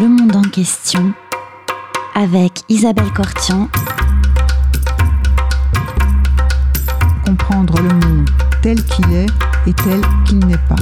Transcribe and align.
Le 0.00 0.08
monde 0.08 0.34
en 0.34 0.42
question 0.42 1.12
avec 2.14 2.62
Isabelle 2.68 3.12
Cortian. 3.14 3.68
Comprendre 7.26 7.74
le 7.82 7.88
monde 7.88 8.30
tel 8.62 8.82
qu'il 8.82 9.12
est 9.12 9.26
et 9.66 9.72
tel 9.74 10.00
qu'il 10.26 10.38
n'est 10.46 10.56
pas. 10.68 10.76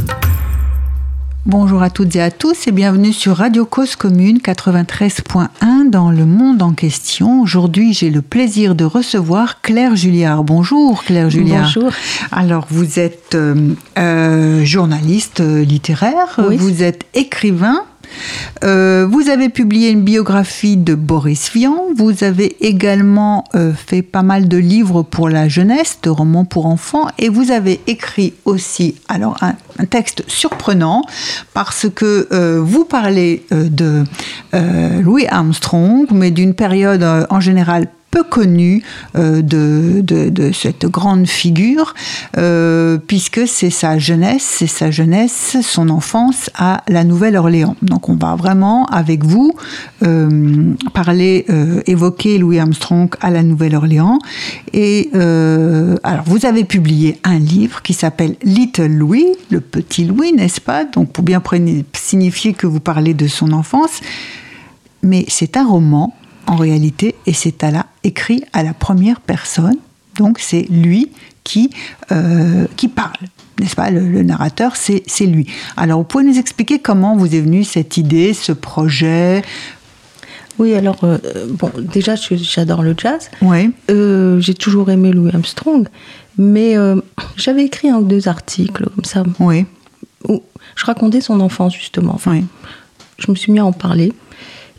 Bonjour 1.47 1.83
à 1.83 1.91
toutes 1.91 2.15
et 2.15 2.21
à 2.21 2.31
tous 2.31 2.67
et 2.69 2.73
bienvenue 2.73 3.13
sur 3.13 3.39
Radio 3.39 3.65
Cause 3.65 3.97
Commune 3.97 4.39
93.1 4.39 5.89
dans 5.91 6.11
le 6.11 6.27
monde 6.27 6.63
en 6.63 6.73
question. 6.73 7.41
Aujourd'hui, 7.41 7.95
j'ai 7.95 8.11
le 8.11 8.23
plaisir 8.23 8.75
de 8.75 8.85
recevoir 8.85 9.63
Claire 9.63 9.97
Julliard. 9.97 10.45
Bonjour 10.45 11.03
Claire 11.05 11.31
Julliard. 11.31 11.63
Bonjour. 11.75 11.91
Alors, 12.31 12.67
vous 12.71 12.99
êtes 12.99 13.35
euh, 13.35 13.71
euh, 13.99 14.65
journaliste 14.65 15.41
littéraire, 15.41 16.39
Oui. 16.39 16.57
vous 16.57 16.83
êtes 16.83 17.05
écrivain. 17.15 17.83
Euh, 18.65 19.07
vous 19.09 19.29
avez 19.29 19.49
publié 19.49 19.91
une 19.91 20.03
biographie 20.03 20.77
de 20.77 20.95
Boris 20.95 21.51
Vian. 21.53 21.85
Vous 21.97 22.25
avez 22.25 22.57
également 22.61 23.45
euh, 23.55 23.73
fait 23.73 24.03
pas 24.03 24.23
mal 24.23 24.49
de 24.49 24.57
livres 24.57 25.03
pour 25.03 25.29
la 25.29 25.49
jeunesse, 25.49 25.99
de 26.03 26.11
romans 26.11 26.45
pour 26.45 26.67
enfants, 26.67 27.09
et 27.19 27.29
vous 27.29 27.51
avez 27.51 27.81
écrit 27.87 28.35
aussi 28.45 28.97
un, 29.09 29.19
texte 29.91 30.25
surprenant 30.27 31.03
parce 31.55 31.87
que 31.95 32.29
euh, 32.33 32.61
vous 32.63 32.85
parlez 32.85 33.45
de 33.51 34.05
Louis 35.01 35.27
Armstrong, 35.27 36.07
mais 36.13 36.31
d'une 36.31 36.55
période 36.55 37.05
en 37.31 37.41
général 37.41 37.89
peu 38.11 38.23
connue 38.23 38.83
euh, 39.17 39.43
de, 39.43 40.01
de, 40.01 40.53
cette 40.53 40.87
grande 40.87 41.27
figure, 41.27 41.95
euh, 42.37 42.99
puisque 43.07 43.47
c'est 43.47 43.71
sa 43.71 43.99
jeunesse, 43.99 44.43
c'est 44.43 44.67
sa 44.67 44.91
jeunesse, 44.91 45.57
son 45.63 45.91
enfance 45.91 46.51
à 46.55 46.83
la 46.89 47.05
Nouvelle-Orléans. 47.05 47.77
Donc 47.83 48.09
on 48.09 48.17
va 48.17 48.35
vraiment, 48.35 48.87
avec 48.87 49.25
vous, 49.25 49.53
euh, 50.03 50.75
parler, 50.95 51.47
évoquer 51.87 52.39
Louis 52.39 52.59
Armstrong 52.59 53.11
à 53.21 53.31
la 53.31 53.43
Nouvelle-Orléans. 53.43 54.19
Et 54.73 55.11
alors 55.13 56.25
vous 56.25 56.47
avez 56.47 56.65
publié 56.65 57.19
un 57.25 57.39
livre 57.39 57.83
qui 57.83 57.95
s'appelle 57.95 58.37
Little 58.43 58.87
Louis, 58.87 59.27
le 59.51 59.61
petit 59.61 60.05
Louis, 60.05 60.33
n'est-ce 60.33 60.61
pas? 60.61 60.85
Donc 60.85 61.13
pour 61.13 61.25
bien 61.25 61.43
signifier 61.93 62.53
que 62.53 62.67
vous 62.67 62.81
parlez 62.81 63.15
de 63.15 63.27
son 63.27 63.53
enfance. 63.53 64.01
Mais 65.03 65.25
c'est 65.29 65.57
un 65.57 65.67
roman 65.67 66.15
en 66.49 66.57
réalité, 66.57 67.15
et 67.27 67.33
c'est 67.33 67.63
à 67.63 67.71
la, 67.71 67.87
écrit 68.03 68.43
à 68.53 68.63
la 68.63 68.75
première 68.75 69.21
personne. 69.21 69.77
Donc 70.17 70.39
c'est 70.41 70.63
lui 70.71 71.11
qui, 71.45 71.71
euh, 72.11 72.67
qui 72.77 72.89
parle, 72.89 73.17
n'est-ce 73.61 73.77
pas? 73.77 73.91
Le, 73.91 74.01
le 74.01 74.23
narrateur, 74.23 74.75
c'est 74.77 75.27
lui. 75.27 75.47
Alors 75.77 75.99
vous 76.01 76.05
pouvez 76.05 76.25
nous 76.25 76.39
expliquer 76.39 76.81
comment 76.81 77.17
vous 77.17 77.35
est 77.35 77.41
venue 77.41 77.63
cette 77.65 77.97
idée, 77.97 78.35
ce 78.35 78.53
projet? 78.53 79.43
Oui, 80.59 80.75
alors, 80.75 80.99
euh, 81.05 81.19
bon, 81.51 81.71
déjà, 81.79 82.17
j'adore 82.17 82.83
le 82.83 82.93
jazz. 82.99 83.31
Oui, 83.43 83.71
Euh, 83.91 84.41
J'ai 84.41 84.55
toujours 84.55 84.91
aimé 84.91 85.13
Louis 85.13 85.31
Armstrong. 85.33 85.87
Mais 86.37 86.77
euh, 86.77 87.01
j'avais 87.37 87.65
écrit 87.65 87.89
un 87.91 87.99
ou 87.99 88.05
deux 88.05 88.27
articles 88.29 88.89
comme 88.95 89.05
ça, 89.05 89.23
oui, 89.41 89.67
où 90.29 90.43
je 90.75 90.85
racontais 90.85 91.21
son 91.21 91.39
enfance, 91.41 91.75
justement. 91.75 92.15
Enfin, 92.15 92.33
oui. 92.33 92.45
je 93.19 93.31
me 93.31 93.37
suis 93.37 93.53
mis 93.53 93.61
à 93.61 93.65
en 93.65 93.73
parler. 93.73 94.13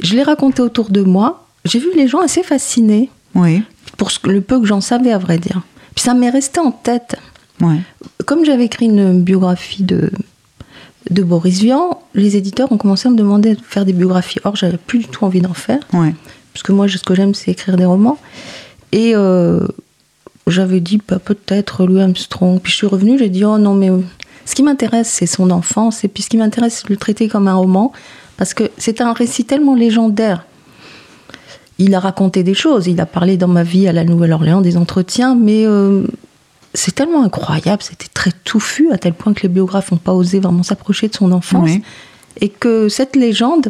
Je 0.02 0.16
l'ai 0.16 0.24
raconté 0.24 0.62
autour 0.62 0.90
de 0.90 1.02
moi. 1.02 1.48
J'ai 1.70 1.80
vu 1.80 1.90
les 1.96 2.08
gens 2.08 2.20
assez 2.20 2.44
fascinés 2.44 3.10
Oui, 3.36 3.64
pour 3.98 4.12
ce 4.12 4.20
le 4.28 4.42
peu 4.42 4.60
que 4.60 4.66
j'en 4.66 4.82
savais, 4.82 5.12
à 5.12 5.18
vrai 5.18 5.38
dire. 5.38 5.62
Puis 5.96 6.04
ça 6.04 6.14
m'est 6.14 6.30
resté 6.30 6.60
en 6.60 6.72
tête. 6.72 7.16
Comme 8.26 8.46
j'avais 8.46 8.66
écrit 8.66 8.86
une 8.86 9.22
biographie 9.22 9.84
de, 9.84 10.12
de 11.10 11.24
Boris 11.24 11.60
Vian, 11.60 12.02
les 12.14 12.38
éditeurs 12.38 12.72
ont 12.72 12.78
commencé 12.78 13.08
à 13.08 13.12
me 13.12 13.18
demander 13.18 13.56
de 13.56 13.62
faire 13.62 13.86
des 13.86 13.94
biographies. 13.94 14.40
Or, 14.46 14.56
j'avais 14.56 14.78
plus 14.78 15.00
du 15.00 15.08
tout 15.08 15.26
envie 15.26 15.42
d'en 15.42 15.54
faire. 15.54 15.80
parce 16.54 16.64
que 16.64 16.72
moi, 16.72 16.88
ce 16.88 16.98
que 17.00 17.16
j'aime, 17.16 17.34
c'est 17.34 17.52
écrire 17.52 17.76
des 17.76 17.86
romans. 17.86 18.18
Et 18.92 19.12
euh, 19.14 19.68
j'avais 20.48 20.80
dit 20.80 21.02
bah, 21.08 21.20
peut-être 21.20 21.86
Louis 21.86 22.02
Armstrong. 22.02 22.60
Puis 22.62 22.72
je 22.72 22.78
suis 22.78 22.88
revenue, 22.88 23.18
j'ai 23.20 23.30
dit 23.30 23.44
oh 23.44 23.58
non, 23.58 23.76
mais 23.76 23.90
ce 24.46 24.56
qui 24.56 24.64
m'intéresse, 24.64 25.10
c'est 25.10 25.28
son 25.28 25.52
enfance. 25.52 26.04
Et 26.04 26.08
puis 26.08 26.24
ce 26.24 26.30
qui 26.30 26.38
m'intéresse, 26.38 26.78
c'est 26.78 26.88
de 26.88 26.94
le 26.94 26.98
traiter 26.98 27.28
comme 27.28 27.48
un 27.48 27.56
roman, 27.56 27.92
parce 28.38 28.54
que 28.54 28.72
c'est 28.78 29.02
un 29.02 29.14
récit 29.14 29.46
tellement 29.46 29.76
légendaire. 29.76 30.46
Il 31.80 31.96
a 31.96 32.00
raconté 32.00 32.44
des 32.44 32.54
choses, 32.54 32.88
il 32.88 33.00
a 33.02 33.06
parlé 33.06 33.38
dans 33.38 33.48
ma 33.48 33.64
vie 33.64 33.88
à 33.88 33.94
la 33.94 34.04
Nouvelle-Orléans 34.04 34.62
des 34.62 34.76
entretiens, 34.78 35.34
mais 35.34 35.66
euh, 35.66 36.04
c'est 36.74 36.94
tellement 36.94 37.24
incroyable, 37.24 37.82
c'était 37.82 38.10
très 38.14 38.32
touffu, 38.44 38.92
à 38.92 38.98
tel 38.98 39.14
point 39.14 39.34
que 39.34 39.42
les 39.44 39.50
biographes 39.50 39.92
n'ont 39.92 39.98
pas 39.98 40.14
osé 40.14 40.40
vraiment 40.40 40.62
s'approcher 40.64 41.08
de 41.08 41.16
son 41.16 41.32
enfance. 41.32 41.70
Oui. 41.70 41.82
Et 42.42 42.50
que 42.50 42.90
cette 42.90 43.16
légende, 43.16 43.70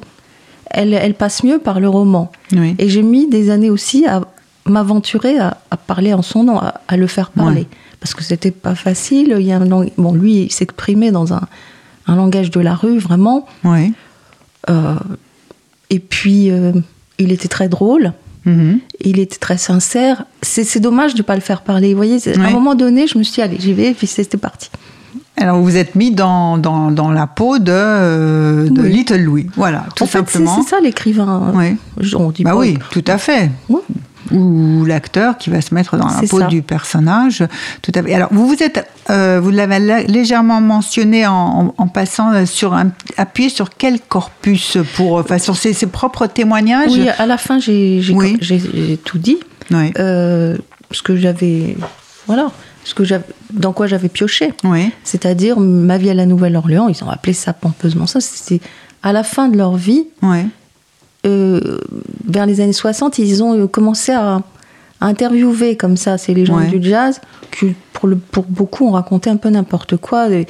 elle, 0.71 0.93
elle 0.93 1.13
passe 1.13 1.43
mieux 1.43 1.59
par 1.59 1.79
le 1.79 1.87
roman. 1.87 2.31
oui. 2.51 2.75
Et 2.79 2.89
j'ai 2.89 3.03
mis 3.03 3.27
des 3.27 3.49
années 3.51 3.69
aussi 3.69 4.05
à 4.07 4.21
m'aventurer 4.65 5.39
à, 5.39 5.57
à 5.71 5.77
parler 5.77 6.13
en 6.13 6.21
son 6.21 6.43
nom, 6.43 6.57
à, 6.59 6.81
à 6.87 6.97
le 6.97 7.07
faire 7.07 7.29
parler. 7.31 7.61
Ouais. 7.61 7.67
Parce 7.99 8.13
que 8.13 8.23
c'était 8.23 8.51
pas 8.51 8.75
facile. 8.75 9.35
Il 9.39 9.45
y 9.45 9.51
a 9.51 9.57
un 9.57 9.65
lang- 9.65 9.91
bon, 9.97 10.13
lui, 10.13 10.43
il 10.43 10.51
s'exprimait 10.51 11.11
dans 11.11 11.33
un, 11.33 11.41
un 12.07 12.15
langage 12.15 12.49
de 12.51 12.59
la 12.59 12.73
rue, 12.75 12.97
vraiment. 12.97 13.45
Euh, 14.69 14.95
et 15.89 15.99
puis, 15.99 16.51
euh, 16.51 16.73
il 17.19 17.31
était 17.31 17.47
très 17.47 17.69
drôle. 17.69 18.13
Mhm. 18.45 18.79
Il 19.01 19.19
était 19.19 19.37
très 19.37 19.57
sincère. 19.57 20.23
C'est 20.41 20.63
c'est 20.63 20.79
dommage 20.79 21.13
de 21.13 21.19
ne 21.19 21.23
pas 21.23 21.35
le 21.35 21.41
faire 21.41 21.61
parler. 21.61 21.91
Vous 21.93 21.97
voyez, 21.97 22.17
à 22.27 22.39
un 22.47 22.51
moment 22.51 22.73
donné, 22.75 23.05
je 23.05 23.17
me 23.17 23.23
suis 23.23 23.35
dit, 23.35 23.41
allez, 23.41 23.57
j'y 23.59 23.73
vais, 23.73 23.87
et 23.91 23.93
puis 23.93 24.07
c'était 24.07 24.37
parti. 24.37 24.69
Alors 25.37 25.57
vous 25.57 25.63
vous 25.63 25.77
êtes 25.77 25.95
mis 25.95 26.11
dans, 26.11 26.57
dans, 26.57 26.91
dans 26.91 27.11
la 27.11 27.25
peau 27.27 27.59
de, 27.59 27.71
euh, 27.71 28.69
de 28.69 28.81
Oui. 28.81 28.91
Little 28.91 29.21
Louis, 29.23 29.47
voilà, 29.55 29.85
tout 29.95 30.03
en 30.03 30.05
fait, 30.05 30.17
c'est 30.27 30.33
simplement. 30.33 30.61
c'est 30.63 30.69
ça 30.69 30.81
l'écrivain. 30.81 31.53
Oui. 31.55 31.77
On 32.17 32.29
dit 32.31 32.43
Bah 32.43 32.51
pas- 32.51 32.57
oui, 32.57 32.77
tout 32.91 33.03
à 33.07 33.17
fait. 33.17 33.49
Ou 34.31 34.85
l'acteur 34.85 35.37
qui 35.37 35.49
va 35.49 35.61
se 35.61 35.73
mettre 35.73 35.97
dans 35.97 36.07
la 36.07 36.21
peau 36.27 36.39
ça. 36.39 36.47
du 36.47 36.61
personnage. 36.61 37.43
Tout 37.81 37.91
à 37.95 38.03
fait. 38.03 38.13
Alors, 38.13 38.29
vous 38.31 38.47
vous 38.47 38.61
êtes, 38.61 38.85
euh, 39.09 39.39
vous 39.41 39.49
l'avez 39.49 39.79
la- 39.79 40.03
légèrement 40.03 40.61
mentionné 40.61 41.25
en, 41.27 41.33
en- 41.33 41.73
en 41.77 41.87
passant 41.87 42.45
sur 42.45 42.73
un, 42.73 42.91
appuyé 43.17 43.49
sur 43.49 43.69
quel 43.75 43.99
corpus 43.99 44.77
pour, 44.95 45.13
enfin, 45.13 45.37
sur 45.39 45.55
ses, 45.57 45.73
ses 45.73 45.87
propres 45.87 46.27
témoignages? 46.27 46.91
Oui, 46.91 47.07
à 47.09 47.25
la 47.25 47.37
fin, 47.37 47.59
j'ai 47.59 48.01
Oui. 48.13 48.37
tout 49.03 49.17
dit. 49.17 49.37
Oui. 49.71 49.91
Euh, 49.99 50.57
ce 50.91 51.01
que 51.01 51.15
j'avais. 51.15 51.75
Voilà. 52.27 52.51
Ce 52.83 52.93
que 52.95 53.03
j'avais, 53.03 53.25
dans 53.53 53.73
quoi 53.73 53.87
j'avais 53.87 54.09
pioché. 54.09 54.53
Oui. 54.63 54.91
C'est-à-dire 55.03 55.59
ma 55.59 55.97
vie 55.97 56.09
à 56.09 56.13
la 56.13 56.25
Nouvelle-Orléans, 56.25 56.87
ils 56.87 57.03
ont 57.03 57.09
appelé 57.09 57.33
ça 57.33 57.53
pompeusement 57.53 58.07
ça. 58.07 58.19
C'était 58.21 58.61
à 59.03 59.11
la 59.13 59.23
fin 59.23 59.47
de 59.49 59.57
leur 59.57 59.75
vie, 59.75 60.05
Oui. 60.21 60.39
Euh, 61.29 61.79
vers 62.27 62.45
les 62.45 62.61
années 62.61 62.73
60, 62.73 63.17
ils 63.19 63.43
ont 63.43 63.53
euh, 63.57 63.67
commencé 63.67 64.11
à, 64.11 64.41
à 65.01 65.05
interviewer 65.07 65.75
comme 65.77 65.97
ça 65.97 66.17
ces 66.17 66.33
légendes 66.33 66.61
Ouais. 66.63 66.67
du 66.67 66.81
jazz, 66.87 67.21
qui 67.51 67.73
pour, 67.93 68.07
le, 68.09 68.15
pour 68.17 68.45
beaucoup 68.45 68.87
ont 68.87 68.91
raconté 68.91 69.29
un 69.29 69.37
peu 69.37 69.49
n'importe 69.49 69.97
quoi. 69.97 70.29
Et, 70.29 70.47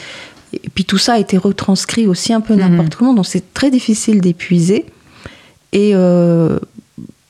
et 0.53 0.69
puis 0.73 0.84
tout 0.85 0.97
ça 0.97 1.13
a 1.13 1.19
été 1.19 1.38
retranscrit 1.38 2.07
aussi 2.07 2.34
un 2.34 2.41
peu 2.41 2.53
Mhm. 2.56 2.59
n'importe 2.62 2.95
comment, 2.95 3.13
donc 3.13 3.25
c'est 3.28 3.53
très 3.53 3.69
difficile 3.72 4.22
d'épuiser. 4.22 4.85
Et 5.72 5.91
euh, 5.94 6.57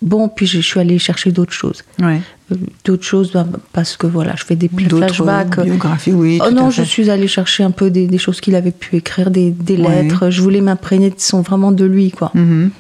bon, 0.02 0.30
puis 0.30 0.46
je, 0.46 0.62
je 0.62 0.66
suis 0.66 0.80
allée 0.80 0.98
chercher 1.00 1.32
d'autres 1.32 1.54
choses. 1.54 1.84
Euh, 2.02 2.18
D'autres 2.84 3.04
choses, 3.04 3.32
bah, 3.34 3.46
parce 3.74 3.96
que 3.96 4.08
voilà, 4.08 4.34
je 4.36 4.44
fais 4.44 4.56
des 4.56 4.70
flashbacks. 4.70 5.60
biographies, 5.62 6.14
oui. 6.14 6.40
Oh 6.44 6.50
non, 6.52 6.72
je 6.72 6.82
suis 6.82 7.12
allée 7.12 7.28
chercher 7.28 7.64
un 7.64 7.70
peu 7.70 7.92
des, 7.92 8.08
des 8.08 8.18
choses 8.18 8.42
qu'il 8.42 8.56
avait 8.56 8.72
pu 8.72 8.96
écrire, 8.96 9.30
des, 9.30 9.52
des 9.52 9.78
Ouais. 9.78 10.02
lettres. 10.04 10.32
Je 10.32 10.42
voulais 10.42 10.62
m'imprégner 10.62 11.10
de 11.12 11.16
son 11.20 11.42
vraiment 11.42 11.72
de 11.72 11.86
lui, 11.86 12.10
quoi. 12.10 12.32
Mhm. 12.34 12.72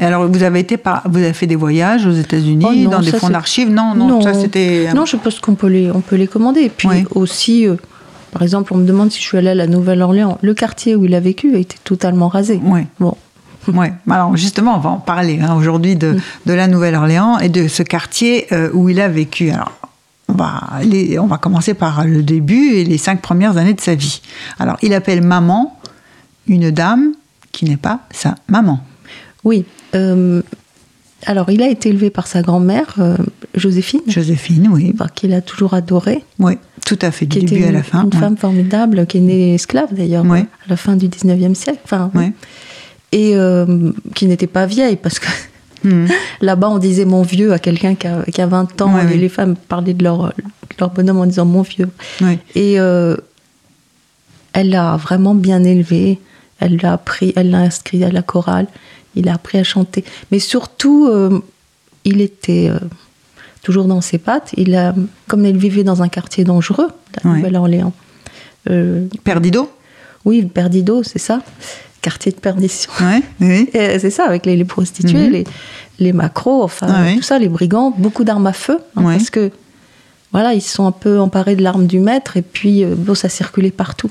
Alors, 0.00 0.26
vous 0.28 0.42
avez 0.42 0.60
été 0.60 0.76
par, 0.76 1.02
vous 1.08 1.18
avez 1.18 1.32
fait 1.32 1.46
des 1.46 1.56
voyages 1.56 2.06
aux 2.06 2.12
États-Unis, 2.12 2.86
Oh 2.86 2.90
dans 2.90 3.00
des 3.00 3.12
fonds 3.12 3.30
d'archives 3.30 3.70
Non, 3.70 3.94
non, 3.94 4.20
ça 4.20 4.34
c'était. 4.34 4.88
Non, 4.94 5.04
je 5.06 5.16
pense 5.16 5.40
qu'on 5.40 5.54
peut 5.54 5.66
les, 5.68 5.90
on 5.90 6.00
peut 6.00 6.16
les 6.16 6.26
commander. 6.26 6.60
Et 6.62 6.68
puis 6.70 6.88
aussi, 7.14 7.66
euh, 7.66 7.74
par 8.32 8.42
exemple, 8.42 8.72
on 8.74 8.76
me 8.78 8.86
demande 8.86 9.10
si 9.10 9.20
je 9.20 9.24
suis 9.26 9.38
allée 9.38 9.50
à 9.50 9.54
la 9.54 9.66
Nouvelle-Orléans. 9.66 10.38
Le 10.42 10.54
quartier 10.54 10.94
où 10.96 11.04
il 11.04 11.14
a 11.14 11.20
vécu 11.20 11.54
a 11.54 11.58
été 11.58 11.76
totalement 11.84 12.28
rasé. 12.28 12.60
Oui. 12.62 12.80
Bon, 13.00 13.16
Ouais. 13.74 13.92
Alors 14.10 14.34
justement, 14.36 14.76
on 14.76 14.80
va 14.80 14.88
en 14.90 14.96
parler 14.98 15.40
hein, 15.42 15.54
aujourd'hui 15.54 15.94
de, 15.94 16.12
Mm. 16.12 16.20
de 16.46 16.52
la 16.54 16.68
Nouvelle-Orléans 16.68 17.38
et 17.38 17.50
de 17.50 17.68
ce 17.68 17.82
quartier 17.82 18.46
euh, 18.52 18.70
où 18.72 18.88
il 18.88 18.98
a 19.00 19.08
vécu. 19.08 19.50
Alors, 19.50 19.72
on 20.28 20.32
va, 20.34 20.60
on 21.20 21.26
va 21.26 21.36
commencer 21.38 21.74
par 21.74 22.04
le 22.06 22.22
début 22.22 22.72
et 22.74 22.84
les 22.84 22.96
cinq 22.98 23.20
premières 23.20 23.56
années 23.58 23.74
de 23.74 23.80
sa 23.80 23.94
vie. 23.94 24.22
Alors, 24.58 24.76
il 24.82 24.94
appelle 24.94 25.22
maman 25.22 25.78
une 26.46 26.70
dame 26.70 27.12
qui 27.52 27.66
n'est 27.66 27.76
pas 27.76 28.00
sa 28.10 28.36
maman. 28.48 28.80
oui. 29.44 29.64
Euh, 29.94 30.42
alors, 31.26 31.50
il 31.50 31.62
a 31.62 31.68
été 31.68 31.88
élevé 31.88 32.10
par 32.10 32.26
sa 32.28 32.42
grand-mère, 32.42 32.94
euh, 32.98 33.16
Joséphine, 33.54 34.02
Joséphine, 34.06 34.68
oui. 34.70 34.94
qu'il 35.16 35.32
a 35.34 35.40
toujours 35.40 35.74
adorée. 35.74 36.24
Oui, 36.38 36.54
tout 36.86 36.98
à 37.02 37.10
fait, 37.10 37.26
du 37.26 37.38
qui 37.38 37.44
était 37.44 37.54
début 37.56 37.64
à 37.64 37.68
une, 37.68 37.74
la 37.74 37.82
fin. 37.82 38.02
une 38.04 38.14
ouais. 38.14 38.20
femme 38.20 38.36
formidable, 38.36 39.04
qui 39.06 39.18
est 39.18 39.22
née 39.22 39.54
esclave 39.54 39.92
d'ailleurs, 39.92 40.24
Ouais. 40.24 40.46
à 40.66 40.68
la 40.70 40.76
fin 40.76 40.94
du 40.96 41.08
19e 41.08 41.54
siècle. 41.54 41.80
Enfin, 41.84 42.10
Ouais. 42.14 42.32
Et 43.10 43.32
euh, 43.34 43.90
qui 44.14 44.26
n'était 44.26 44.46
pas 44.46 44.66
vieille, 44.66 44.96
parce 44.96 45.18
que 45.18 45.26
Mhm. 45.84 46.08
là-bas, 46.40 46.68
on 46.70 46.78
disait 46.78 47.04
mon 47.04 47.22
vieux 47.22 47.52
à 47.52 47.58
quelqu'un 47.58 47.94
qui 47.94 48.06
a, 48.06 48.22
qui 48.32 48.40
a 48.40 48.46
20 48.46 48.80
ans, 48.82 48.96
et 49.08 49.16
les 49.16 49.28
femmes 49.28 49.56
parlaient 49.56 49.94
de 49.94 50.04
leur, 50.04 50.26
de 50.28 50.32
leur 50.78 50.90
bonhomme 50.90 51.18
en 51.18 51.26
disant 51.26 51.44
mon 51.46 51.62
vieux. 51.62 51.88
Et 52.54 52.78
euh, 52.78 53.16
elle 54.52 54.70
l'a 54.70 54.96
vraiment 54.96 55.34
bien 55.34 55.64
élevé. 55.64 56.18
Elle 56.60 56.76
l'a 56.82 56.94
appris, 56.94 57.32
elle 57.36 57.50
l'a 57.50 57.58
inscrit 57.58 58.02
à 58.04 58.10
la 58.10 58.22
chorale. 58.22 58.66
Il 59.14 59.28
a 59.28 59.34
appris 59.34 59.58
à 59.58 59.64
chanter. 59.64 60.04
Mais 60.30 60.38
surtout, 60.38 61.06
euh, 61.06 61.40
il 62.04 62.20
était 62.20 62.68
euh, 62.70 62.78
toujours 63.62 63.84
dans 63.86 64.00
ses 64.00 64.18
pattes. 64.18 64.50
Il 64.56 64.74
a, 64.76 64.94
comme 65.26 65.44
il 65.44 65.56
vivait 65.56 65.84
dans 65.84 66.02
un 66.02 66.08
quartier 66.08 66.44
dangereux, 66.44 66.88
la 67.22 67.30
Ouais. 67.30 67.36
Nouvelle-Orléans. 67.38 67.92
euh, 68.70 69.06
Perdido 69.24 69.70
oui, 70.24 70.42
Perdido, 70.42 71.02
c'est 71.04 71.20
ça 71.20 71.40
Quartier 72.02 72.32
de 72.32 72.36
perdition. 72.36 72.90
Ouais, 73.00 73.22
oui. 73.40 73.70
Euh, 73.74 73.98
C'est 74.00 74.10
ça, 74.10 74.24
avec 74.24 74.44
les, 74.46 74.56
les 74.56 74.64
prostituées, 74.64 75.26
Mhm. 75.26 75.32
les, 75.32 75.44
les 76.00 76.12
macros, 76.12 76.62
enfin, 76.62 77.04
ouais. 77.04 77.16
tout 77.16 77.22
ça, 77.22 77.38
les 77.38 77.48
brigands, 77.48 77.94
beaucoup 77.96 78.24
d'armes 78.24 78.46
à 78.46 78.52
feu, 78.52 78.78
hein, 78.96 79.02
parce 79.04 79.30
que, 79.30 79.50
voilà, 80.32 80.52
ils 80.54 80.60
se 80.60 80.74
sont 80.74 80.86
un 80.86 80.92
peu 80.92 81.18
emparés 81.18 81.56
de 81.56 81.62
l'arme 81.62 81.86
du 81.86 81.98
maître, 81.98 82.36
et 82.36 82.42
puis, 82.42 82.84
bon, 82.84 83.14
ça 83.14 83.28
circulait 83.28 83.70
partout. 83.70 84.10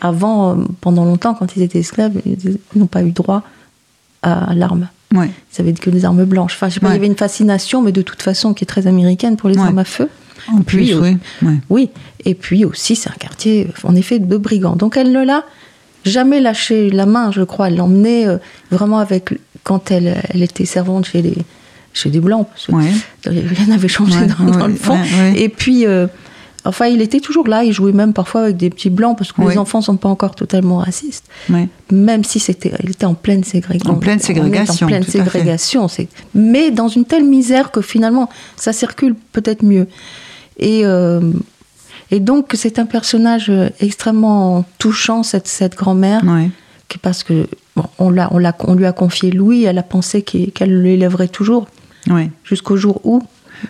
Avant, 0.00 0.56
pendant 0.80 1.04
longtemps, 1.04 1.34
quand 1.34 1.54
ils 1.54 1.62
étaient 1.62 1.78
esclaves, 1.80 2.14
ils 2.24 2.58
n'ont 2.74 2.86
pas 2.86 3.02
eu 3.02 3.10
droit 3.12 3.42
à 4.22 4.54
l'arme. 4.54 4.88
Ouais. 5.14 5.30
Ils 5.56 5.60
avaient 5.60 5.72
que 5.72 5.90
des 5.90 6.04
armes 6.04 6.24
blanches. 6.24 6.54
Enfin, 6.54 6.68
je 6.68 6.74
sais 6.74 6.80
pas, 6.80 6.86
Ouais. 6.88 6.92
il 6.94 6.96
y 6.96 6.98
avait 6.98 7.06
une 7.06 7.16
fascination, 7.16 7.82
mais 7.82 7.92
de 7.92 8.02
toute 8.02 8.22
façon, 8.22 8.54
qui 8.54 8.64
est 8.64 8.66
très 8.66 8.86
américaine 8.86 9.36
pour 9.36 9.48
les 9.48 9.56
Ouais. 9.56 9.62
armes 9.64 9.78
à 9.78 9.84
feu. 9.84 10.08
En 10.48 10.62
plus, 10.62 10.86
Puis, 10.86 10.94
oui. 10.94 11.16
Oui, 11.70 11.90
et 12.24 12.34
puis 12.34 12.64
aussi, 12.64 12.96
c'est 12.96 13.10
un 13.10 13.14
quartier, 13.18 13.68
en 13.84 13.94
effet, 13.94 14.18
de 14.18 14.36
brigands. 14.36 14.74
Donc 14.74 14.96
elle 14.96 15.12
ne 15.12 15.24
l'a 15.24 15.44
jamais 16.04 16.40
lâché 16.40 16.90
la 16.90 17.06
main, 17.06 17.30
je 17.30 17.42
crois. 17.42 17.68
Elle 17.68 17.76
l'emmenait 17.76 18.26
euh, 18.26 18.38
vraiment 18.70 18.98
avec. 18.98 19.34
Quand 19.64 19.92
elle, 19.92 20.20
elle 20.30 20.42
était 20.42 20.64
servante 20.64 21.06
chez 21.06 21.22
les, 21.22 21.36
chez 21.92 22.10
des 22.10 22.18
Blancs, 22.18 22.48
parce 22.48 22.66
que 22.66 22.72
Ouais. 22.72 22.90
rien 23.26 23.66
n'avait 23.68 23.86
changé 23.86 24.18
dans, 24.26 24.66
le 24.66 24.74
fond. 24.74 24.98
Et 25.36 25.48
puis, 25.48 25.86
euh, 25.86 26.08
enfin, 26.64 26.86
il 26.86 27.00
était 27.00 27.20
toujours 27.20 27.48
là. 27.48 27.64
Il 27.64 27.72
jouait 27.72 27.92
même 27.92 28.12
parfois 28.12 28.42
avec 28.42 28.56
des 28.56 28.70
petits 28.70 28.90
Blancs, 28.90 29.16
parce 29.18 29.32
que 29.32 29.40
les 29.50 29.58
enfants 29.58 29.78
ne 29.78 29.84
sont 29.84 29.96
pas 29.96 30.08
encore 30.08 30.34
totalement 30.34 30.78
racistes. 30.78 31.24
Même 31.90 32.24
si 32.24 32.38
c'était, 32.40 32.72
il 32.82 32.90
était 32.90 33.04
en 33.06 33.14
pleine 33.14 33.44
ségrégation. 33.44 33.94
En 34.86 34.88
pleine 34.88 35.02
ségrégation, 35.08 35.22
En 35.22 35.88
pleine 35.88 35.88
ségrégation. 35.88 35.88
Mais 36.34 36.70
dans 36.70 36.88
une 36.88 37.04
telle 37.04 37.24
misère 37.24 37.70
que 37.70 37.80
finalement, 37.80 38.28
ça 38.56 38.72
circule 38.72 39.14
peut-être 39.32 39.62
mieux. 39.64 39.86
Et, 40.58 40.82
euh, 40.84 41.20
et 42.10 42.20
donc, 42.20 42.52
c'est 42.54 42.78
un 42.78 42.86
personnage 42.86 43.50
extrêmement 43.80 44.64
touchant, 44.78 45.22
cette, 45.22 45.48
cette 45.48 45.76
grand-mère, 45.76 46.22
qui- 46.88 46.98
parce 46.98 47.22
que 47.24 47.46
bon, 47.74 47.84
on, 47.98 48.10
l'a, 48.10 48.28
on, 48.32 48.38
l'a, 48.38 48.54
on 48.60 48.74
lui 48.74 48.84
a 48.86 48.92
confié 48.92 49.30
Louis, 49.30 49.64
elle 49.64 49.78
a 49.78 49.82
pensé 49.82 50.22
qu'elle 50.22 50.82
l'élèverait 50.82 51.28
toujours, 51.28 51.66
jusqu'au 52.44 52.76
jour 52.76 53.00
où. 53.04 53.22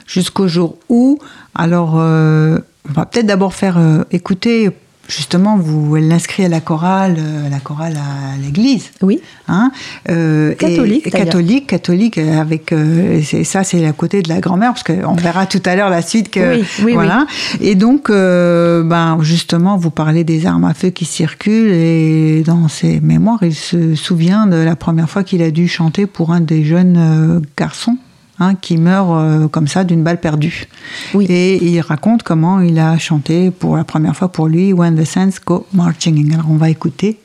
Jusqu'au 0.07 0.49
jour 0.49 0.77
où, 0.89 1.19
alors, 1.55 1.95
euh, 1.99 2.59
on 2.89 2.93
va 2.93 3.07
peut-être 3.07 3.27
d'abord 3.27 3.55
faire 3.55 3.79
euh, 3.79 4.03
écouter, 4.11 4.71
justement, 5.09 5.57
vous, 5.57 5.97
elle 5.97 6.09
l'inscrit 6.09 6.45
à 6.45 6.49
la 6.49 6.61
chorale, 6.61 7.17
euh, 7.19 7.47
à 7.47 7.49
la 7.51 7.61
chorale 7.61 7.95
à 7.97 8.37
l'église. 8.43 8.91
Oui, 9.03 9.21
Hein, 9.49 9.71
euh, 10.09 10.55
Catholique, 10.55 11.07
et- 11.07 11.11
catholique, 11.11 11.67
catholique, 11.67 12.19
avec 12.19 12.73
euh, 12.73 13.21
ça, 13.45 13.65
c'est 13.65 13.85
à 13.87 13.93
côté 13.93 14.23
de 14.23 14.29
la 14.29 14.41
grand-mère, 14.41 14.73
parce 14.73 14.83
qu'on 14.85 15.15
verra 15.15 15.47
tout 15.47 15.61
à 15.65 15.77
l'heure 15.77 15.91
la 15.91 16.03
suite 16.03 16.31
que 16.31 16.57
Oui, 16.57 16.65
oui, 16.85 16.93
voilà. 16.95 17.27
Et 17.61 17.75
donc, 17.75 18.09
ben 18.09 19.19
justement, 19.21 19.77
vous 19.77 19.91
parlez 19.91 20.25
des 20.25 20.47
armes 20.47 20.65
à 20.65 20.75
feu 20.75 20.91
qui 20.91 21.05
circulent, 21.05 21.73
et 21.73 22.43
dans 22.47 22.69
ses 22.69 23.01
mémoires, 23.01 23.41
il 23.43 23.55
se 23.55 23.95
souvient 23.95 24.47
de 24.47 24.57
la 24.57 24.75
première 24.77 25.11
fois 25.11 25.23
qu'il 25.23 25.43
a 25.43 25.51
dû 25.51 25.69
chanter 25.69 26.07
pour 26.07 26.33
un 26.33 26.41
des 26.41 26.65
jeunes 26.65 27.43
garçons. 27.59 27.97
Hein, 28.43 28.55
qui 28.55 28.77
meurt 28.77 29.11
euh, 29.11 29.49
comme 29.49 29.69
ça 29.69 29.85
d'une 29.85 30.03
balle 30.03 30.21
perdue. 30.21 30.67
Oui. 31.15 31.27
Et 31.29 31.65
il 31.65 31.81
raconte 31.81 32.23
comment 32.23 32.61
il 32.61 32.79
a 32.79 32.99
chanté 32.99 33.51
pour 33.51 33.77
la 33.77 33.85
première 33.85 34.17
fois 34.17 34.31
pour 34.31 34.49
lui 34.49 34.73
When 34.73 34.97
the 34.97 35.05
Saints 35.05 35.41
Go 35.47 35.67
Marching 35.73 36.27
In. 36.27 36.35
Alors 36.35 36.51
on 36.51 36.57
va 36.57 36.71
écouter. 36.71 37.19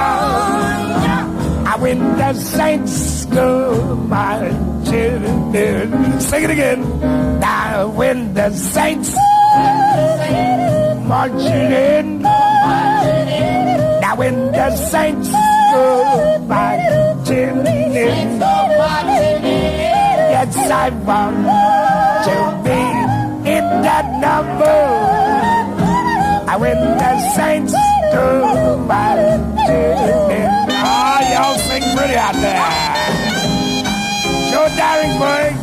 I 1.69 1.77
when 1.79 2.17
the 2.17 2.35
saints 2.35 3.25
go 3.27 3.97
marching 4.09 5.25
in. 5.55 6.21
Sing 6.21 6.45
it 6.45 6.51
again. 6.51 6.81
Now 7.41 7.89
when 7.89 8.35
the 8.35 8.51
saints 8.51 9.15
marching 11.07 11.73
in. 11.73 12.23
Now 14.01 14.17
when 14.17 14.53
the 14.53 14.77
saints 14.77 15.31
go 15.31 16.05
marching 16.47 17.67
in. 17.67 18.41
Yes, 20.33 20.57
I 20.71 20.91
want 20.91 21.37
to 22.25 22.37
be 22.65 22.81
in 23.51 23.65
that 23.83 24.07
number. 24.21 24.79
I 26.51 26.57
when 26.57 26.77
the 26.77 27.21
saints 27.35 27.73
go 27.73 27.79
marching 27.79 27.87
in. 27.87 27.92
Ah, 30.85 31.21
y'all 31.33 31.57
sing 31.59 31.83
pretty 31.97 32.17
out 32.17 32.35
there. 32.41 32.63
Joe 34.51 34.71
Daringburg. 34.77 35.55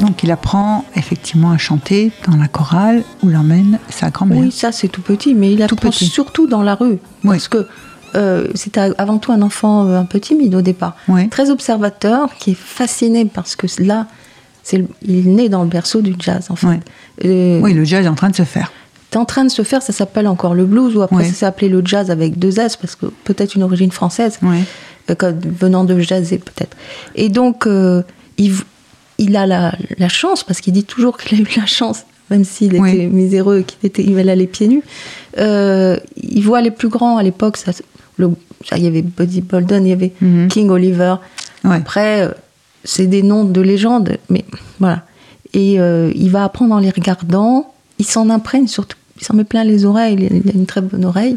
Donc 0.00 0.22
il 0.22 0.30
apprend 0.30 0.84
effectivement 0.94 1.50
à 1.52 1.58
chanter 1.58 2.12
dans 2.28 2.36
la 2.36 2.48
chorale 2.48 3.02
où 3.22 3.28
l'emmène 3.28 3.78
sa 3.88 4.10
grand-mère. 4.10 4.38
Oui, 4.38 4.52
ça 4.52 4.70
c'est 4.72 4.88
tout 4.88 5.00
petit, 5.00 5.34
mais 5.34 5.52
il 5.52 5.56
Tout 5.66 5.74
apprend 5.76 5.90
petit. 5.90 6.04
surtout 6.06 6.46
dans 6.46 6.62
la 6.62 6.74
rue. 6.74 6.98
Oui. 7.24 7.30
Parce 7.30 7.48
que 7.48 7.66
euh, 8.14 8.48
c'était 8.54 8.90
avant 8.98 9.16
tout 9.18 9.32
un 9.32 9.40
enfant 9.42 9.86
euh, 9.86 9.98
un 9.98 10.04
peu 10.04 10.20
timide 10.20 10.54
au 10.54 10.60
départ. 10.62 10.94
Oui. 11.08 11.28
Très 11.30 11.50
observateur, 11.50 12.34
qui 12.38 12.50
est 12.52 12.58
fasciné 12.58 13.24
parce 13.24 13.56
que 13.56 13.66
là, 13.82 14.06
c'est 14.62 14.76
le- 14.78 14.88
il 15.02 15.26
est 15.26 15.30
né 15.30 15.48
dans 15.48 15.62
le 15.62 15.68
berceau 15.68 16.02
du 16.02 16.14
jazz 16.18 16.46
en 16.50 16.56
fait. 16.56 16.66
Oui. 16.66 16.76
Euh, 17.24 17.60
Oui, 17.62 17.72
le 17.72 17.84
jazz 17.84 18.04
est 18.04 18.08
en 18.08 18.14
train 18.14 18.28
de 18.30 18.36
se 18.36 18.44
faire. 18.44 18.70
En 19.16 19.24
train 19.24 19.44
de 19.44 19.50
se 19.50 19.62
faire, 19.62 19.82
ça 19.82 19.92
s'appelle 19.92 20.26
encore 20.26 20.54
le 20.54 20.64
blues, 20.64 20.96
ou 20.96 21.02
après 21.02 21.24
ça 21.24 21.32
s'est 21.32 21.46
appelé 21.46 21.68
le 21.68 21.82
jazz 21.84 22.10
avec 22.10 22.38
deux 22.38 22.58
S, 22.58 22.76
parce 22.76 22.96
que 22.96 23.06
peut-être 23.24 23.54
une 23.54 23.62
origine 23.62 23.90
française, 23.92 24.38
euh, 25.10 25.14
comme 25.14 25.38
venant 25.40 25.84
de 25.84 25.98
jazzer 26.00 26.38
peut-être. 26.38 26.76
Et 27.14 27.28
donc, 27.28 27.66
euh, 27.66 28.02
il, 28.38 29.36
a 29.36 29.46
la, 29.46 29.74
la 29.98 30.08
chance, 30.08 30.42
parce 30.44 30.60
qu'il 30.60 30.72
dit 30.72 30.84
toujours 30.84 31.16
qu'il 31.18 31.38
a 31.38 31.40
eu 31.42 31.48
la 31.56 31.66
chance, 31.66 32.04
même 32.30 32.44
s'il 32.44 32.74
Oui. 32.80 32.90
était 32.90 33.06
miséreux, 33.06 33.62
qu'il 33.62 33.86
était, 33.86 34.02
il 34.02 34.28
allait 34.28 34.46
pieds 34.46 34.68
nus. 34.68 34.82
Euh, 35.38 35.96
il 36.16 36.42
voit 36.42 36.60
les 36.62 36.70
plus 36.70 36.88
grands 36.88 37.16
à 37.16 37.22
l'époque, 37.22 37.56
ça, 37.56 37.72
le- 38.16 38.30
ça, 38.68 38.76
il 38.78 38.84
y 38.84 38.86
avait 38.86 39.02
Buddy 39.02 39.40
Bolden, 39.42 39.84
il 39.86 39.90
y 39.90 39.92
avait 39.92 40.12
Mhm. 40.20 40.48
King 40.48 40.70
Oliver. 40.70 41.16
Ouais. 41.64 41.76
Après, 41.76 42.28
c'est 42.82 43.06
des 43.06 43.22
noms 43.22 43.44
de 43.44 43.60
légende, 43.60 44.16
mais 44.30 44.44
voilà. 44.80 45.02
Et 45.52 45.74
il 45.74 46.28
va 46.30 46.44
apprendre 46.44 46.74
en 46.74 46.78
les 46.80 46.90
regardant, 46.90 47.72
il 48.00 48.04
s'en 48.04 48.28
imprègne 48.30 48.66
surtout, 48.66 48.96
il 49.24 49.26
s'en 49.26 49.34
met 49.36 49.44
plein 49.44 49.64
les 49.64 49.86
oreilles, 49.86 50.16
il 50.44 50.50
a 50.50 50.52
une 50.54 50.66
très 50.66 50.82
bonne 50.82 51.04
oreille. 51.06 51.36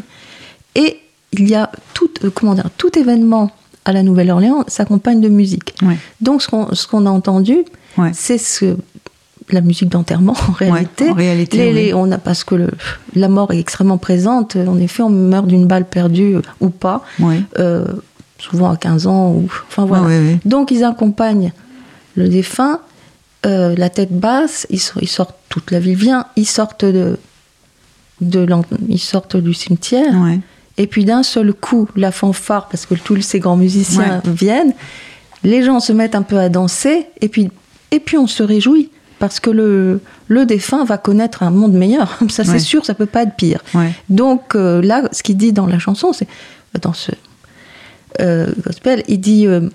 Et 0.74 0.98
il 1.32 1.48
y 1.48 1.54
a 1.54 1.70
tout, 1.94 2.10
euh, 2.22 2.30
comment 2.30 2.54
dire, 2.54 2.68
tout 2.76 2.96
événement 2.98 3.50
à 3.86 3.92
la 3.92 4.02
Nouvelle-Orléans 4.02 4.64
s'accompagne 4.68 5.22
de 5.22 5.28
musique. 5.30 5.74
Ouais. 5.82 5.96
Donc 6.20 6.42
ce 6.42 6.48
qu'on 6.48 6.74
ce 6.74 6.86
qu'on 6.86 7.06
a 7.06 7.10
entendu, 7.10 7.56
Ouais. 7.96 8.10
c'est 8.12 8.36
ce, 8.36 8.76
la 9.50 9.62
musique 9.62 9.88
d'enterrement 9.88 10.34
en 10.48 10.52
réalité. 10.52 11.08
en 11.08 11.14
réalité, 11.14 11.56
Les- 11.56 11.66
oui. 11.68 11.74
les- 11.86 11.94
on 11.94 12.12
a, 12.12 12.18
parce 12.18 12.44
que 12.44 12.54
le- 12.56 12.70
la 13.14 13.28
mort 13.28 13.52
est 13.52 13.58
extrêmement 13.58 13.96
présente. 13.96 14.56
En 14.56 14.78
effet, 14.78 15.02
on 15.02 15.08
meurt 15.08 15.46
d'une 15.46 15.66
balle 15.66 15.86
perdue 15.86 16.36
euh, 16.36 16.42
ou 16.60 16.68
pas. 16.68 17.02
Euh, 17.58 17.86
souvent 18.38 18.70
à 18.70 18.76
15 18.76 19.06
ans. 19.06 19.30
Ou, 19.32 19.48
enfin 19.68 19.86
voilà. 19.86 20.04
Oui, 20.06 20.14
oui. 20.18 20.38
Donc 20.44 20.70
ils 20.70 20.84
accompagnent 20.84 21.52
le 22.16 22.28
défunt, 22.28 22.80
euh, 23.46 23.74
la 23.78 23.88
tête 23.88 24.12
basse, 24.12 24.66
ils 24.70 24.78
sortent, 25.08 25.34
toute 25.48 25.70
la 25.70 25.80
ville 25.80 25.96
vient, 25.96 26.26
ils 26.36 26.44
sortent, 26.46 26.84
de, 26.84 27.16
de 28.20 28.46
ils 28.88 28.98
sortent 28.98 29.36
du 29.36 29.54
cimetière, 29.54 30.14
Ouais. 30.22 30.40
et 30.76 30.86
puis 30.86 31.04
d'un 31.04 31.22
seul 31.22 31.52
coup, 31.54 31.88
la 31.96 32.10
fanfare, 32.12 32.68
parce 32.68 32.86
que 32.86 32.94
tous 32.94 33.20
ces 33.22 33.38
grands 33.40 33.56
musiciens 33.56 34.20
viennent, 34.24 34.72
les 35.44 35.62
gens 35.62 35.80
se 35.80 35.92
mettent 35.92 36.14
un 36.16 36.22
peu 36.22 36.38
à 36.38 36.48
danser, 36.48 37.06
et 37.20 37.28
puis, 37.28 37.50
et 37.90 38.00
puis 38.00 38.18
on 38.18 38.26
se 38.26 38.42
réjouit, 38.42 38.90
parce 39.18 39.40
que 39.40 39.50
le, 39.50 40.00
le 40.28 40.46
défunt 40.46 40.84
va 40.84 40.98
connaître 40.98 41.42
un 41.42 41.50
monde 41.50 41.72
meilleur. 41.74 42.18
Ça 42.28 42.44
c'est 42.44 42.50
Ouais. 42.52 42.58
sûr, 42.58 42.84
ça 42.84 42.94
peut 42.94 43.06
pas 43.06 43.22
être 43.22 43.34
pire. 43.36 43.62
Donc 44.08 44.54
euh, 44.54 44.80
là, 44.82 45.02
ce 45.12 45.22
qu'il 45.22 45.36
dit 45.36 45.52
dans 45.52 45.66
la 45.66 45.78
chanson, 45.78 46.12
c'est 46.12 46.28
dans 46.82 46.92
ce 46.92 47.12
euh, 48.20 48.46
gospel, 48.64 49.04
il 49.08 49.20
dit 49.20 49.46
euh, 49.46 49.68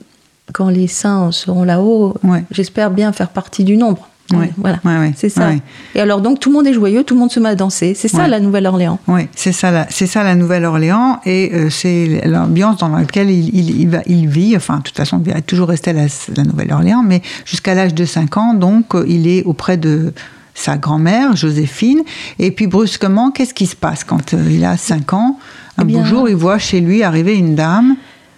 quand 0.53 0.69
les 0.69 0.87
saints 0.87 1.31
seront 1.31 1.63
là-haut, 1.63 2.15
Ouais. 2.23 2.43
j'espère 2.51 2.91
bien 2.91 3.11
faire 3.13 3.29
partie 3.29 3.63
du 3.63 3.77
nombre. 3.77 4.07
Ouais. 4.39 4.51
Voilà, 4.57 4.79
Ouais, 4.83 4.97
ouais. 4.97 5.13
c'est 5.15 5.29
ça. 5.29 5.49
Et 5.95 5.99
alors 5.99 6.21
donc 6.21 6.39
tout 6.39 6.49
le 6.49 6.55
monde 6.55 6.67
est 6.67 6.73
joyeux, 6.73 7.03
tout 7.03 7.13
le 7.13 7.19
monde 7.19 7.31
se 7.31 7.39
met 7.39 7.49
à 7.49 7.55
danser. 7.55 7.93
C'est 7.95 8.07
ça 8.07 8.27
la 8.27 8.39
Nouvelle-Orléans. 8.39 8.99
Oui, 9.07 9.27
c'est 9.35 9.51
ça, 9.51 9.71
la- 9.71 9.87
c'est 9.89 10.07
ça 10.07 10.23
la 10.23 10.35
Nouvelle-Orléans 10.35 11.19
et 11.25 11.51
euh, 11.53 11.69
c'est 11.69 12.21
l'ambiance 12.25 12.77
dans 12.77 12.89
laquelle 12.89 13.29
il, 13.29 13.49
il, 13.55 13.81
il 13.81 13.89
va, 13.89 13.99
il 14.07 14.27
vit. 14.27 14.55
Enfin, 14.55 14.77
de 14.77 14.81
toute 14.83 14.95
façon, 14.97 15.21
il 15.25 15.33
va 15.33 15.41
toujours 15.41 15.67
rester 15.69 15.91
à 15.91 15.93
la, 15.93 16.05
la 16.35 16.43
Nouvelle-Orléans, 16.43 17.03
mais 17.05 17.21
jusqu'à 17.45 17.73
l'âge 17.73 17.93
de 17.93 18.05
5 18.05 18.37
ans, 18.37 18.53
donc 18.53 18.95
euh, 18.95 19.05
il 19.07 19.27
est 19.27 19.43
auprès 19.43 19.77
de 19.77 20.13
sa 20.55 20.77
grand-mère, 20.77 21.35
Joséphine. 21.35 22.01
Et 22.39 22.51
puis 22.51 22.67
brusquement, 22.67 23.31
qu'est-ce 23.31 23.53
qui 23.53 23.65
se 23.65 23.75
passe 23.75 24.03
quand 24.03 24.33
euh, 24.33 24.43
il 24.51 24.63
a 24.65 24.77
5 24.77 25.13
ans? 25.13 25.37
Un 25.77 25.81
Eh 25.83 25.85
bien- 25.85 25.99
beau 26.01 26.05
jour, 26.05 26.29
il 26.29 26.35
voit 26.35 26.59
chez 26.59 26.79
lui 26.79 27.01
arriver 27.03 27.35
une 27.35 27.55
dame. 27.55 27.95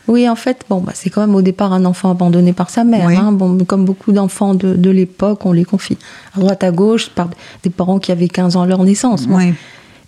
Oui, 0.08 0.30
en 0.30 0.36
fait, 0.36 0.64
bon, 0.70 0.82
bah, 0.82 0.92
c'est 0.96 1.10
quand 1.10 1.22
même 1.22 1.34
au 1.36 1.42
départ 1.42 1.74
un 1.74 1.84
enfant 1.86 2.12
abandonné 2.12 2.54
par 2.54 2.70
sa 2.70 2.84
mère. 2.84 3.08
Oui. 3.08 3.16
hein. 3.16 3.32
Bon, 3.32 3.58
comme 3.66 3.86
beaucoup 3.86 4.12
d'enfants 4.12 4.54
de, 4.54 4.76
de 4.76 4.90
l'époque, 4.92 5.46
on 5.46 5.52
les 5.52 5.66
confie 5.66 5.98
à 6.36 6.40
droite 6.40 6.64
à 6.64 6.72
gauche 6.72 7.10
par 7.10 7.30
des 7.64 7.70
parents 7.70 8.00
qui 8.00 8.12
avaient 8.12 8.28
15 8.28 8.56
ans 8.56 8.62
à 8.64 8.68
leur 8.68 8.84
naissance. 8.84 9.26
Oui, 9.28 9.54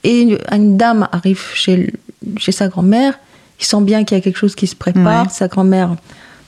Et 0.03 0.21
une, 0.21 0.37
une 0.51 0.77
dame 0.77 1.07
arrive 1.11 1.41
chez, 1.53 1.91
chez 2.37 2.51
sa 2.51 2.67
grand-mère, 2.67 3.17
il 3.59 3.65
sent 3.65 3.81
bien 3.81 4.03
qu'il 4.03 4.15
y 4.17 4.19
a 4.19 4.23
quelque 4.23 4.37
chose 4.37 4.53
qui 4.55 4.67
se 4.67 4.75
prépare, 4.75 5.31
sa 5.31 5.47
grand-mère 5.47 5.95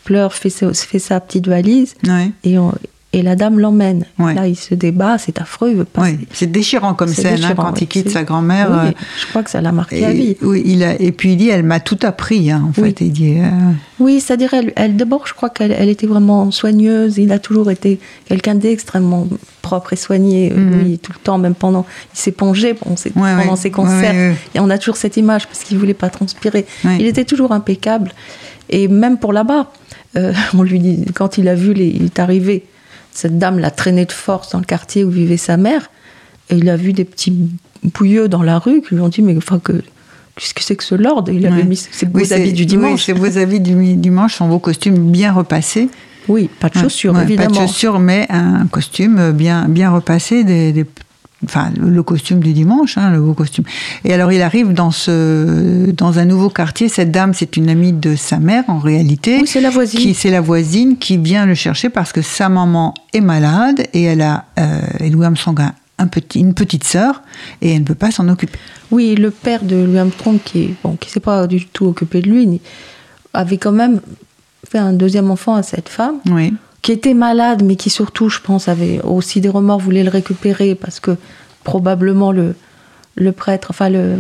pleure, 0.03 0.34
fait, 0.34 0.50
fait 0.74 1.00
sa 1.00 1.20
petite 1.20 1.48
valise, 1.48 1.96
et, 2.44 2.58
on- 2.60 2.74
et 3.12 3.24
la 3.24 3.36
dame 3.36 3.58
l'emmène. 3.60 4.06
Ouais. 4.20 4.36
Là, 4.36 4.48
il 4.48 4.56
se 4.56 4.75
débat, 4.75 5.18
c'est 5.18 5.42
affreux, 5.42 5.72
il 5.72 5.78
veut 5.78 5.84
pas... 5.84 6.06
C'est 6.32 6.51
déchirant 6.51 6.94
comme 6.94 7.08
scène 7.08 7.44
hein, 7.44 7.54
quand 7.56 7.82
il 7.82 7.88
quitte 7.88 8.12
sa 8.12 8.24
grand-mère. 8.24 8.70
Oui, 8.70 8.89
euh, 8.89 8.92
je 9.20 9.25
crois 9.28 9.42
que 9.42 9.50
ça 9.50 9.62
l'a 9.62 9.72
marqué 9.72 10.06
à 10.06 10.12
vie. 10.12 10.32
et, 10.32 10.38
oui, 10.44 10.62
il 10.63 10.84
a, 10.84 10.94
et 11.01 11.12
puis 11.12 11.32
il 11.32 11.38
dit, 11.38 11.50
elle 11.50 11.63
m'a 11.63 11.80
tout 11.80 11.98
appris, 12.04 12.51
hein, 12.51 12.62
en 12.68 12.80
Oui. 12.82 12.89
fait. 12.89 13.01
Il 13.06 13.12
dit, 13.12 13.39
euh, 13.39 13.50
Oui, 14.00 14.20
c'est-à-dire, 14.20 14.54
elle, 14.54 14.74
elle- 14.75 14.96
d'abord, 14.96 15.25
je 15.25 15.34
crois 15.34 15.50
qu'elle 15.50 15.72
elle 15.72 15.89
était 15.89 16.06
vraiment 16.06 16.51
soigneuse. 16.51 17.18
Il 17.18 17.32
a 17.32 17.39
toujours 17.39 17.72
été 17.72 18.00
quelqu'un 18.25 18.54
d'extrêmement 18.54 19.28
propre 19.63 19.94
et 19.94 19.96
soigné. 19.96 20.51
Mhm. 20.51 20.72
Lui, 20.80 21.00
tout 21.00 21.12
le 21.12 21.20
temps, 21.20 21.39
même 21.39 21.56
pendant. 21.56 21.88
Il 22.13 22.20
s'épongeait 22.20 22.74
bon, 22.74 22.92
Ouais, 23.22 23.36
pendant 23.42 23.56
ses 23.56 23.72
concerts. 23.72 24.36
Et 24.54 24.60
on 24.60 24.70
a 24.70 24.78
toujours 24.78 24.98
cette 24.98 25.18
image 25.18 25.48
parce 25.48 25.63
qu'il 25.63 25.80
voulait 25.80 25.96
pas 25.96 26.10
transpirer. 26.10 26.68
Il 27.00 27.08
était 27.08 27.25
toujours 27.25 27.54
impeccable. 27.54 28.12
Et 28.70 28.88
même 28.88 29.18
pour 29.18 29.34
là-bas, 29.34 29.72
euh, 30.16 30.32
on 30.56 30.62
lui 30.62 30.78
dit, 30.78 31.06
quand 31.16 31.39
il 31.39 31.48
a 31.48 31.56
vu, 31.56 31.74
les, 31.74 31.88
il 31.88 32.06
est 32.06 32.20
arrivé, 32.20 32.66
cette 33.12 33.38
dame 33.38 33.60
l'a 33.60 33.72
traîné 33.72 34.06
de 34.06 34.12
force 34.12 34.51
dans 34.51 34.60
le 34.60 34.66
quartier 34.66 35.04
où 35.04 35.10
vivait 35.10 35.38
sa 35.38 35.58
mère. 35.58 35.89
Et 36.50 36.56
il 36.56 36.70
a 36.70 36.75
vu 36.78 36.94
des 36.94 37.06
petits 37.06 37.34
bouilleux 37.84 38.28
dans 38.28 38.44
la 38.44 38.60
rue 38.60 38.82
qui 38.82 38.96
lui 38.96 39.01
ont 39.01 39.10
dit, 39.10 39.22
mais 39.22 39.36
enfin, 39.38 39.60
que. 39.60 39.82
Qu'est-ce 40.36 40.54
que 40.54 40.63
c'est 40.63 40.78
que 40.78 40.84
ce 40.86 40.96
lord? 40.96 41.25
Il 41.32 41.46
avait 41.46 41.58
Ouais. 41.58 41.63
mis 41.68 41.75
ses 41.75 42.06
beaux 42.06 42.20
Oui, 42.22 42.32
habits 42.32 42.54
du 42.54 42.62
oui, 42.62 42.66
dimanche. 42.66 43.04
ses 43.04 43.13
beaux 43.13 43.38
habits 43.38 43.60
du 43.60 43.96
dimanche 43.98 44.36
sont 44.36 44.48
beaux 44.48 44.60
costumes 44.60 45.12
bien 45.12 45.34
repassés. 45.34 45.89
Oui, 46.30 46.50
pas 46.62 46.70
de 46.70 46.75
chaussures, 46.80 47.13
ouais, 47.13 47.24
évidemment. 47.24 47.50
Pas 47.50 47.62
de 47.63 47.68
chaussures, 47.68 48.00
mais 48.00 48.25
un 48.30 48.66
costume 48.68 49.32
bien, 49.34 49.68
bien 49.68 49.89
repassé. 49.92 50.46
Des, 50.46 50.72
des- 50.72 50.86
enfin, 51.46 51.72
le 51.79 52.03
costume 52.03 52.39
du 52.41 52.53
dimanche, 52.53 52.98
hein, 52.98 53.12
le 53.12 53.22
beau 53.22 53.34
costume. 53.34 53.65
Et 54.03 54.13
alors, 54.13 54.31
il 54.31 54.41
arrive 54.41 54.74
dans, 54.74 54.91
ce, 54.91 55.91
dans 55.91 56.19
un 56.19 56.25
nouveau 56.25 56.50
quartier. 56.50 56.89
Cette 56.89 57.12
dame, 57.12 57.34
c'est 57.34 57.58
une 57.58 57.69
amie 57.69 57.93
de 57.93 58.15
sa 58.15 58.39
mère, 58.39 58.63
en 58.67 58.79
réalité. 58.79 59.39
Oui, 59.41 59.48
c'est 59.48 59.62
la 59.62 59.69
voisine. 59.69 60.00
Qui, 60.00 60.13
c'est 60.13 60.31
la 60.31 60.41
voisine 60.41 60.98
qui 60.98 61.17
vient 61.17 61.46
le 61.46 61.55
chercher 61.55 61.89
parce 61.89 62.12
que 62.12 62.22
sa 62.22 62.50
maman 62.50 62.93
est 63.13 63.22
malade 63.22 63.88
et 63.93 64.03
elle 64.03 64.22
a, 64.22 64.46
euh, 64.60 64.81
et 65.00 65.10
Louis 65.10 65.25
Armstrong 65.25 65.60
a 65.62 65.74
un 65.98 66.08
petit, 66.08 66.39
une 66.39 66.53
petite 66.53 66.84
sœur 66.86 67.22
et 67.62 67.74
elle 67.74 67.81
ne 67.81 67.86
peut 67.86 67.96
pas 67.96 68.12
s'en 68.12 68.27
occuper. 68.29 68.58
Oui, 68.91 69.15
le 69.15 69.31
père 69.31 69.63
de 69.63 69.75
Louis 69.75 70.00
Armstrong, 70.00 70.39
qui 70.43 70.63
est 70.63 70.74
bon, 70.84 70.96
qui 70.96 71.10
s'est 71.10 71.19
pas 71.19 71.46
du 71.46 71.65
tout 71.67 71.86
occupé 71.86 72.22
de 72.22 72.29
lui, 72.29 72.62
avait 73.34 73.58
quand 73.58 73.72
même 73.72 74.01
fait 74.69 74.77
un 74.77 74.93
deuxième 74.93 75.29
enfant 75.31 75.55
à 75.55 75.63
cette 75.63 75.89
femme, 75.89 76.15
Oui. 76.29 76.53
Qui 76.81 76.91
était 76.91 77.13
malade, 77.13 77.63
mais 77.63 77.75
qui 77.75 77.89
surtout, 77.89 78.29
je 78.29 78.39
pense, 78.39 78.67
avait 78.67 79.01
aussi 79.03 79.41
des 79.41 79.50
remords, 79.50 79.79
voulait 79.79 80.03
le 80.03 80.09
récupérer 80.09 80.75
parce 80.75 81.00
que 81.00 81.17
probablement 81.63 82.31
le, 82.31 82.55
le 83.15 83.31
prêtre, 83.31 83.67
enfin 83.71 83.89
le, 83.89 84.15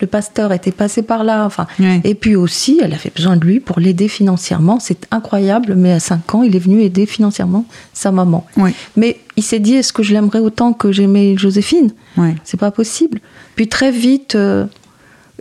le 0.00 0.06
pasteur 0.06 0.52
était 0.52 0.70
passé 0.72 1.02
par 1.02 1.24
là. 1.24 1.44
Enfin, 1.44 1.66
Oui. 1.78 2.00
Et 2.04 2.14
puis 2.14 2.36
aussi, 2.36 2.80
elle 2.82 2.94
avait 2.94 3.12
besoin 3.14 3.36
de 3.36 3.44
lui 3.44 3.60
pour 3.60 3.80
l'aider 3.80 4.08
financièrement. 4.08 4.78
C'est 4.80 5.06
incroyable, 5.10 5.74
mais 5.74 5.92
à 5.92 6.00
5 6.00 6.34
ans, 6.34 6.42
il 6.42 6.54
est 6.56 6.60
venu 6.60 6.82
aider 6.82 7.04
financièrement 7.06 7.66
sa 7.92 8.10
maman. 8.12 8.46
Oui. 8.56 8.70
Mais 8.96 9.18
il 9.36 9.42
s'est 9.42 9.58
dit, 9.58 9.74
est-ce 9.74 9.92
que 9.92 10.02
je 10.02 10.12
l'aimerais 10.14 10.38
autant 10.40 10.72
que 10.72 10.92
j'aimais 10.92 11.36
Joséphine? 11.36 11.92
Oui. 12.16 12.30
c'est 12.44 12.58
pas 12.60 12.70
possible. 12.70 13.20
Puis 13.56 13.68
très 13.68 13.90
vite, 13.90 14.34
euh, 14.34 14.66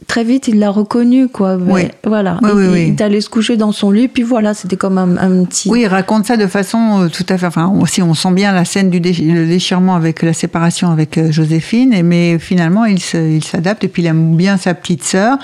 très 0.06 0.24
vite, 0.24 0.48
il 0.48 0.60
l'a 0.60 0.70
reconnu, 0.70 1.28
quoi. 1.28 1.58
Mais 1.58 1.74
Oui. 1.74 1.82
Voilà. 2.06 2.40
Oui, 2.44 2.50
il, 2.52 2.56
oui, 2.56 2.64
il 2.66 2.72
oui. 2.72 2.80
est 2.98 3.02
allé 3.02 3.22
se 3.22 3.30
coucher 3.30 3.58
dans 3.58 3.72
son 3.72 3.90
lit, 3.92 4.08
puis 4.08 4.24
voilà, 4.24 4.54
c'était 4.54 4.78
comme 4.78 4.98
un, 4.98 5.18
un 5.18 5.46
petit. 5.46 5.70
Oui, 5.70 5.82
il 5.82 5.88
raconte 5.88 6.26
ça 6.26 6.38
de 6.38 6.48
façon 6.48 7.02
euh, 7.02 7.08
tout 7.10 7.26
à 7.30 7.38
fait. 7.38 7.46
Enfin, 7.48 7.68
aussi, 7.80 8.02
on 8.02 8.14
sent 8.14 8.32
bien 8.32 8.52
la 8.54 8.66
scène 8.66 8.90
du 8.90 9.00
le 9.00 9.48
déchirement 9.48 9.96
avec 9.96 10.22
la 10.22 10.34
séparation 10.34 10.92
avec 10.92 11.18
euh, 11.18 11.32
Joséphine, 11.32 11.94
et, 11.94 12.04
mais 12.04 12.38
finalement, 12.40 12.86
il 12.86 13.00
s'adapte 13.44 13.84
et 13.84 13.88
puis 13.88 14.04
il 14.04 14.06
aime 14.06 14.36
bien 14.36 14.58
sa 14.58 14.74
petite 14.74 15.04
sœur 15.04 15.38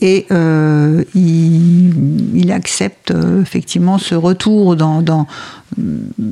et 0.00 0.26
euh, 0.30 1.04
il, 1.14 1.92
il 2.34 2.52
accepte 2.52 3.10
euh, 3.10 3.42
effectivement 3.42 3.98
ce 3.98 4.14
retour 4.14 4.76
dans, 4.76 5.02
dans, 5.02 5.26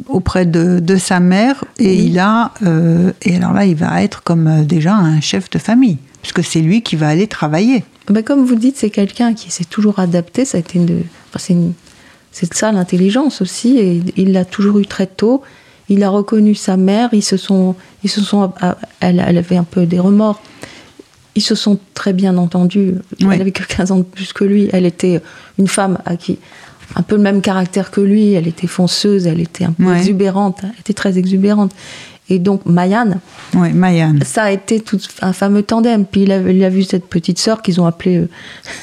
auprès 0.08 0.46
de, 0.46 0.80
de 0.80 0.96
sa 0.96 1.20
mère 1.20 1.64
et 1.78 1.94
il 1.94 2.18
a 2.18 2.52
euh, 2.64 3.12
et 3.22 3.36
alors 3.36 3.52
là, 3.52 3.64
il 3.66 3.76
va 3.76 4.02
être 4.02 4.22
comme 4.22 4.64
déjà 4.64 4.94
un 4.94 5.20
chef 5.20 5.50
de 5.50 5.58
famille 5.58 5.98
puisque 6.22 6.42
c'est 6.44 6.60
lui 6.60 6.82
qui 6.82 6.96
va 6.96 7.08
aller 7.08 7.26
travailler. 7.26 7.84
Ben, 8.08 8.22
comme 8.22 8.44
vous 8.44 8.54
dites, 8.54 8.76
c'est 8.76 8.90
quelqu'un 8.90 9.34
qui 9.34 9.50
s'est 9.50 9.64
toujours 9.64 9.98
adapté. 9.98 10.44
Ça 10.44 10.56
a 10.58 10.60
été 10.60 10.78
une, 10.78 11.02
enfin, 11.28 11.38
c'est 11.38 11.52
une- 11.52 11.72
c'est 12.32 12.52
ça 12.54 12.72
l'intelligence 12.72 13.40
aussi, 13.42 13.78
et 13.78 14.02
il 14.16 14.32
l'a 14.32 14.44
toujours 14.44 14.78
eu 14.78 14.86
très 14.86 15.06
tôt. 15.06 15.42
Il 15.88 16.02
a 16.02 16.10
reconnu 16.10 16.54
sa 16.54 16.76
mère. 16.76 17.08
Ils 17.12 17.22
se 17.22 17.36
sont, 17.36 17.74
ils 18.04 18.10
se 18.10 18.20
sont, 18.20 18.52
ah, 18.60 18.76
elle, 19.00 19.24
elle 19.26 19.38
avait 19.38 19.56
un 19.56 19.64
peu 19.64 19.86
des 19.86 19.98
remords. 19.98 20.40
Ils 21.34 21.40
se 21.42 21.54
sont 21.54 21.78
très 21.94 22.12
bien 22.12 22.36
entendus. 22.36 22.94
Oui. 23.20 23.28
Elle 23.32 23.40
avait 23.40 23.52
que 23.52 23.62
15 23.64 23.92
ans 23.92 23.98
de 23.98 24.02
plus 24.02 24.32
que 24.32 24.44
lui. 24.44 24.68
Elle 24.72 24.86
était 24.86 25.20
une 25.58 25.68
femme 25.68 25.98
à 26.04 26.16
qui 26.16 26.38
un 26.96 27.02
peu 27.02 27.16
le 27.16 27.22
même 27.22 27.40
caractère 27.42 27.90
que 27.90 28.00
lui. 28.00 28.32
Elle 28.32 28.48
était 28.48 28.66
fonceuse, 28.66 29.26
elle 29.26 29.40
était 29.40 29.64
un 29.64 29.72
peu 29.72 29.84
Ouais. 29.84 29.98
exubérante. 29.98 30.58
Elle 30.62 30.80
était 30.80 30.94
très 30.94 31.16
exubérante. 31.18 31.72
Et 32.30 32.38
donc 32.38 32.62
Oui, 32.66 33.72
Mayanne. 33.72 34.20
ça 34.24 34.44
a 34.44 34.50
été 34.50 34.80
tout 34.80 34.98
un 35.22 35.32
fameux 35.32 35.62
tandem. 35.62 36.04
Puis 36.04 36.22
il 36.22 36.32
a, 36.32 36.38
il 36.38 36.62
a 36.64 36.68
vu 36.68 36.82
cette 36.82 37.06
petite 37.06 37.38
sœur 37.38 37.62
qu'ils 37.62 37.80
ont 37.80 37.86
appelée 37.86 38.18
euh, 38.18 38.28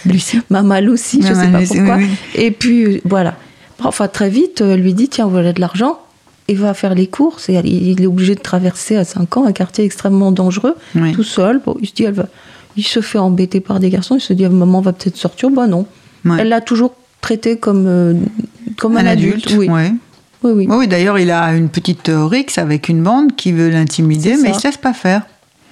Lucie. 0.06 0.40
Mama 0.50 0.82
Lucie, 0.82 1.22
je 1.22 1.28
Mama 1.34 1.44
sais 1.46 1.52
pas 1.52 1.60
Lucie, 1.60 1.78
pourquoi. 1.78 1.96
oui, 1.98 2.08
Et 2.36 2.52
puis 2.52 2.84
euh, 2.86 3.02
voilà. 3.06 3.36
Enfin 3.84 4.08
très 4.08 4.30
vite, 4.30 4.62
euh, 4.62 4.74
elle 4.74 4.82
lui 4.82 4.94
dit 4.94 5.10
tiens 5.10 5.28
voilà 5.28 5.54
de 5.54 5.62
l'argent. 5.62 6.00
Et 6.48 6.54
va 6.54 6.76
faire 6.76 6.94
les 6.94 7.08
courses. 7.08 7.50
Et 7.50 7.54
il 7.66 8.02
est 8.04 8.06
obligé 8.06 8.36
de 8.36 8.40
traverser 8.40 8.96
à 8.98 9.04
5 9.04 9.38
ans 9.38 9.46
un 9.48 9.52
quartier 9.52 9.84
extrêmement 9.84 10.32
dangereux, 10.32 10.76
Oui. 10.94 11.12
tout 11.12 11.24
seul. 11.24 11.60
Bon, 11.66 11.76
il 11.82 11.88
se 11.88 11.94
dit 11.96 12.04
elle 12.04 12.14
va, 12.14 12.28
il 12.78 12.84
se 12.86 13.02
fait 13.02 13.18
embêter 13.18 13.60
par 13.62 13.80
des 13.80 13.90
garçons. 13.90 14.16
Il 14.18 14.22
se 14.22 14.32
dit 14.34 14.48
maman 14.48 14.80
va 14.80 14.94
peut-être 14.94 15.18
sortir. 15.18 15.50
Bah 15.50 15.66
non. 15.66 15.88
Elle 16.40 16.50
l'a 16.50 16.62
toujours 16.62 16.94
traité 17.22 17.58
comme 17.58 17.86
euh, 17.88 18.14
comme 18.78 18.96
un, 18.98 19.06
adulte. 19.08 19.56
Oui. 19.58 19.68
Oui, 20.46 20.52
oui. 20.56 20.68
Oui, 20.70 20.88
d'ailleurs, 20.88 21.20
il 21.20 21.32
a 21.32 21.54
une 21.54 21.70
petite 21.70 22.10
euh, 22.10 22.26
rixe 22.26 22.58
avec 22.58 22.88
une 22.90 23.02
bande 23.04 23.36
qui 23.36 23.52
veut 23.52 23.70
l'intimider, 23.70 24.36
mais 24.42 24.50
il 24.50 24.54
ne 24.56 24.60
se 24.60 24.68
laisse 24.68 24.78
pas 24.78 24.94
faire. 24.94 25.24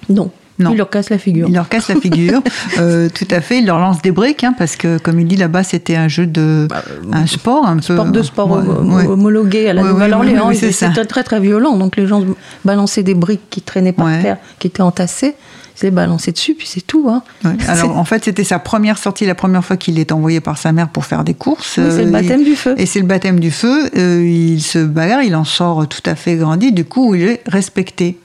Non. 0.10 0.30
Non. 0.60 0.70
Il 0.72 0.77
leur 0.77 0.89
casse 0.92 1.10
la 1.10 1.18
figure. 1.18 1.48
Il 1.50 1.56
leur 1.56 1.68
casse 1.68 1.88
la 1.88 1.96
figure. 1.96 2.42
Euh, 2.80 3.08
tout 3.13 3.27
à 3.32 3.39
fait, 3.42 3.60
il 3.60 3.65
leur 3.68 3.80
lance 3.80 4.01
des 4.01 4.12
briques, 4.12 4.44
hein, 4.44 4.53
parce 4.58 4.75
que, 4.75 4.98
comme 4.98 5.20
il 5.20 5.27
dit 5.27 5.36
là-bas, 5.36 5.63
c'était 5.63 5.96
un 5.96 6.08
jeu 6.08 6.25
de. 6.27 6.68
un 7.12 7.25
sport 7.27 7.65
un 7.68 7.77
peu. 7.77 7.96
Bah, 7.96 8.01
sport 8.01 8.12
de 8.12 8.22
sport 8.22 8.51
Ouais, 8.51 8.58
homo- 8.63 8.96
ouais. 8.98 9.06
homologué 9.08 9.70
à 9.70 9.74
la 9.74 9.84
Ouais, 9.84 9.89
Nouvelle-Orléans. 9.89 10.51
C'était 10.53 11.06
très 11.06 11.24
très 11.24 11.39
violent. 11.39 11.77
Donc 11.77 11.96
les 11.98 12.06
gens 12.08 12.24
balançaient 12.65 13.03
des 13.03 13.13
briques 13.15 13.50
qui 13.50 13.62
traînaient 13.62 13.92
par 13.94 14.08
terre, 14.22 14.38
qui 14.60 14.68
étaient 14.68 14.82
entassées. 14.82 15.36
Ils 15.75 15.80
se 15.80 15.86
les 15.86 15.92
balançaient 15.92 16.32
dessus, 16.32 16.53
puis 16.53 16.68
c'est 16.68 16.86
tout. 16.86 17.08
Hein. 17.10 17.24
Ouais. 17.44 17.51
Alors, 17.68 17.98
en 17.98 18.06
fait, 18.06 18.24
c'était 18.25 18.44
sa 18.44 18.60
première 18.60 18.98
sortie, 18.98 19.25
la 19.25 19.36
première 19.36 19.63
fois 19.65 19.75
qu'il 19.77 19.98
est 20.00 20.12
envoyé 20.12 20.39
par 20.39 20.58
sa 20.58 20.72
mère 20.72 20.89
pour 20.89 21.06
faire 21.06 21.24
des 21.24 21.34
courses. 21.34 21.77
Oui, 21.77 21.86
c'est 21.89 22.03
le 22.03 22.10
Euh, 22.10 22.12
baptême 22.12 22.42
il- 22.42 22.46
du 22.46 22.56
feu. 22.56 22.75
Et 22.77 22.86
c'est 22.86 23.00
le 23.00 23.06
baptême 23.08 23.39
du 23.39 23.51
feu. 23.51 23.89
Euh, 23.98 24.24
il 24.24 24.62
se 24.62 24.80
bagarre, 24.80 25.24
il 25.24 25.36
en 25.36 25.44
sort 25.46 25.88
tout 25.88 26.03
à 26.06 26.15
fait 26.15 26.36
grandi. 26.36 26.72
Du 26.72 26.86
coup, 26.86 27.15
il 27.15 27.24
est 27.24 27.42
respecté. 27.48 28.20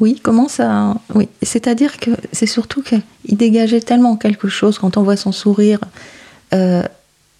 Oui, 0.00 0.20
comment 0.22 0.48
ça 0.48 0.94
Oui, 1.14 1.28
c'est-à-dire 1.42 1.98
que 1.98 2.12
c'est 2.32 2.46
surtout 2.46 2.82
qu'il 2.82 3.02
dégageait 3.36 3.80
tellement 3.80 4.16
quelque 4.16 4.48
chose 4.48 4.78
quand 4.78 4.96
on 4.96 5.02
voit 5.02 5.16
son 5.16 5.32
sourire. 5.32 5.80
Euh, 6.54 6.82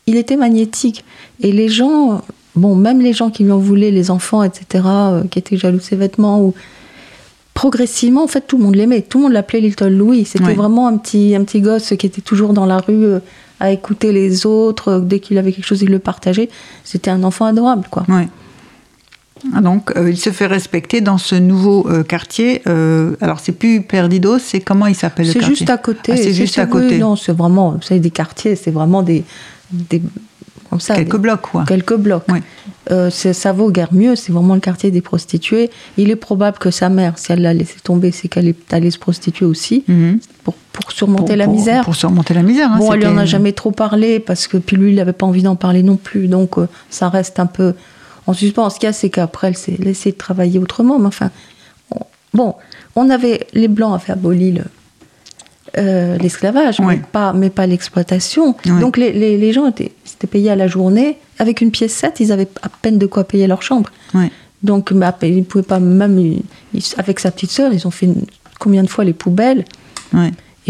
il 0.06 0.16
était 0.16 0.36
magnétique. 0.36 1.04
Et 1.40 1.52
les 1.52 1.68
gens, 1.68 2.22
bon, 2.56 2.74
même 2.74 3.00
les 3.00 3.12
gens 3.12 3.30
qui 3.30 3.44
lui 3.44 3.52
en 3.52 3.58
voulaient, 3.58 3.92
les 3.92 4.10
enfants, 4.10 4.42
etc., 4.42 4.84
euh, 4.86 5.22
qui 5.30 5.38
étaient 5.38 5.56
jaloux 5.56 5.78
de 5.78 5.82
ses 5.82 5.96
vêtements, 5.96 6.40
ou 6.42 6.52
progressivement, 7.58 8.22
en 8.22 8.28
fait, 8.28 8.42
tout 8.46 8.56
le 8.56 8.62
monde 8.62 8.76
l'aimait. 8.76 9.02
Tout 9.02 9.18
le 9.18 9.24
monde 9.24 9.32
l'appelait 9.32 9.60
Little 9.60 9.88
Louis. 9.88 10.24
C'était 10.24 10.54
vraiment 10.54 10.86
un 10.86 10.96
petit, 10.96 11.34
un 11.34 11.42
petit 11.42 11.60
gosse 11.60 11.92
qui 11.98 12.06
était 12.06 12.20
toujours 12.20 12.52
dans 12.52 12.66
la 12.66 12.78
rue 12.78 13.04
euh, 13.04 13.18
à 13.58 13.72
écouter 13.72 14.12
les 14.12 14.46
autres. 14.46 14.92
Euh, 14.92 15.00
Dès 15.00 15.18
qu'il 15.18 15.38
avait 15.38 15.50
quelque 15.50 15.66
chose, 15.66 15.82
il 15.82 15.88
le 15.90 15.98
partageait. 15.98 16.50
C'était 16.84 17.10
un 17.10 17.24
enfant 17.24 17.46
adorable, 17.46 17.88
quoi. 17.90 18.04
Ouais. 18.08 18.28
Ah, 19.56 19.60
Donc, 19.60 19.90
euh, 19.96 20.08
il 20.08 20.16
se 20.16 20.30
fait 20.30 20.46
respecter 20.46 21.00
dans 21.00 21.18
ce 21.18 21.34
nouveau 21.34 21.84
euh, 21.88 22.04
quartier. 22.04 22.62
euh, 22.68 23.16
alors, 23.20 23.40
c'est 23.40 23.50
plus 23.50 23.82
Perdidos, 23.82 24.38
c'est 24.38 24.60
comment 24.60 24.86
il 24.86 24.94
s'appelle 24.94 25.26
le 25.26 25.32
C'est 25.32 25.42
juste 25.42 25.68
à 25.68 25.78
côté. 25.78 26.12
Ah, 26.12 26.16
c'est 26.16 26.32
juste 26.32 26.60
à 26.60 26.66
côté. 26.66 26.98
non, 26.98 27.16
c'est 27.16 27.32
vraiment, 27.36 27.72
vous 27.72 27.82
savez, 27.82 27.98
des 27.98 28.10
quartiers, 28.10 28.54
c'est 28.54 28.70
vraiment 28.70 29.02
des, 29.02 29.24
des 29.72 30.00
comme 30.70 30.80
ça, 30.80 30.94
Quelques 30.96 31.16
blocs, 31.16 31.40
quoi. 31.42 31.64
quelques 31.66 31.96
blocs. 31.96 32.24
Euh, 32.90 33.10
ça 33.10 33.52
vaut 33.52 33.70
guère 33.70 33.92
mieux, 33.92 34.16
c'est 34.16 34.32
vraiment 34.32 34.54
le 34.54 34.60
quartier 34.60 34.90
des 34.90 35.00
prostituées. 35.02 35.70
Il 35.98 36.10
est 36.10 36.16
probable 36.16 36.58
que 36.58 36.70
sa 36.70 36.88
mère, 36.88 37.18
si 37.18 37.32
elle 37.32 37.42
l'a 37.42 37.52
laissé 37.54 37.76
tomber, 37.82 38.12
c'est 38.12 38.28
qu'elle 38.28 38.48
est 38.48 38.72
allée 38.72 38.90
se 38.90 38.98
prostituer 38.98 39.44
aussi 39.46 39.84
Mhm. 39.88 40.20
pour, 40.44 40.54
pour 40.72 40.90
surmonter 40.92 41.24
Pour- 41.26 41.36
la 41.36 41.44
pour- 41.44 41.54
misère. 41.54 41.84
Pour 41.84 41.94
surmonter 41.96 42.32
la 42.34 42.42
misère. 42.42 42.72
hein, 42.72 42.78
bon, 42.78 42.92
elle 42.92 43.00
lui 43.00 43.06
en 43.06 43.10
c'était- 43.10 43.20
a 43.22 43.24
jamais 43.26 43.52
trop 43.52 43.70
parlé 43.72 44.20
parce 44.20 44.46
que 44.46 44.56
puis 44.56 44.76
lui, 44.76 44.90
il 44.90 44.96
n'avait 44.96 45.12
pas 45.12 45.26
envie 45.26 45.42
d'en 45.42 45.56
parler 45.56 45.82
non 45.82 45.96
plus, 45.96 46.28
donc 46.28 46.56
euh, 46.58 46.66
ça 46.88 47.08
reste 47.10 47.38
un 47.40 47.46
peu 47.46 47.74
en 48.26 48.32
suspens. 48.32 48.70
Ce 48.70 48.78
qu'il 48.78 48.86
y 48.86 48.90
a, 48.90 48.92
c'est 48.94 49.10
qu'après, 49.10 49.48
elle 49.48 49.56
s'est 49.56 49.76
laissée 49.78 50.12
travailler 50.12 50.58
autrement. 50.58 50.98
Mais 50.98 51.06
enfin, 51.08 51.30
on- 51.94 52.00
bon, 52.32 52.54
on 52.96 53.10
avait 53.10 53.46
les 53.52 53.68
blancs 53.68 53.94
avaient 54.00 54.12
aboli 54.14 54.52
le- 54.52 54.64
euh, 55.76 56.16
l'esclavage, 56.18 56.80
Ouais. 56.80 56.86
mais 56.96 57.02
pas, 57.12 57.32
mais 57.32 57.50
pas 57.50 57.66
l'exploitation. 57.66 58.56
Ouais. 58.66 58.80
Donc 58.80 58.96
les, 58.96 59.12
les- 59.12 59.36
les 59.36 59.52
gens 59.52 59.66
étaient, 59.68 59.92
payés 60.30 60.50
à 60.50 60.56
la 60.56 60.66
journée. 60.66 61.18
Avec 61.38 61.60
une 61.60 61.70
pièce 61.70 61.92
7, 61.92 62.20
ils 62.20 62.32
avaient 62.32 62.48
à 62.62 62.68
peine 62.68 62.98
de 62.98 63.06
quoi 63.06 63.24
payer 63.24 63.46
leur 63.46 63.62
chambre. 63.62 63.90
Ouais. 64.14 64.30
Donc 64.62 64.92
bah, 64.92 65.14
ils 65.22 65.36
ne 65.36 65.42
pouvaient 65.44 65.62
pas, 65.64 65.78
même 65.78 66.18
ils- 66.18 66.82
avec 66.96 67.20
sa 67.20 67.30
petite 67.30 67.50
sœur, 67.50 67.72
ils 67.72 67.86
ont 67.86 67.90
fait 67.92 68.06
une- 68.06 68.24
combien 68.58 68.82
de 68.82 68.88
fois 68.88 69.04
les 69.04 69.12
poubelles. 69.12 69.64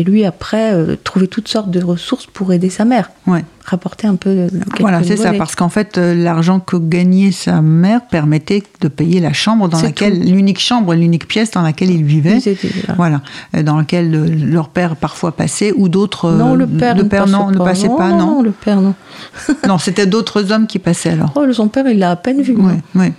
Et 0.01 0.05
lui, 0.05 0.25
après, 0.25 0.73
euh, 0.73 0.95
trouver 1.03 1.27
toutes 1.27 1.49
sortes 1.49 1.73
de 1.73 1.83
ressources 1.83 2.27
pour 2.27 2.53
aider 2.53 2.71
sa 2.71 2.85
mère. 2.85 3.11
Ouais. 3.27 3.45
Rapporter 3.65 4.07
un 4.07 4.15
peu. 4.15 4.33
de- 4.33 4.49
quelques 4.49 4.81
Voilà, 4.81 5.03
c'est 5.03 5.17
ça, 5.17 5.33
parce 5.33 5.57
qu'en 5.57 5.69
fait, 5.69 5.99
euh, 5.99 6.15
l'argent 6.15 6.61
que 6.61 6.77
gagnait 6.77 7.33
sa 7.33 7.61
mère 7.63 8.03
permettait 8.07 8.63
de 8.81 8.87
payer 8.87 9.19
la 9.19 9.33
chambre 9.33 9.69
dans 9.69 9.83
laquelle, 9.83 10.21
l'unique 10.23 10.61
chambre, 10.61 10.95
l'unique 10.95 11.27
pièce 11.27 11.51
dans 11.51 11.63
laquelle 11.63 11.91
ils 11.91 12.05
vivaient. 12.05 12.39
Ils 12.39 12.49
étaient 12.49 12.71
là. 12.87 12.95
Voilà, 12.97 13.21
euh, 13.57 13.65
dans 13.65 13.77
laquelle 13.77 14.15
euh, 14.15 14.27
leur 14.29 14.69
père 14.69 14.95
parfois 14.95 15.33
passait 15.33 15.73
ou 15.77 15.89
d'autres. 15.89 16.27
euh, 16.27 16.39
Non, 16.39 16.55
le 16.55 16.69
père, 16.69 16.95
le 16.97 17.03
ne 17.03 17.09
père 17.09 17.25
passait 17.25 17.33
non, 17.33 17.51
ne 17.51 17.59
passait 17.59 17.89
pas, 17.89 18.11
non, 18.11 18.37
non. 18.37 18.43
le 18.43 18.53
père, 18.53 18.81
non. 18.81 18.95
Non, 19.67 19.79
c'était 19.79 20.07
d'autres 20.07 20.53
hommes 20.53 20.69
qui 20.69 20.79
passaient 20.79 21.11
alors. 21.11 21.33
Oh, 21.35 21.53
son 21.53 21.67
père, 21.67 21.89
il 21.89 21.99
l'a 21.99 22.13
à 22.13 22.17
peine 22.17 22.41
vu. 22.41 22.55
Ouais, 22.55 22.75
ouais. 22.95 23.13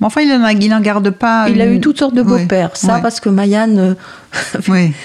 Mais 0.00 0.06
enfin, 0.06 0.20
il 0.20 0.68
n'en 0.68 0.80
garde 0.80 1.08
pas. 1.10 1.48
Il 1.48 1.60
a 1.62 1.66
eu 1.66 1.80
toutes 1.80 1.98
sortes 1.98 2.14
de 2.14 2.20
Ouais, 2.22 2.42
beaux-pères. 2.42 2.70
Ça, 2.74 2.96
ouais, 2.96 3.02
parce 3.02 3.20
que 3.20 3.30
Mayanne, 3.30 3.78
euh, 3.78 3.94
ouais. 4.68 4.92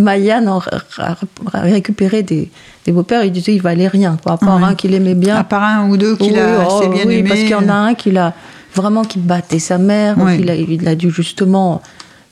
Mayanne 0.00 0.48
en 0.48 0.58
a 0.98 1.16
a 1.52 1.60
récupéré 1.60 2.22
des, 2.22 2.50
des 2.84 2.92
beaux-pères. 2.92 3.24
Il 3.24 3.32
disait, 3.32 3.54
il 3.54 3.62
valait 3.62 3.88
rien, 3.88 4.16
quoi, 4.22 4.32
à 4.32 4.36
part 4.38 4.62
un 4.64 4.74
qu'il 4.74 4.94
aimait 4.94 5.14
bien. 5.14 5.36
À 5.36 5.44
part 5.44 5.62
un 5.62 5.88
ou 5.88 5.96
deux 5.96 6.16
qu'il 6.16 6.32
Oui, 6.32 6.38
a 6.38 6.66
oh, 6.68 6.78
assez 6.78 6.88
bien 6.88 7.04
oui, 7.06 7.14
aimé. 7.16 7.28
parce 7.28 7.40
qu'il 7.40 7.50
y 7.50 7.54
en 7.54 7.68
a 7.68 7.74
un 7.74 7.94
qui 7.94 8.10
l'a 8.10 8.34
vraiment 8.74 9.02
qui 9.02 9.18
battait 9.18 9.58
sa 9.58 9.78
mère. 9.78 10.16
Il, 10.38 10.50
a, 10.50 10.54
il 10.54 10.88
a 10.88 10.94
dû 10.94 11.10
justement. 11.10 11.82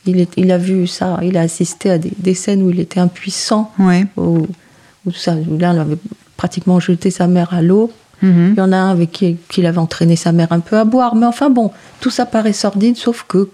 Il, 0.07 0.21
est- 0.21 0.33
il 0.37 0.51
a 0.53 0.59
vu 0.59 0.87
ça, 0.87 1.19
il 1.23 1.37
a 1.37 1.43
assisté 1.43 1.91
à 1.91 1.99
des, 1.99 2.11
des 2.19 2.35
scènes 2.35 2.63
où 2.63 2.71
il 2.71 2.81
était 2.81 3.01
impuissant, 3.01 3.73
Ouais. 3.79 4.07
où, 4.17 4.47
où 5.07 5.13
ça, 5.13 5.35
où 5.35 5.59
là, 5.59 5.73
il 5.75 5.79
avait 5.81 5.99
pratiquement 6.37 6.81
jeté 6.81 7.11
sa 7.11 7.27
mère 7.27 7.53
à 7.53 7.61
l'eau. 7.61 7.91
Mhm. 8.23 8.55
Il 8.57 8.59
y 8.59 8.61
en 8.63 8.73
a 8.73 8.77
un 8.77 8.91
avec 8.91 9.13
qui, 9.13 9.37
qui 9.51 9.61
il 9.61 9.67
avait 9.67 9.79
entraîné 9.79 10.17
sa 10.17 10.33
mère 10.33 10.49
un 10.51 10.61
peu 10.61 10.79
à 10.79 10.85
boire. 10.85 11.15
Mais 11.15 11.27
enfin 11.27 11.51
bon, 11.51 11.71
tout 12.01 12.11
ça 12.11 12.25
paraît 12.27 12.53
sordide, 12.55 12.97
sauf 12.97 13.25
que 13.29 13.51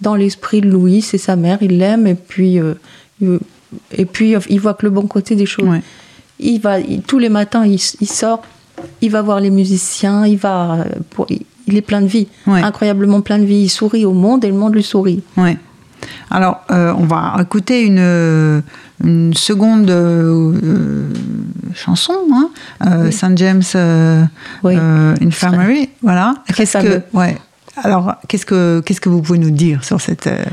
dans 0.00 0.14
l'esprit 0.14 0.62
de 0.62 0.68
Louis, 0.70 1.02
c'est 1.02 1.18
sa 1.18 1.36
mère, 1.36 1.58
il 1.60 1.76
l'aime, 1.78 2.06
et 2.06 2.14
puis, 2.14 2.58
euh, 2.58 2.74
et 3.92 4.04
puis 4.04 4.34
il 4.48 4.60
voit 4.60 4.74
que 4.74 4.84
le 4.86 4.90
bon 4.90 5.06
côté 5.06 5.36
des 5.36 5.46
choses. 5.46 5.68
Ouais. 5.68 5.82
Il 6.38 6.60
va, 6.60 6.80
il- 6.80 7.02
tous 7.02 7.18
les 7.18 7.28
matins, 7.28 7.64
il, 7.66 7.78
il 8.00 8.08
sort, 8.08 8.42
il 9.00 9.10
va 9.10 9.22
voir 9.22 9.40
les 9.40 9.50
musiciens, 9.50 10.26
il 10.26 10.38
va, 10.38 10.84
pour- 11.10 11.26
il, 11.30 11.76
est 11.76 11.82
plein 11.82 12.00
de 12.00 12.06
vie, 12.06 12.26
Ouais. 12.46 12.62
incroyablement 12.62 13.20
plein 13.20 13.38
de 13.38 13.44
vie. 13.44 13.62
Il 13.62 13.68
sourit 13.68 14.04
au 14.04 14.12
monde 14.14 14.44
et 14.44 14.48
le 14.48 14.54
monde 14.54 14.74
lui 14.74 14.82
sourit. 14.82 15.22
Ouais. 15.36 15.56
Alors, 16.30 16.62
euh, 16.70 16.94
on 16.96 17.04
va 17.04 17.36
écouter 17.40 17.82
une, 17.84 18.62
une 19.04 19.34
seconde 19.34 19.90
euh, 19.90 21.12
chanson, 21.74 22.14
hein, 22.32 22.48
euh, 22.86 23.10
St. 23.10 23.36
James 23.36 23.62
Oui. 24.64 24.76
Infirmary. 24.76 25.90
Voilà. 26.02 26.34
Qu'est-ce 26.56 26.78
que, 26.78 27.02
ouais. 27.12 27.36
Alors, 27.76 28.14
qu'est-ce 28.28 28.44
que, 28.46 28.80
qu'est-ce 28.84 29.00
que 29.00 29.08
vous 29.08 29.22
pouvez 29.22 29.38
nous 29.38 29.50
dire 29.50 29.84
sur 29.84 30.00
cette. 30.00 30.26
euh, 30.26 30.44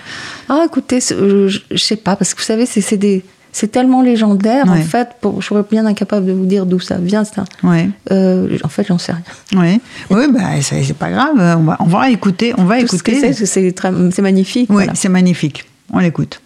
Ah, 0.50 0.64
écoutez, 0.66 1.00
c'est- 1.02 1.16
euh, 1.16 1.48
je, 1.48 1.60
je 1.72 1.78
sais 1.78 1.96
pas, 1.96 2.16
parce 2.16 2.34
que 2.34 2.40
vous 2.40 2.46
savez, 2.46 2.66
c'est 2.66 2.82
c'est 2.82 2.98
des. 2.98 3.24
C'est 3.54 3.72
tellement 3.72 4.04
légendaire, 4.04 4.66
Ouais. 4.66 4.80
en 4.80 4.82
fait, 4.84 5.10
pour, 5.20 5.42
je 5.42 5.48
serais 5.48 5.64
bien 5.70 5.84
incapable 5.88 6.28
de 6.28 6.32
vous 6.34 6.46
dire 6.46 6.68
d'où 6.68 6.80
ça 6.80 6.98
vient. 6.98 7.24
c'est 7.24 7.40
un- 7.40 7.46
Ouais. 7.70 7.90
euh, 8.12 8.56
en 8.64 8.68
fait, 8.68 8.86
j'en 8.88 9.00
sais 9.00 9.14
rien. 9.14 9.60
Ouais. 9.60 9.80
Oui, 10.12 10.26
bah, 10.32 10.62
c'est 10.62 10.84
c'est 10.84 10.94
pas 10.94 11.10
grave. 11.10 11.32
On 11.40 11.64
va, 11.64 11.78
on 11.80 11.86
va 11.86 12.10
écouter. 12.12 12.54
On 12.58 12.66
va 12.66 12.80
Tout 12.84 12.98
ce 12.98 13.02
que 13.04 13.12
écouter. 13.12 13.34
c'est, 13.34 13.46
c'est 13.48 13.72
très- 13.72 13.92
c'est 14.12 14.22
magnifique. 14.22 14.70
Oui, 14.70 14.76
voilà. 14.76 14.94
c'est 14.94 15.10
magnifique. 15.10 15.66
On 15.92 15.98
l'écoute. 16.00 16.40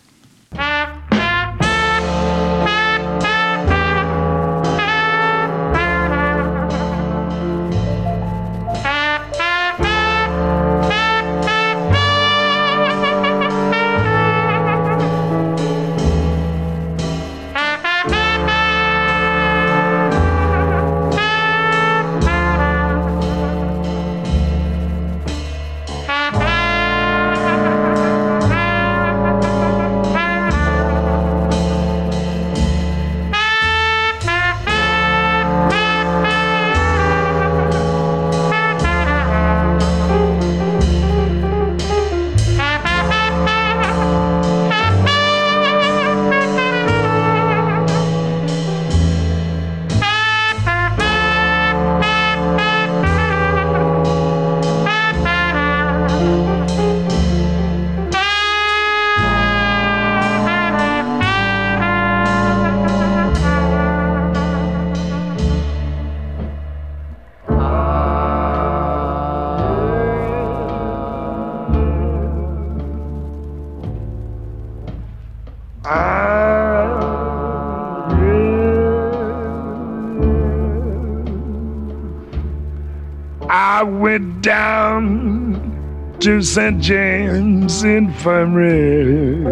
To 86.22 86.40
St. 86.40 86.80
James 86.80 87.84
Infirmary. 87.84 89.44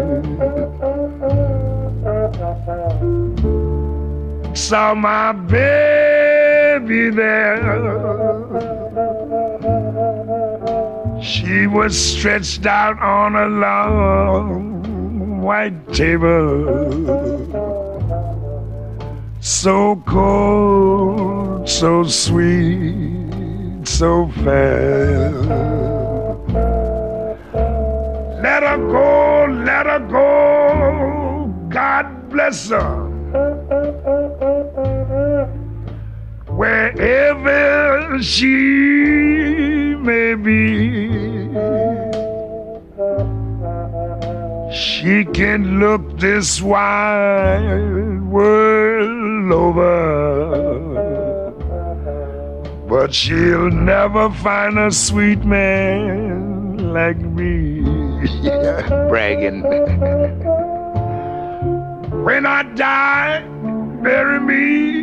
Saw 4.54 4.94
my 4.94 5.32
baby 5.32 7.10
there. 7.10 7.60
She 11.20 11.66
was 11.66 11.98
stretched 11.98 12.64
out 12.66 13.00
on 13.00 13.34
a 13.34 13.48
long 13.48 15.42
white 15.42 15.92
table. 15.92 16.86
So 19.40 20.00
cold, 20.06 21.68
so 21.68 22.04
sweet, 22.04 23.26
so 23.84 24.28
fair. 24.44 25.89
Go, 28.90 29.46
let 29.64 29.86
her 29.86 30.00
go. 30.00 31.54
God 31.68 32.30
bless 32.30 32.68
her. 32.70 33.10
wherever 36.60 38.22
she 38.22 39.94
may 40.08 40.34
be. 40.34 41.00
She 44.70 45.24
can 45.24 45.80
look 45.80 46.18
this 46.18 46.60
wide 46.60 48.20
world 48.28 49.52
over, 49.52 50.00
but 52.86 53.14
she'll 53.14 53.70
never 53.70 54.28
find 54.34 54.78
a 54.78 54.90
sweet 54.90 55.42
man 55.44 56.92
like 56.92 57.20
me. 57.20 57.69
Bragging. 59.08 59.62
when 62.22 62.44
I 62.44 62.62
die, 62.74 63.40
bury 64.02 64.38
me 64.40 65.00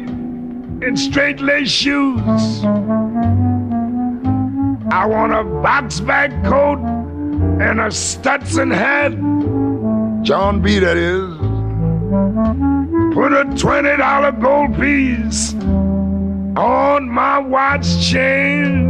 in 0.86 0.96
straight 0.96 1.40
lace 1.40 1.72
shoes. 1.72 2.64
I 4.92 5.06
want 5.08 5.34
a 5.34 5.44
box 5.64 6.00
bag 6.00 6.32
coat 6.46 6.78
and 7.60 7.82
a 7.82 7.90
Stetson 7.90 8.70
hat. 8.70 9.14
John 10.24 10.62
B. 10.62 10.78
That 10.78 10.98
is. 10.98 11.38
Put 13.16 13.34
a 13.34 13.46
twenty 13.58 13.98
dollar 13.98 14.32
gold 14.32 14.76
piece 14.76 15.56
on 16.56 17.10
my 17.10 17.40
watch 17.40 18.08
chain. 18.08 18.87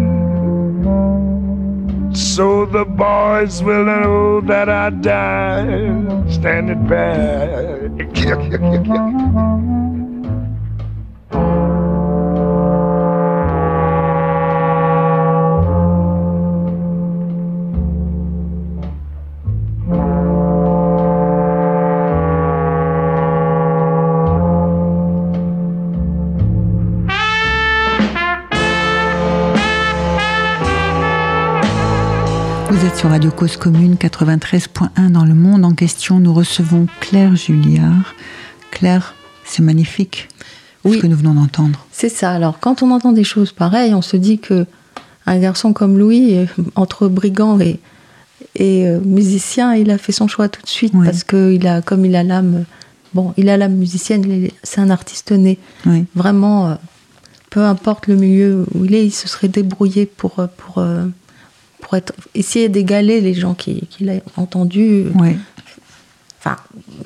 So 2.18 2.66
the 2.66 2.84
boys 2.84 3.62
will 3.62 3.86
know 3.86 4.42
that 4.42 4.70
I 4.70 4.90
died 4.90 6.34
standing 6.34 6.88
back. 6.88 7.92
Vous 32.80 32.86
êtes 32.86 32.96
sur 32.96 33.10
Radio 33.10 33.32
Cause 33.32 33.58
Commune 33.58 33.96
93.1 33.96 35.10
dans 35.12 35.26
le 35.26 35.34
monde 35.34 35.66
en 35.66 35.74
question. 35.74 36.20
Nous 36.20 36.34
recevons 36.34 36.86
Claire 37.00 37.36
Julliard. 37.36 38.14
Claire, 38.72 39.16
c'est 39.44 39.64
magnifique 39.64 40.28
Oui. 40.84 40.98
ce 40.98 41.02
que 41.02 41.08
nous 41.08 41.18
venons 41.18 41.34
d'entendre. 41.34 41.86
C'est 41.92 42.10
ça. 42.10 42.32
Alors, 42.32 42.60
quand 42.60 42.84
on 42.84 42.92
entend 42.92 43.12
des 43.14 43.24
choses 43.24 43.52
pareilles, 43.52 43.94
on 43.96 44.02
se 44.04 44.16
dit 44.16 44.38
que 44.40 44.66
un 45.26 45.40
garçon 45.40 45.74
comme 45.74 45.98
Louis, 45.98 46.36
euh, 46.36 46.46
entre 46.76 47.08
brigand 47.08 47.60
et, 47.60 47.80
et 48.56 48.88
euh, 48.88 49.00
musicien, 49.04 49.74
il 49.74 49.90
a 49.90 49.98
fait 49.98 50.12
son 50.12 50.28
choix 50.28 50.48
tout 50.48 50.62
de 50.62 50.68
suite 50.70 50.94
Oui. 50.96 51.06
parce 51.06 51.24
que 51.24 51.52
il 51.54 51.66
a, 51.68 51.82
comme 51.82 52.06
il 52.06 52.16
a 52.16 52.24
l'âme, 52.24 52.66
bon, 53.14 53.34
il 53.38 53.50
a 53.50 53.58
l'âme 53.58 53.76
musicienne. 53.76 54.50
C'est 54.64 54.82
un 54.82 54.90
artiste 54.92 55.32
né. 55.32 55.58
Oui. 55.88 56.06
Vraiment, 56.16 56.68
euh, 56.70 56.76
peu 57.50 57.64
importe 57.66 58.06
le 58.08 58.16
milieu 58.16 58.66
où 58.76 58.86
il 58.86 58.94
est, 58.94 59.06
il 59.06 59.12
se 59.12 59.28
serait 59.28 59.48
débrouillé 59.50 60.06
pour 60.06 60.48
pour 60.58 60.86
pour 61.82 61.96
être 61.96 62.14
essayer 62.36 62.70
d'égaler 62.70 63.22
les 63.22 63.34
gens 63.34 63.54
qui 63.54 63.88
qu'il 63.90 64.10
a 64.10 64.16
entendus. 64.36 65.06
Oui. 65.16 65.38
Enfin, 66.40 66.56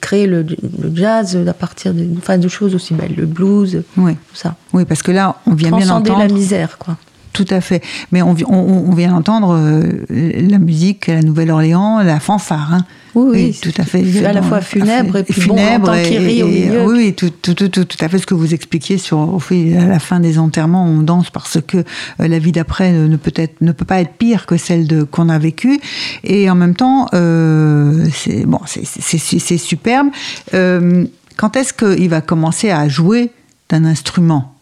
créer 0.01 0.27
le, 0.27 0.43
le 0.43 0.91
jazz 0.93 1.37
à 1.47 1.53
partir 1.53 1.93
de, 1.93 2.05
enfin, 2.17 2.37
de 2.37 2.47
choses 2.47 2.75
aussi 2.75 2.93
belles, 2.93 3.15
le 3.15 3.25
blues, 3.25 3.83
tout 3.95 4.35
ça. 4.35 4.55
Oui, 4.73 4.85
parce 4.85 5.01
que 5.01 5.11
là, 5.11 5.37
on 5.47 5.53
vient 5.53 5.71
bien 5.71 5.87
d'entendre. 5.87 6.19
la 6.19 6.27
misère, 6.27 6.77
quoi. 6.77 6.97
Tout 7.33 7.45
à 7.49 7.61
fait. 7.61 7.81
Mais 8.11 8.21
on, 8.21 8.33
vi- 8.33 8.43
on- 8.45 8.53
on 8.89 8.93
vient 8.93 9.11
d'entendre 9.11 9.55
euh, 9.57 10.03
la 10.09 10.59
musique 10.59 11.07
à 11.07 11.13
la 11.15 11.21
Nouvelle-Orléans, 11.21 11.99
la 12.03 12.19
fanfare. 12.19 12.73
hein. 12.73 12.85
Oui, 13.13 13.31
oui, 13.33 13.59
tout 13.61 13.73
à 13.81 13.83
fait. 13.83 14.25
à 14.25 14.31
la 14.31 14.41
fois 14.41 14.61
funèbre 14.61 15.17
et 15.17 15.23
puis 15.23 15.41
bon, 15.45 15.57
funèbre 15.57 15.89
entend 15.89 16.01
qu'il 16.03 16.17
rit 16.19 16.43
au 16.43 16.47
milieu. 16.47 16.85
Oui, 16.85 17.13
tout, 17.13 17.29
tout, 17.29 17.53
tout, 17.53 17.67
tout, 17.67 17.85
à 17.99 18.07
fait 18.07 18.17
ce 18.19 18.25
que 18.25 18.33
vous 18.33 18.53
expliquiez 18.53 18.97
sur 18.97 19.17
au 19.33 19.39
fait, 19.39 19.75
à 19.75 19.85
la 19.85 19.99
fin 19.99 20.19
des 20.19 20.39
enterrements, 20.39 20.85
on 20.85 21.01
danse 21.01 21.29
parce 21.29 21.59
que 21.65 21.77
euh, 21.77 21.83
la 22.27 22.39
vie 22.39 22.51
d'après 22.53 22.91
ne 22.93 23.17
peut 23.17 23.33
être, 23.35 23.59
ne 23.61 23.71
peut 23.73 23.85
pas 23.85 23.99
être 24.01 24.13
pire 24.13 24.45
que 24.45 24.55
celle 24.57 24.87
de 24.87 25.03
qu'on 25.03 25.27
a 25.29 25.37
vécue. 25.39 25.79
Et 26.23 26.49
en 26.49 26.55
même 26.55 26.75
temps, 26.75 27.07
euh, 27.13 28.07
c'est 28.13 28.45
bon, 28.45 28.59
c'est- 28.65 29.57
superbe. 29.57 30.07
Euh, 30.53 31.05
quand 31.37 31.55
est-ce 31.57 31.73
qu'il 31.73 32.09
va 32.09 32.21
commencer 32.21 32.69
à 32.71 32.87
jouer 32.87 33.31
d'un 33.69 33.83
instrument? 33.85 34.55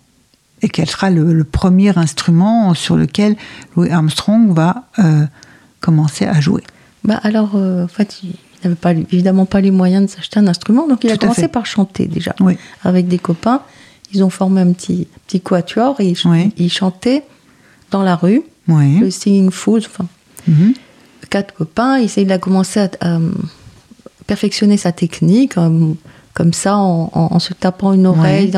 Et 0.62 0.70
quel 0.70 0.90
sera 0.90 1.10
le, 1.10 1.34
le 1.34 1.44
premier 1.44 1.98
instrument 1.98 2.74
sur 2.74 2.96
lequel 2.98 3.36
Louis 3.76 3.90
Armstrong 3.92 4.54
va 4.54 4.84
euh, 5.00 5.26
commencer 5.80 6.26
à 6.26 6.40
jouer? 6.42 6.64
Bah 7.04 7.20
alors, 7.24 7.52
euh, 7.56 7.86
en 7.86 7.88
fait, 7.88 8.20
il 8.24 8.34
n'avait 8.64 8.76
pas, 8.76 8.92
évidemment 8.92 9.46
pas 9.46 9.62
les 9.62 9.72
moyens 9.72 10.06
de 10.06 10.10
s'acheter 10.10 10.40
un 10.40 10.48
instrument, 10.48 10.88
donc 10.88 11.04
il 11.04 11.10
a 11.12 11.14
Tout 11.14 11.22
commencé 11.22 11.42
fait. 11.44 11.48
par 11.48 11.66
chanter 11.66 12.08
déjà. 12.08 12.36
Oui. 12.40 12.58
Avec 12.84 13.08
des 13.08 13.20
copains, 13.20 13.62
ils 14.14 14.24
ont 14.24 14.30
formé 14.30 14.62
un 14.62 14.72
petit, 14.74 15.08
petit 15.28 15.40
quatuor 15.42 15.96
et 16.02 16.08
ils, 16.10 16.18
Oui. 16.28 16.52
ils 16.58 16.72
chantaient 16.72 17.24
dans 17.92 18.04
la 18.04 18.16
rue, 18.16 18.42
Oui. 18.68 19.00
le 19.00 19.10
Singing 19.12 19.50
Fools, 19.52 19.84
enfin, 19.86 20.06
Mhm. 20.48 20.74
quatre 21.30 21.54
copains. 21.54 22.00
Il, 22.00 22.32
a 22.32 22.38
commencé 22.38 22.80
à, 22.82 22.90
à, 23.02 23.16
euh, 23.18 23.32
perfectionner 24.28 24.78
sa 24.78 24.92
technique, 24.92 25.58
euh, 25.58 25.94
comme 26.34 26.54
ça, 26.54 26.76
en, 26.78 27.10
en- 27.14 27.28
en 27.32 27.40
se 27.40 27.54
tapant 27.54 27.94
une 27.94 28.06
oreille. 28.08 28.52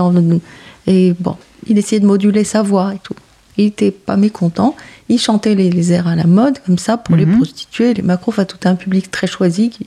et 0.87 1.13
bon, 1.19 1.35
il 1.67 1.77
essayait 1.77 1.99
de 1.99 2.07
moduler 2.07 2.43
sa 2.43 2.61
voix 2.63 2.93
et 2.95 2.99
tout. 3.03 3.13
Il 3.57 3.65
était 3.65 3.91
pas 3.91 4.17
mécontent. 4.17 4.75
Il 5.11 5.19
chantait 5.19 5.55
les, 5.55 5.69
les 5.69 5.91
airs 5.91 6.07
à 6.07 6.15
la 6.15 6.25
mode, 6.25 6.59
comme 6.65 6.77
ça, 6.77 6.95
pour 6.97 7.15
les 7.17 7.25
Mhm. 7.25 7.37
prostituées, 7.37 7.93
les 7.93 8.01
macros, 8.01 8.31
enfin, 8.31 8.45
tout 8.45 8.57
un 8.63 8.75
public 8.75 9.11
très 9.11 9.27
choisi 9.27 9.69
qui, 9.69 9.85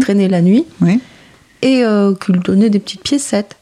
traînait 0.00 0.28
la 0.28 0.42
nuit 0.42 0.64
Oui. 0.82 1.00
et 1.62 1.82
euh, 1.82 2.14
qui 2.14 2.32
lui 2.32 2.40
donnait 2.40 2.68
des 2.68 2.78
petites 2.78 3.02
piécettes 3.02 3.56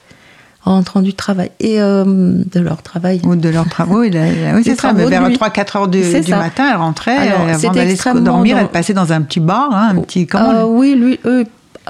en 0.64 0.72
rentrant 0.72 1.02
du 1.02 1.14
travail 1.14 1.50
et 1.60 1.80
euh, 1.80 2.04
de 2.04 2.58
leur 2.58 2.82
travail. 2.82 3.20
Ou 3.24 3.36
de 3.36 3.48
leur 3.48 3.68
travaux. 3.68 4.00
Oui, 4.00 4.10
la- 4.10 4.26
la- 4.32 4.54
oui, 4.56 4.62
c'est 4.64 4.80
ça. 4.80 4.92
Mais 4.92 5.06
vers 5.06 5.28
nuit. 5.28 5.36
3-4 5.36 5.76
heures 5.76 5.88
du, 5.88 6.02
matin, 6.30 6.68
elle 6.72 6.76
rentrait. 6.78 7.16
Alors, 7.16 7.42
euh, 7.42 7.54
avant 7.54 7.70
d'aller 7.72 7.96
dormir, 8.22 8.56
dans- 8.56 8.62
elle 8.62 8.68
passait 8.68 8.94
dans 8.94 9.12
un 9.12 9.22
petit 9.22 9.40
bar, 9.40 9.68
hein, 9.72 9.90
un 9.92 10.00
petit. 10.00 10.26
Comment 10.26 10.50
Euh, 10.50 10.64
oui, 10.64 10.94
lui, 10.96 11.20
eux, 11.26 11.44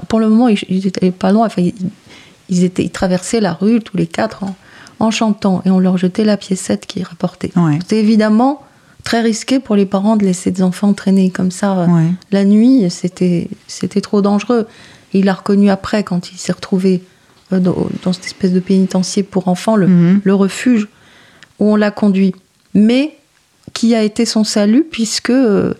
pour 0.09 0.21
le 0.21 0.29
moment, 0.29 0.49
ils, 0.49 0.59
ils 0.69 0.87
étaient 0.87 1.13
pas 1.13 1.33
loin. 1.33 1.47
Enfin, 1.47 1.63
ils, 2.51 2.65
étaient, 2.65 2.83
ils 2.85 2.91
traversaient 2.91 3.41
la 3.41 3.55
rue 3.55 3.81
tous 3.81 3.97
les 3.97 4.07
quatre 4.07 4.43
en, 4.45 4.55
en 4.99 5.11
chantant 5.11 5.63
et 5.65 5.71
on 5.71 5.79
leur 5.79 5.97
jetait 5.97 6.25
la 6.25 6.37
piécette 6.37 6.85
qui 6.87 7.03
rapportait. 7.03 7.53
Ouais. 7.57 7.79
Évidemment 7.91 8.61
très 9.05 9.21
risqué 9.21 9.61
pour 9.61 9.77
les 9.77 9.87
parents 9.87 10.17
de 10.17 10.25
laisser 10.25 10.51
des 10.51 10.63
enfants 10.63 10.93
traîner 10.95 11.31
comme 11.31 11.51
ça 11.51 11.79
euh, 11.81 11.87
Ouais. 11.87 12.07
la 12.33 12.45
nuit. 12.45 12.85
C'était, 12.91 13.49
c'était 13.69 14.01
trop 14.01 14.23
dangereux. 14.23 14.67
Il 15.13 15.27
l'a 15.27 15.35
reconnu 15.35 15.71
après 15.71 16.03
quand 16.03 16.33
il 16.33 16.39
s'est 16.39 16.53
retrouvé 16.53 17.03
euh, 17.53 17.61
dans, 17.61 17.77
dans 18.03 18.13
cette 18.13 18.25
espèce 18.27 18.53
de 18.53 18.61
pénitencier 18.61 19.23
pour 19.23 19.49
enfants, 19.49 19.77
le, 19.77 19.87
Mhm. 19.87 20.21
le 20.25 20.35
refuge 20.35 20.89
où 21.61 21.71
on 21.73 21.77
l'a 21.77 21.91
conduit. 21.91 22.35
Mais 22.73 23.15
qui 23.75 23.95
a 23.95 24.03
été 24.03 24.25
son 24.25 24.43
salut 24.45 24.85
puisque 24.91 25.31
euh, 25.31 25.75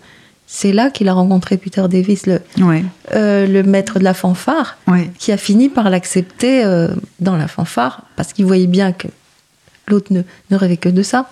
c'est 0.47 0.71
là 0.71 0.89
qu'il 0.91 1.09
a 1.09 1.13
rencontré 1.13 1.57
Peter 1.57 1.83
Davis, 1.89 2.27
le, 2.27 2.39
euh, 3.13 3.47
le 3.47 3.63
maître 3.63 3.97
de 3.99 4.03
la 4.03 4.13
fanfare, 4.13 4.77
qui 5.17 5.31
a 5.31 5.37
fini 5.37 5.69
par 5.69 5.89
l'accepter 5.89 6.63
euh, 6.63 6.89
dans 7.19 7.35
la 7.35 7.47
fanfare, 7.47 8.03
parce 8.15 8.31
qu'il 8.31 8.45
voyait 8.45 8.67
bien 8.67 8.91
que 8.91 9.07
l'autre 9.87 10.13
ne, 10.13 10.21
ne 10.51 10.55
rêvait 10.55 10.77
que 10.77 10.89
de 10.89 11.01
ça. 11.01 11.29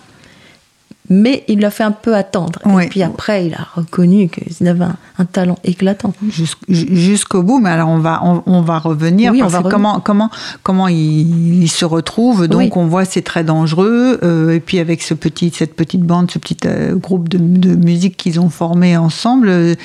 Mais 1.15 1.43
il 1.47 1.59
l'a 1.59 1.69
fait 1.69 1.83
un 1.83 1.91
peu 1.91 2.15
attendre. 2.15 2.59
Ouais. 2.65 2.85
Et 2.85 2.89
puis 2.89 3.03
après, 3.03 3.45
il 3.47 3.53
a 3.53 3.67
reconnu 3.75 4.29
qu'il 4.29 4.67
avait 4.67 4.85
un, 4.85 4.95
un 5.19 5.25
talent 5.25 5.57
éclatant. 5.63 6.13
Jus- 6.29 6.55
Jusqu'au 6.69 7.43
bout, 7.43 7.59
mais 7.59 7.69
alors 7.69 7.89
on 7.89 7.99
va 7.99 8.21
on, 8.23 8.41
on 8.45 8.61
va 8.61 8.79
revenir 8.79 9.31
Oui, 9.31 9.41
on 9.43 9.47
va 9.47 9.59
que 9.59 9.63
revenir. 9.65 9.71
comment 9.71 9.99
comment 9.99 10.29
comment 10.63 10.87
il, 10.87 11.63
il 11.63 11.67
se 11.69 11.85
retrouve 11.85 12.47
donc 12.47 12.59
Oui. 12.59 12.69
on 12.75 12.85
voit 12.87 13.05
c'est 13.05 13.21
très 13.21 13.43
dangereux 13.43 14.19
euh, 14.23 14.51
et 14.55 14.59
puis 14.59 14.79
avec 14.79 15.01
ce 15.01 15.13
petit 15.13 15.51
cette 15.53 15.75
petite 15.75 16.01
bande 16.03 16.31
ce 16.31 16.39
petit 16.39 16.57
euh, 16.65 16.95
groupe 16.95 17.29
de, 17.29 17.37
de 17.37 17.75
musique 17.75 18.17
qu'ils 18.17 18.39
ont 18.39 18.49
formé 18.49 18.95
ensemble 18.97 19.49
euh, 19.49 19.75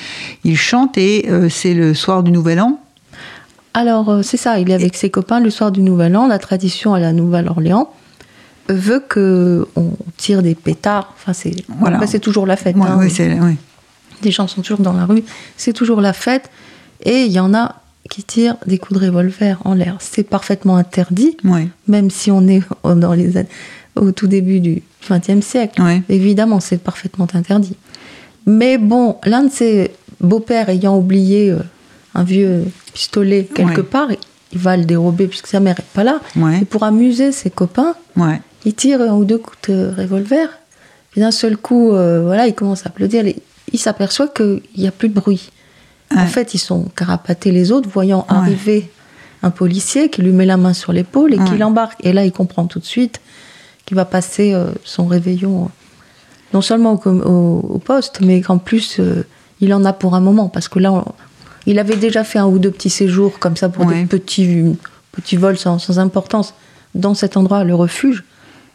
ils 0.43 0.57
chantent 0.57 0.97
et 0.97 1.25
euh, 1.29 1.49
c'est 1.49 1.73
le 1.73 1.93
soir 1.93 2.23
du 2.23 2.31
Nouvel 2.31 2.59
An 2.61 2.79
Alors, 3.73 4.19
c'est 4.23 4.37
ça, 4.37 4.59
il 4.59 4.69
est 4.71 4.73
avec 4.73 4.95
ses 4.95 5.09
copains 5.09 5.39
le 5.39 5.49
soir 5.49 5.71
du 5.71 5.81
Nouvel 5.81 6.15
An. 6.17 6.27
La 6.27 6.39
tradition 6.39 6.93
à 6.93 6.99
la 6.99 7.13
Nouvelle-Orléans 7.13 7.89
veut 8.73 8.99
que 9.07 9.67
on 9.75 9.91
tire 10.17 10.41
des 10.43 10.55
pétards. 10.55 11.13
Enfin, 11.15 11.33
c'est 11.33 11.51
Voilà. 11.79 12.05
c'est 12.07 12.19
toujours 12.19 12.45
la 12.45 12.55
fête. 12.55 12.75
Ouais, 12.75 12.87
hein. 12.87 13.55
gens 14.31 14.47
sont 14.47 14.61
toujours 14.61 14.79
dans 14.79 14.93
la 14.93 15.05
rue, 15.05 15.23
c'est 15.57 15.73
toujours 15.73 16.01
la 16.01 16.13
fête, 16.13 16.49
et 17.03 17.23
il 17.23 17.31
y 17.31 17.39
en 17.39 17.53
a 17.53 17.75
qui 18.09 18.23
tirent 18.23 18.57
des 18.65 18.77
coups 18.77 18.99
de 18.99 19.05
revolver 19.05 19.59
en 19.65 19.73
l'air. 19.73 19.97
C'est 19.99 20.23
parfaitement 20.23 20.75
interdit, 20.77 21.37
Ouais. 21.43 21.67
même 21.87 22.09
si 22.09 22.31
on 22.31 22.47
est 22.47 22.61
dans 22.83 23.13
les 23.13 23.33
au 23.95 24.11
tout 24.11 24.27
début 24.27 24.59
du 24.59 24.81
XXe 25.09 25.45
siècle. 25.45 25.81
Ouais. 25.81 26.01
Évidemment, 26.09 26.59
c'est 26.59 26.77
parfaitement 26.81 27.27
interdit. 27.33 27.75
Mais 28.45 28.77
bon, 28.77 29.17
l'un 29.25 29.43
de 29.43 29.51
ses 29.51 29.91
beaux-pères 30.21 30.69
ayant 30.69 30.97
oublié 30.97 31.51
euh, 31.51 31.59
un 32.15 32.23
vieux 32.23 32.65
pistolet 32.93 33.47
quelque 33.53 33.81
part, 33.81 34.07
il 34.51 34.57
va 34.59 34.75
le 34.77 34.85
dérober 34.85 35.27
puisque 35.27 35.47
sa 35.47 35.59
mère 35.59 35.75
n'est 35.77 35.85
pas 35.93 36.03
là. 36.03 36.19
Ouais. 36.35 36.59
Et 36.61 36.65
pour 36.65 36.83
amuser 36.83 37.31
ses 37.31 37.49
copains, 37.49 37.95
Ouais. 38.15 38.41
Il 38.65 38.73
tire 38.73 39.01
un 39.01 39.13
ou 39.13 39.25
deux 39.25 39.37
coups 39.37 39.69
de 39.69 39.91
revolver. 39.97 40.47
Puis 41.11 41.21
d'un 41.21 41.31
seul 41.31 41.57
coup, 41.57 41.91
euh, 41.93 42.21
voilà, 42.23 42.47
il 42.47 42.53
commence 42.53 42.85
à 42.85 42.89
applaudir. 42.89 43.23
Il 43.71 43.79
s'aperçoit 43.79 44.27
qu'il 44.27 44.61
n'y 44.77 44.87
a 44.87 44.91
plus 44.91 45.09
de 45.09 45.13
bruit. 45.13 45.51
En 46.15 46.25
fait, 46.25 46.53
ils 46.55 46.59
sont 46.59 46.85
carapatés 46.95 47.51
les 47.51 47.71
autres, 47.71 47.87
voyant 47.89 48.25
Ouais. 48.29 48.35
arriver 48.37 48.89
un 49.43 49.51
policier 49.51 50.09
qui 50.09 50.21
lui 50.23 50.31
met 50.31 50.45
la 50.45 50.57
main 50.57 50.73
sur 50.73 50.91
l'épaule 50.91 51.33
et 51.33 51.37
qui 51.37 51.51
Ouais. 51.51 51.57
l'embarque. 51.57 51.99
Et 52.03 52.13
là, 52.13 52.25
il 52.25 52.31
comprend 52.31 52.65
tout 52.65 52.79
de 52.79 52.85
suite 52.85 53.21
qu'il 53.85 53.95
va 53.95 54.05
passer 54.05 54.53
euh, 54.53 54.67
son 54.83 55.05
réveillon, 55.05 55.65
euh, 55.65 55.67
non 56.53 56.61
seulement 56.61 56.93
au, 56.93 56.97
com- 56.97 57.23
au- 57.25 57.75
au 57.75 57.77
poste, 57.77 58.21
mais 58.21 58.41
qu'en 58.41 58.57
plus, 58.57 58.99
il 59.61 59.73
en 59.73 59.85
a 59.85 59.93
pour 59.93 60.15
un 60.15 60.19
moment. 60.19 60.49
Parce 60.49 60.67
que 60.67 60.79
là, 60.79 60.91
on- 60.91 61.05
il 61.67 61.77
avait 61.77 61.95
déjà 61.95 62.23
fait 62.23 62.39
un 62.39 62.47
ou 62.47 62.57
deux 62.59 62.71
petits 62.71 62.89
séjours 62.89 63.37
comme 63.39 63.55
ça 63.55 63.69
pour 63.69 63.85
des 63.85 64.05
petits, 64.05 64.63
petits 65.11 65.37
vols 65.37 65.57
sans, 65.59 65.77
sans 65.77 65.99
importance 65.99 66.53
dans 66.95 67.13
cet 67.13 67.37
endroit, 67.37 67.63
le 67.63 67.75
refuge, 67.75 68.23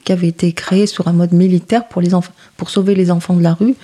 qui 0.05 0.12
avait 0.12 0.29
été 0.29 0.53
créé 0.53 0.87
sur 0.87 1.09
un 1.09 1.12
mode 1.12 1.33
militaire 1.33 1.88
pour, 1.88 2.01
les 2.03 2.14
enfants, 2.14 2.33
pour 2.57 2.71
sauver 2.71 2.95
les 2.95 3.11
enfants 3.11 3.35
de 3.35 3.43
la 3.43 3.55
rue, 3.55 3.75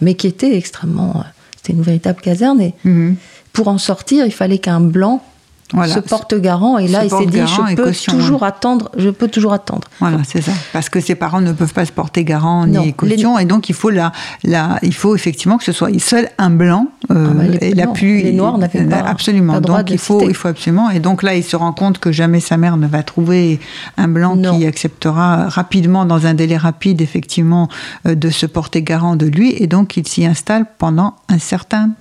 mais 0.00 0.14
qui 0.14 0.26
était 0.26 0.56
extrêmement. 0.56 1.16
euh, 1.18 1.22
C'était 1.56 1.72
une 1.74 1.82
véritable 1.82 2.20
caserne. 2.20 2.60
Et 2.60 2.74
Mhm. 2.84 3.16
pour 3.52 3.68
en 3.68 3.78
sortir, 3.78 4.24
il 4.26 4.32
fallait 4.32 4.58
qu'un 4.58 4.80
blanc 4.80 5.22
Voilà. 5.72 5.94
se 5.94 5.98
porte 6.00 6.34
garant. 6.34 6.78
Et 6.78 6.86
là, 6.86 7.04
il 7.04 7.10
s'est 7.10 7.26
dit 7.26 7.38
je 7.44 7.74
peux 7.74 7.92
toujours 8.16 8.44
attendre. 8.44 8.90
Je 8.96 9.10
peux 9.10 9.28
toujours 9.28 9.52
attendre. 9.52 9.88
Voilà, 10.00 10.18
c'est 10.24 10.40
ça. 10.40 10.52
Parce 10.72 10.88
que 10.88 11.00
ses 11.00 11.14
parents 11.16 11.40
ne 11.40 11.52
peuvent 11.52 11.72
pas 11.72 11.84
se 11.84 11.92
porter 11.92 12.22
garant 12.24 12.66
Non, 12.66 12.82
ni 12.84 12.92
caution, 12.92 13.38
et 13.38 13.44
donc 13.46 13.68
il 13.68 13.74
faut 13.74 13.90
la, 13.90 14.12
la, 14.44 14.78
il 14.82 14.94
faut 14.94 15.14
effectivement 15.16 15.58
que 15.58 15.64
ce 15.64 15.72
soit 15.72 15.90
seul 15.98 16.28
un 16.38 16.50
blanc. 16.50 16.86
euh, 17.10 17.26
Ah 17.30 17.34
bah, 17.34 17.42
les- 17.44 17.68
et 17.70 17.74
la 17.74 17.88
plus, 17.88 18.22
les 18.22 18.32
Noirs 18.32 18.58
n'avaient 18.58 18.84
pas- 18.84 18.98
absolument. 18.98 19.54
pas 19.54 19.60
droit 19.60 19.78
donc 19.78 19.88
de 19.88 19.92
il 19.94 19.98
faut, 19.98 20.20
citer. 20.20 20.30
il 20.30 20.34
faut 20.36 20.48
absolument. 20.48 20.90
Et 20.90 21.00
donc 21.00 21.22
là, 21.22 21.34
il 21.34 21.42
se 21.42 21.56
rend 21.56 21.72
compte 21.72 21.98
que 21.98 22.12
jamais 22.12 22.40
sa 22.40 22.56
mère 22.56 22.76
ne 22.76 22.86
va 22.86 23.02
trouver 23.02 23.58
un 23.96 24.08
blanc 24.08 24.36
Non. 24.36 24.56
qui 24.58 24.66
acceptera 24.66 25.48
rapidement, 25.48 26.04
dans 26.04 26.26
un 26.26 26.34
délai 26.34 26.56
rapide, 26.56 27.00
effectivement, 27.00 27.68
euh, 28.06 28.14
de 28.14 28.30
se 28.30 28.46
porter 28.46 28.82
garant 28.82 29.16
de 29.16 29.26
lui. 29.26 29.54
Et 29.58 29.66
donc 29.66 29.96
il 29.96 30.06
s'y 30.06 30.24
installe 30.26 30.66
pendant 30.78 31.14
un 31.28 31.38
certain 31.38 31.88
temps. 31.88 31.94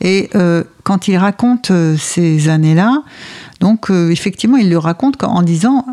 Et 0.00 0.30
euh, 0.34 0.64
quand 0.82 1.08
il 1.08 1.16
raconte 1.16 1.70
euh, 1.70 1.96
ces 1.96 2.48
années-là, 2.48 3.02
donc 3.60 3.90
euh, 3.90 4.10
effectivement, 4.10 4.56
il 4.56 4.70
le 4.70 4.78
raconte 4.78 5.22
en 5.22 5.42
disant 5.42 5.84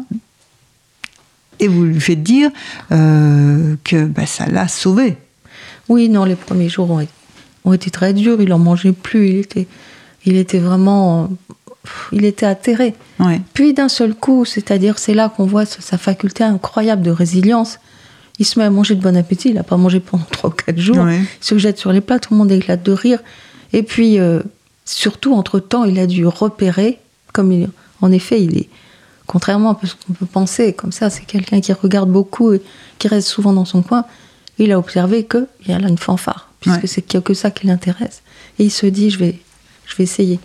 et 1.60 1.68
vous 1.68 1.84
lui 1.84 2.00
faites 2.00 2.24
dire 2.24 2.52
que 2.90 4.06
bah, 4.06 4.26
ça 4.26 4.46
l'a 4.46 4.70
sauvé. 4.70 5.18
Oui, 5.90 6.08
non, 6.08 6.24
les 6.24 6.36
premiers 6.36 6.70
jours 6.70 6.90
ont, 6.90 7.06
ont 7.66 7.74
été 7.74 7.90
très 7.90 8.14
durs. 8.14 8.42
Il 8.42 8.54
en 8.54 8.60
mangeait 8.60 8.94
plus. 8.94 9.28
Il 9.28 9.36
était, 9.40 9.68
il 10.26 10.38
était 10.38 10.60
vraiment. 10.60 11.30
Il 12.14 12.24
était 12.24 12.46
atterré. 12.46 12.96
Ouais. 13.20 13.42
Puis 13.54 13.74
d'un 13.74 13.90
seul 13.90 14.16
coup, 14.16 14.46
c'est-à-dire, 14.46 15.00
c'est 15.00 15.14
là 15.14 15.28
qu'on 15.28 15.46
voit 15.46 15.66
sa 15.66 15.98
faculté 15.98 16.46
incroyable 16.46 17.02
de 17.02 17.12
résilience. 17.12 17.80
Il 18.40 18.46
se 18.46 18.58
met 18.58 18.66
à 18.66 18.70
manger 18.70 18.96
de 18.96 19.02
bon 19.02 19.16
appétit. 19.18 19.50
Il 19.50 19.56
n'a 19.56 19.64
pas 19.64 19.78
mangé 19.78 20.00
pendant 20.00 20.24
3 20.32 20.50
ou 20.50 20.54
4 20.54 20.78
jours. 20.80 20.98
Ouais. 20.98 21.20
Il 21.20 21.46
se 21.46 21.58
jette 21.58 21.78
sur 21.78 21.92
les 21.92 22.02
plats. 22.02 22.20
Tout 22.20 22.34
le 22.34 22.38
monde 22.40 22.52
éclate 22.52 22.84
de 22.84 22.92
rire. 22.92 23.20
Et 23.74 23.84
puis, 23.84 24.18
euh, 24.20 24.42
surtout, 24.86 25.34
entre-temps, 25.34 25.84
il 25.84 26.00
a 26.00 26.08
dû 26.08 26.26
repérer, 26.26 27.00
comme 27.34 27.52
il, 27.52 27.70
en 28.02 28.12
effet, 28.12 28.42
il 28.42 28.58
est, 28.58 28.70
contrairement 29.28 29.72
à 29.74 29.86
ce 29.86 29.94
qu'on 30.08 30.14
peut 30.14 30.26
penser, 30.26 30.74
comme 30.74 30.92
ça, 30.92 31.10
c'est 31.10 31.26
quelqu'un 31.26 31.60
qui 31.62 31.72
regarde 31.74 32.10
beaucoup 32.10 32.54
et 32.54 32.62
qui 32.98 33.08
reste 33.08 33.28
souvent 33.28 33.54
dans 33.54 33.66
son 33.66 33.82
coin. 33.82 34.06
Il 34.58 34.72
a 34.72 34.80
observé 34.80 35.26
qu'il 35.26 35.46
y 35.68 35.72
a 35.72 35.80
là 35.80 35.88
une 35.90 35.98
fanfare, 35.98 36.50
puisque 36.62 36.82
Ouais. 36.84 36.88
c'est 36.88 37.02
que 37.22 37.34
ça 37.34 37.52
qui 37.52 37.68
l'intéresse. 37.68 38.22
Et 38.58 38.64
il 38.66 38.72
se 38.72 38.86
dit, 38.88 39.10
je 39.10 39.20
vais, 39.20 39.38
je 39.86 39.96
vais 39.98 40.04
essayer. 40.06 40.40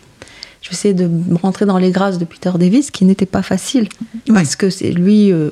Je 0.62 0.70
vais 0.70 0.74
essayer 0.74 0.94
de 0.94 1.09
rentrer 1.42 1.64
dans 1.66 1.78
les 1.78 1.90
grâces 1.90 2.18
de 2.18 2.24
Peter 2.24 2.50
Davis, 2.59 2.90
qui 2.90 3.04
n'était 3.04 3.26
pas 3.26 3.42
facile. 3.42 3.88
Ouais. 4.28 4.35
Parce 4.35 4.57
que 4.57 4.68
c'est 4.70 4.90
lui, 4.92 5.30
euh, 5.33 5.50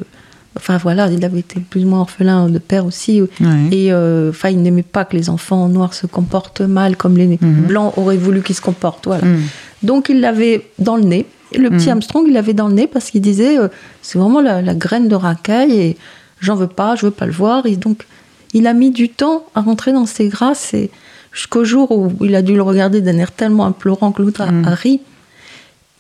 enfin 0.57 0.77
voilà, 0.79 1.09
il 1.11 1.25
avait 1.25 1.41
été 1.41 1.61
plus 1.61 1.85
ou 1.85 1.88
moins 1.88 2.01
orphelin 2.01 2.49
de 2.49 2.59
père 2.59 2.85
aussi. 2.87 3.21
Ouais. 3.23 3.29
Et 3.71 3.93
euh, 3.93 4.31
enfin, 4.31 4.51
il 4.51 4.61
n'aimait 4.62 4.83
pas 4.83 5.05
que 5.05 5.17
les 5.17 5.31
enfants 5.31 5.69
noirs 5.69 5.95
se 5.95 6.07
comportent 6.07 6.61
mal 6.61 6.97
comme 6.97 7.17
les 7.17 7.38
Mhm. 7.41 7.67
blancs 7.67 7.95
auraient 7.97 8.17
voulu 8.17 8.43
qu'ils 8.43 8.57
se 8.57 8.61
comportent. 8.61 9.07
Voilà. 9.07 9.25
Mm. 9.27 9.41
Donc 9.83 10.09
il 10.09 10.21
l'avait 10.21 10.67
dans 10.79 10.97
le 10.97 11.03
nez. 11.05 11.27
Le 11.57 11.69
petit 11.71 11.87
Mhm. 11.87 11.93
Armstrong, 11.93 12.25
il 12.27 12.33
l'avait 12.35 12.55
dans 12.55 12.69
le 12.69 12.75
nez 12.75 12.87
parce 12.87 13.11
qu'il 13.11 13.21
disait 13.21 13.59
euh, 13.59 13.69
c'est 14.03 14.19
vraiment 14.19 14.41
la, 14.41 14.62
la 14.62 14.75
graine 14.75 15.09
de 15.09 15.15
racaille 15.15 15.73
et 15.79 15.97
j'en 16.41 16.55
veux 16.55 16.67
pas, 16.67 16.95
je 16.97 17.07
veux 17.07 17.11
pas 17.12 17.27
le 17.27 17.33
voir. 17.33 17.67
Et 17.67 17.77
donc 17.77 18.07
il 18.55 18.67
a 18.67 18.73
mis 18.75 18.91
du 18.91 19.09
temps 19.09 19.45
à 19.55 19.61
rentrer 19.62 19.93
dans 19.93 20.07
ses 20.07 20.29
grâces 20.29 20.75
et 20.75 20.91
jusqu'au 21.33 21.65
jour 21.65 21.91
où 21.93 22.12
il 22.25 22.35
a 22.35 22.43
dû 22.43 22.55
le 22.55 22.62
regarder 22.62 23.01
d'un 23.01 23.17
air 23.19 23.33
tellement 23.33 23.65
implorant 23.67 24.12
que 24.12 24.23
l'autre 24.23 24.43
a- 24.43 24.51
Mhm. 24.53 24.69
a 24.69 24.75
ri. 24.75 25.01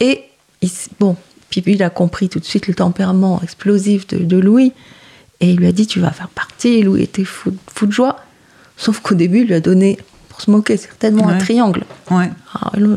Et 0.00 0.22
il 0.62 0.70
bon, 1.00 1.16
puis 1.60 1.72
il 1.74 1.82
a 1.82 1.90
compris 1.90 2.28
tout 2.30 2.38
de 2.38 2.44
suite 2.44 2.66
le 2.68 2.74
tempérament 2.74 3.40
explosif 3.42 4.06
de, 4.06 4.18
de 4.18 4.36
Louis 4.38 4.72
et 5.40 5.50
il 5.50 5.56
lui 5.56 5.66
a 5.66 5.72
dit 5.72 5.86
tu 5.86 6.00
vas 6.00 6.10
faire 6.12 6.28
partie. 6.28 6.82
Louis 6.82 7.02
était 7.02 7.24
fou, 7.24 7.52
fou 7.74 7.86
de 7.86 7.92
joie. 7.92 8.20
Sauf 8.78 9.00
qu'au 9.00 9.14
début, 9.14 9.40
il 9.42 9.48
lui 9.48 9.54
a 9.54 9.60
donné, 9.60 9.98
pour 10.28 10.40
se 10.40 10.50
moquer, 10.50 10.76
certainement 10.76 11.28
un 11.28 11.38
triangle. 11.38 11.84
Ouais. 12.10 12.30
Ah, 12.54 12.70
là, 12.76 12.96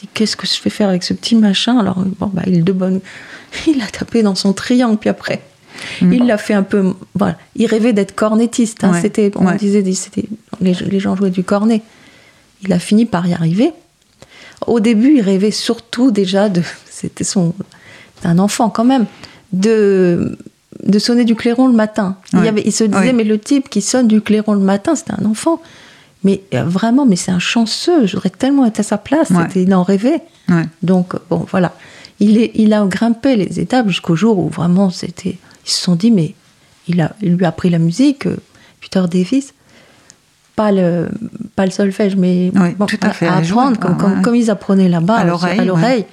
dit, 0.00 0.08
qu'est-ce 0.14 0.36
que 0.36 0.46
je 0.46 0.54
fais 0.54 0.70
faire 0.70 0.88
avec 0.88 1.02
ce 1.02 1.12
petit 1.12 1.34
machin? 1.34 1.76
Alors, 1.78 2.02
bon, 2.20 2.30
bah, 2.32 2.42
il, 2.46 2.62
de 2.62 2.72
bonne... 2.72 3.00
il 3.66 3.82
a 3.82 3.86
tapé 3.86 4.22
dans 4.22 4.34
son 4.36 4.52
triangle, 4.52 4.96
puis 4.96 5.10
après, 5.10 5.42
il 6.00 6.24
l'a 6.26 6.38
fait 6.38 6.54
un 6.54 6.62
peu. 6.62 6.94
Voilà. 7.14 7.36
Il 7.56 7.66
rêvait 7.66 7.92
d'être 7.92 8.14
cornettiste. 8.14 8.84
hein. 8.84 8.92
Ouais, 8.92 9.00
C'était, 9.00 9.30
on 9.36 9.50
disait, 9.56 9.82
c'était, 9.92 10.24
les, 10.60 10.72
les 10.72 11.00
gens 11.00 11.16
jouaient 11.16 11.30
du 11.30 11.42
cornet. 11.44 11.82
Il 12.62 12.72
a 12.72 12.78
fini 12.78 13.06
par 13.06 13.26
y 13.26 13.34
arriver. 13.34 13.72
Au 14.66 14.80
début, 14.80 15.16
il 15.16 15.20
rêvait 15.20 15.50
surtout 15.50 16.10
déjà 16.10 16.48
de. 16.48 16.62
C'était 16.90 17.24
son. 17.24 17.54
Un 18.26 18.38
enfant 18.38 18.70
quand 18.70 18.84
même. 18.84 19.06
De, 19.52 20.36
de 20.84 20.98
sonner 20.98 21.24
du 21.24 21.34
clairon 21.34 21.66
le 21.68 21.72
matin. 21.72 22.16
Il, 22.32 22.38
y 22.38 22.42
Ouais. 22.42 22.48
avait, 22.48 22.62
il 22.64 22.72
se 22.72 22.84
disait, 22.84 22.98
Ouais. 22.98 23.12
mais 23.12 23.24
le 23.24 23.38
type 23.38 23.68
qui 23.70 23.80
sonne 23.80 24.06
du 24.08 24.20
clairon 24.20 24.52
le 24.54 24.60
matin, 24.60 24.94
c'était 24.94 25.14
un 25.18 25.24
enfant. 25.24 25.60
Mais 26.24 26.42
euh, 26.54 26.64
vraiment, 26.64 27.06
mais 27.06 27.16
c'est 27.16 27.30
un 27.30 27.38
chanceux. 27.38 28.06
J'aurais 28.06 28.30
tellement 28.30 28.64
été 28.66 28.80
à 28.80 28.82
sa 28.82 28.98
place. 28.98 29.30
Ouais. 29.30 29.46
Il 29.56 29.72
en 29.74 29.82
rêvait. 29.82 30.20
Donc, 30.82 31.14
bon, 31.30 31.46
voilà. 31.50 31.72
Il, 32.20 32.36
est, 32.38 32.50
il 32.54 32.72
a 32.74 32.84
grimpé 32.86 33.36
les 33.36 33.60
étapes 33.60 33.86
jusqu'au 33.88 34.16
jour 34.16 34.38
où 34.38 34.48
vraiment 34.48 34.90
c'était. 34.90 35.38
Ils 35.64 35.70
se 35.70 35.80
sont 35.82 35.94
dit, 35.94 36.10
mais 36.10 36.34
il, 36.88 37.00
a, 37.00 37.12
il 37.22 37.34
lui 37.36 37.44
a 37.44 37.48
appris 37.48 37.70
la 37.70 37.78
musique, 37.78 38.26
euh, 38.26 38.36
Peter 38.80 39.02
Davis. 39.10 39.54
Pas 40.56 40.72
le, 40.72 41.08
pas 41.54 41.64
le 41.66 41.70
solfège, 41.70 42.16
mais 42.16 42.50
Oui, 42.56 42.74
tout 42.88 42.98
à 43.02 43.10
fait, 43.10 43.28
à 43.28 43.42
jouer, 43.44 43.58
apprendre, 43.60 43.78
comme, 43.78 43.92
ouais, 43.92 43.98
comme, 43.98 44.12
ouais. 44.16 44.22
comme 44.22 44.34
ils 44.34 44.50
apprenaient 44.50 44.88
là-bas, 44.88 45.14
À 45.18 45.24
l'oreille. 45.24 45.70
ouais. 45.70 46.06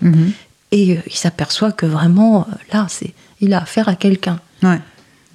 Mhm. 0.75 0.81
Et 0.81 0.97
euh, 0.97 1.01
il 1.07 1.15
s'aperçoit 1.15 1.71
que 1.71 1.85
vraiment, 1.85 2.41
euh, 2.41 2.53
là, 2.73 2.85
c'est, 2.89 3.13
il 3.41 3.53
a 3.53 3.61
affaire 3.61 3.87
à 3.89 3.95
quelqu'un. 3.95 4.39
Ouais. 4.63 4.79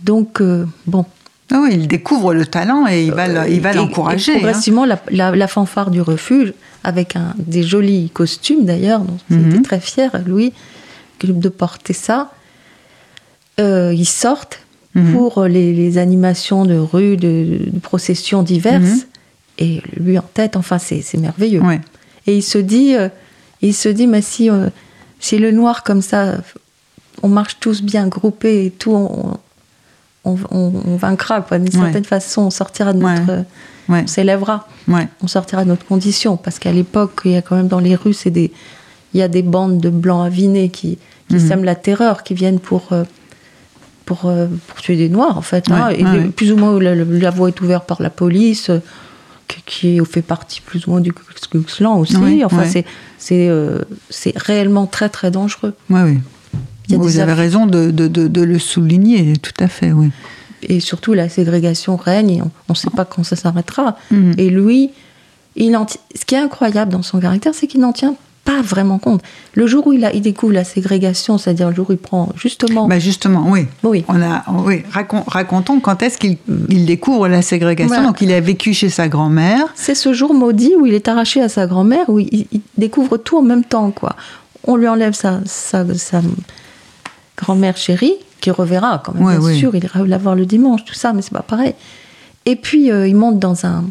Donc, 0.05 0.41
euh, 0.41 0.67
bon. 0.87 1.05
Oui, 1.53 1.71
il 1.73 1.89
découvre 1.89 2.33
le 2.33 2.47
talent 2.47 2.87
et 2.87 3.05
il 3.07 3.13
va, 3.13 3.27
le- 3.27 3.51
il 3.53 3.61
va 3.61 3.71
Euh, 3.71 3.75
l'encourager. 3.75 4.33
hein. 4.33 4.39
progressivement, 4.39 4.85
la, 4.85 5.01
la- 5.11 5.35
la 5.35 5.49
fanfare 5.49 5.91
du 5.91 6.01
refuge, 6.01 6.53
avec 6.85 7.17
un, 7.17 7.35
des 7.39 7.63
jolis 7.65 8.09
costumes 8.11 8.65
d'ailleurs, 8.65 9.01
dont 9.01 9.19
il 9.31 9.39
Mhm. 9.39 9.51
était 9.51 9.63
très 9.63 9.81
fier, 9.81 10.11
Louis, 10.27 10.53
de 11.25 11.49
porter 11.49 11.93
ça. 11.93 12.31
Euh, 13.59 13.93
ils 13.95 14.07
sortent 14.09 14.61
Mhm. 14.95 15.13
pour 15.13 15.45
les, 15.45 15.73
les 15.75 15.99
animations 15.99 16.65
de 16.65 16.75
rue, 16.77 17.17
de, 17.17 17.59
de 17.71 17.79
processions 17.81 18.43
diverses. 18.43 18.83
Mhm. 18.83 19.01
Et 19.59 19.83
lui 19.97 20.19
en 20.19 20.25
tête, 20.35 20.57
enfin, 20.57 20.79
c'est 20.79 21.05
merveilleux. 21.19 21.61
Ouais. 21.61 21.81
Et 22.27 22.37
il 22.37 22.43
se 22.43 22.59
dit, 22.59 22.95
euh, 22.97 23.09
il 23.61 23.75
se 23.75 23.89
dit, 23.89 24.07
mais 24.07 24.23
si, 24.23 24.49
si 25.21 25.39
le 25.39 25.53
noir 25.53 25.83
comme 25.85 26.03
ça, 26.03 26.37
on 27.23 27.29
marche 27.29 27.59
tous 27.61 27.83
bien 27.83 28.09
groupés 28.09 28.67
et 28.67 28.71
tout, 28.71 28.93
on, 28.93 29.37
on, 30.25 30.37
on- 30.51 30.73
on 30.87 30.97
vaincra, 30.97 31.41
quoi. 31.43 31.59
D'une 31.59 31.69
Ouais. 31.79 31.85
certaine 31.85 32.05
façon, 32.05 32.43
on 32.43 32.51
sortira 32.51 32.93
de 32.93 32.99
notre, 32.99 33.45
Ouais. 33.89 34.03
on 34.05 34.07
s'élèvera, 34.07 34.69
on 35.23 35.27
sortira 35.29 35.65
de 35.65 35.69
notre 35.69 35.85
condition. 35.87 36.37
Parce 36.37 36.59
qu'à 36.59 36.73
l'époque, 36.73 37.21
il 37.25 37.33
y 37.33 37.37
a 37.37 37.43
quand 37.43 37.57
même 37.57 37.69
dans 37.69 37.81
les 37.81 37.95
rues, 37.95 38.15
c'est 38.15 38.31
des, 38.31 38.51
il 39.15 39.21
y 39.21 39.23
a 39.23 39.29
des 39.29 39.43
bandes 39.43 39.79
de 39.81 39.91
blancs 39.91 40.27
avinés 40.27 40.69
qui, 40.71 40.99
qui 41.29 41.35
Mhm. 41.37 41.49
sèment 41.49 41.65
la 41.65 41.75
terreur, 41.75 42.23
qui 42.23 42.35
viennent 42.35 42.61
pour, 42.61 42.93
euh, 42.93 43.05
pour, 44.07 44.27
euh, 44.27 44.47
pour 44.69 44.81
tuer 44.81 44.97
des 44.97 45.09
noirs, 45.09 45.37
en 45.37 45.43
fait. 45.43 45.71
hein. 45.71 45.89
Ouais, 45.89 46.01
et 46.01 46.05
ouais. 46.05 46.25
plus 46.29 46.51
ou 46.53 46.57
moins, 46.57 46.79
la, 46.81 46.95
la 46.95 47.31
voie 47.31 47.49
est 47.49 47.61
ouverte 47.61 47.87
par 47.87 48.01
la 48.03 48.11
police. 48.11 48.71
Qui- 49.67 50.01
fait 50.05 50.23
partie 50.23 50.61
plus 50.61 50.87
ou 50.87 50.91
moins 50.93 51.01
du 51.01 51.13
Ku 51.13 51.23
Klux 51.51 51.63
Klan 51.65 51.99
aussi. 51.99 52.17
Oui, 52.17 52.45
enfin, 52.45 52.65
ouais. 52.69 52.85
c'est 53.19 53.49
euh, 53.49 53.81
réellement 54.37 54.87
très 54.87 55.09
très 55.09 55.31
dangereux. 55.31 55.75
Oui. 55.89 56.19
Vous 56.89 57.19
avez 57.19 57.33
raison 57.35 57.67
de, 57.67 57.91
de, 57.91 58.09
de, 58.09 58.27
de 58.27 58.43
le 58.43 58.59
souligner, 58.59 59.35
tout 59.37 59.53
à 59.61 59.69
fait, 59.69 59.93
oui. 59.93 60.11
Et 60.63 60.81
surtout, 60.81 61.13
la 61.15 61.29
ségrégation 61.29 61.97
règne 61.97 62.43
on 62.69 62.73
ne 62.73 62.75
sait 62.77 62.91
pas 62.91 63.05
quand 63.05 63.23
ça 63.25 63.37
s'arrêtera. 63.37 63.97
Mhm. 64.11 64.35
Et 64.39 64.51
lui, 64.51 64.91
il 65.57 65.77
en 65.77 65.87
ce 65.89 66.25
qui 66.25 66.35
est 66.35 66.39
incroyable 66.39 66.93
dans 66.93 67.03
son 67.03 67.19
caractère, 67.21 67.55
c'est 67.55 67.67
qu'il 67.67 67.81
n'en 67.81 67.93
tient 67.93 68.15
pas 68.51 68.63
vraiment 68.63 68.99
compte. 68.99 69.23
Le 69.55 69.67
jour 69.67 69.87
où 69.87 69.93
il, 69.93 70.05
a, 70.05 70.13
il 70.13 70.23
découvre 70.23 70.53
la 70.53 70.65
ségrégation, 70.65 71.39
c'est-à-dire 71.39 71.69
le 71.71 71.75
jour 71.75 71.87
où 71.91 71.93
il 71.93 71.99
prend 71.99 72.31
justement. 72.37 72.87
Bah 72.89 72.99
justement, 72.99 73.45
oui. 73.49 73.67
oui. 73.83 74.05
On 74.09 74.21
a, 74.21 74.45
oui. 74.65 74.83
Racon- 74.93 75.25
racontons 75.27 75.81
quand 75.81 76.03
est-ce 76.03 76.19
qu'il 76.19 76.37
il 76.69 76.87
découvre 76.87 77.29
la 77.29 77.43
ségrégation. 77.43 77.89
Voilà. 77.95 78.07
Donc, 78.09 78.21
il 78.21 78.33
a 78.33 78.41
vécu 78.41 78.73
chez 78.75 78.89
sa 78.89 79.09
grand-mère. 79.09 79.65
C'est 79.75 79.95
ce 79.95 80.13
jour 80.13 80.35
maudit 80.35 80.75
où 80.79 80.87
il 80.87 80.95
est 80.95 81.09
arraché 81.09 81.41
à 81.43 81.49
sa 81.49 81.67
grand-mère, 81.67 82.09
où 82.09 82.19
il, 82.19 82.47
il 82.53 82.61
découvre 82.79 83.17
tout 83.17 83.39
en 83.39 83.43
même 83.43 83.65
temps, 83.65 83.91
quoi. 83.91 84.17
On 84.67 84.77
lui 84.77 84.89
enlève 84.89 85.15
sa, 85.15 85.41
sa, 85.47 85.85
sa- 85.95 86.23
grand-mère 87.37 87.77
chérie, 87.77 88.15
qui 88.41 88.51
reverra 88.51 89.03
quand 89.05 89.15
même, 89.15 89.39
bien 89.39 89.55
sûr, 89.55 89.75
il 89.75 89.85
ira 89.85 90.03
la 90.07 90.19
voir 90.19 90.35
le 90.35 90.47
dimanche, 90.47 90.85
tout 90.85 90.95
ça, 90.95 91.13
mais 91.13 91.23
c'est 91.23 91.33
pas 91.33 91.43
pareil. 91.43 91.75
Et 92.47 92.57
puis, 92.57 92.91
euh, 92.91 93.07
il 93.07 93.17
monte 93.17 93.39
dans 93.39 93.67
un 93.67 93.85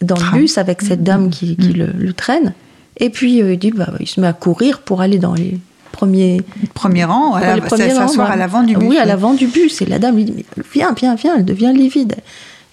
dans 0.00 0.16
le 0.16 0.36
bus 0.38 0.58
avec 0.58 0.82
cette 0.82 1.04
dame 1.04 1.30
qui, 1.30 1.56
qui 1.56 1.72
le, 1.72 1.86
le 1.96 2.12
traîne. 2.12 2.54
Et 3.02 3.10
puis, 3.10 3.42
euh, 3.42 3.52
il 3.52 3.58
dit, 3.58 3.72
bah, 3.72 3.90
il 3.98 4.06
se 4.06 4.20
met 4.20 4.28
à 4.28 4.32
courir 4.32 4.80
pour 4.80 5.00
aller 5.00 5.18
dans 5.18 5.34
les 5.34 5.58
premiers 5.90 6.40
Premier 6.72 7.04
rang, 7.04 7.38
s'asseoir 7.68 8.30
à 8.30 8.36
l'avant 8.36 8.62
du 8.62 8.76
bus. 8.76 8.88
Oui, 8.88 8.96
à 8.96 9.04
l'avant 9.04 9.34
du 9.34 9.48
bus. 9.48 9.82
Et 9.82 9.86
la 9.86 9.98
dame 9.98 10.16
lui 10.16 10.24
dit 10.24 10.34
mais 10.36 10.44
Viens, 10.72 10.94
viens, 10.96 11.16
viens, 11.16 11.36
elle 11.36 11.44
devient 11.44 11.72
livide. 11.74 12.14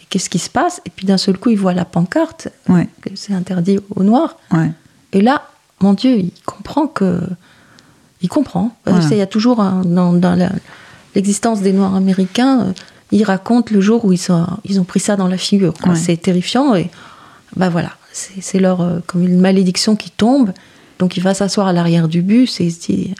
Et 0.01 0.05
qu'est-ce 0.09 0.29
qui 0.29 0.37
se 0.37 0.49
passe? 0.49 0.81
Et 0.85 0.91
puis 0.91 1.07
d'un 1.07 1.17
seul 1.17 1.37
coup, 1.37 1.49
il 1.49 1.57
voit 1.57 1.73
la 1.73 1.83
pancarte, 1.83 2.47
Ouais, 2.69 2.87
que 3.01 3.09
c'est 3.15 3.33
interdit 3.33 3.79
aux 3.95 4.03
Noirs. 4.03 4.37
ouais. 4.53 4.71
Et 5.13 5.21
là, 5.21 5.47
mon 5.81 5.93
Dieu, 5.93 6.17
il 6.17 6.31
comprend 6.45 6.85
que. 6.85 7.21
Il 8.21 8.29
comprend. 8.29 8.75
Il 8.85 9.17
y 9.17 9.21
a 9.21 9.27
toujours 9.27 9.61
un- 9.61 9.81
dans, 9.83 10.37
l'existence 11.15 11.61
des 11.61 11.73
Noirs 11.73 11.95
américains, 11.95 12.61
euh, 12.61 12.71
ils 13.11 13.23
racontent 13.23 13.73
le 13.73 13.81
jour 13.81 14.05
où 14.05 14.13
ils, 14.13 14.17
sont, 14.17 14.45
ils 14.65 14.79
ont 14.79 14.83
pris 14.83 14.99
ça 14.99 15.15
dans 15.15 15.27
la 15.27 15.37
figure. 15.37 15.73
C'est 15.95 16.17
terrifiant. 16.21 16.75
Et 16.75 16.91
bah 17.55 17.69
voilà, 17.69 17.91
c'est 18.11 18.59
leur 18.59 18.81
euh, 18.81 18.99
comme 19.07 19.23
une 19.23 19.39
malédiction 19.39 19.95
qui 19.95 20.09
tombe. 20.11 20.51
Donc 20.99 21.15
il 21.17 21.23
va 21.23 21.33
s'asseoir 21.33 21.67
à 21.67 21.73
l'arrière 21.73 22.07
du 22.07 22.21
bus 22.21 22.59
et 22.59 22.65
il 22.65 22.71
se 22.71 22.79
dit 22.81 23.13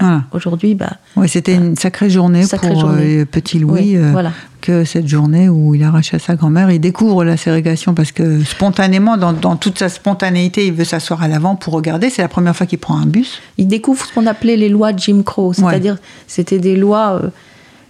Voilà. 0.00 0.22
aujourd'hui, 0.32 0.74
bah, 0.74 0.92
Ouais, 1.16 1.28
c'était 1.28 1.54
une 1.54 1.76
sacrée 1.76 2.08
journée 2.08 2.44
Sacrée 2.44 2.70
pour 2.70 2.80
journée. 2.80 3.18
euh, 3.20 3.24
petit 3.26 3.58
Louis. 3.58 3.80
oui, 3.80 3.96
euh, 3.96 4.12
voilà. 4.12 4.32
que 4.62 4.84
cette 4.84 5.06
journée 5.08 5.48
où 5.48 5.74
il 5.74 5.82
arrache 5.82 6.14
à 6.14 6.18
sa 6.18 6.36
grand-mère, 6.36 6.70
il 6.70 6.78
découvre 6.80 7.24
la 7.24 7.36
ségrégation 7.36 7.92
parce 7.94 8.12
que 8.12 8.42
spontanément, 8.44 9.16
dans, 9.18 9.32
dans 9.34 9.56
toute 9.56 9.78
sa 9.78 9.88
spontanéité, 9.90 10.66
il 10.66 10.72
veut 10.72 10.84
s'asseoir 10.84 11.22
à 11.22 11.28
l'avant 11.28 11.54
pour 11.56 11.74
regarder. 11.74 12.08
C'est 12.08 12.22
la 12.22 12.28
première 12.28 12.56
fois 12.56 12.64
qu'il 12.66 12.78
prend 12.78 12.96
un 12.98 13.06
bus. 13.06 13.40
il 13.58 13.66
découvre 13.68 14.04
ce 14.06 14.12
qu'on 14.14 14.26
appelait 14.26 14.56
les 14.56 14.68
lois 14.70 14.92
Jim 14.96 15.22
Crow, 15.24 15.52
c'est-à-dire 15.52 15.96
c'était 16.26 16.58
des 16.60 16.76
lois 16.76 17.20
euh, 17.22 17.28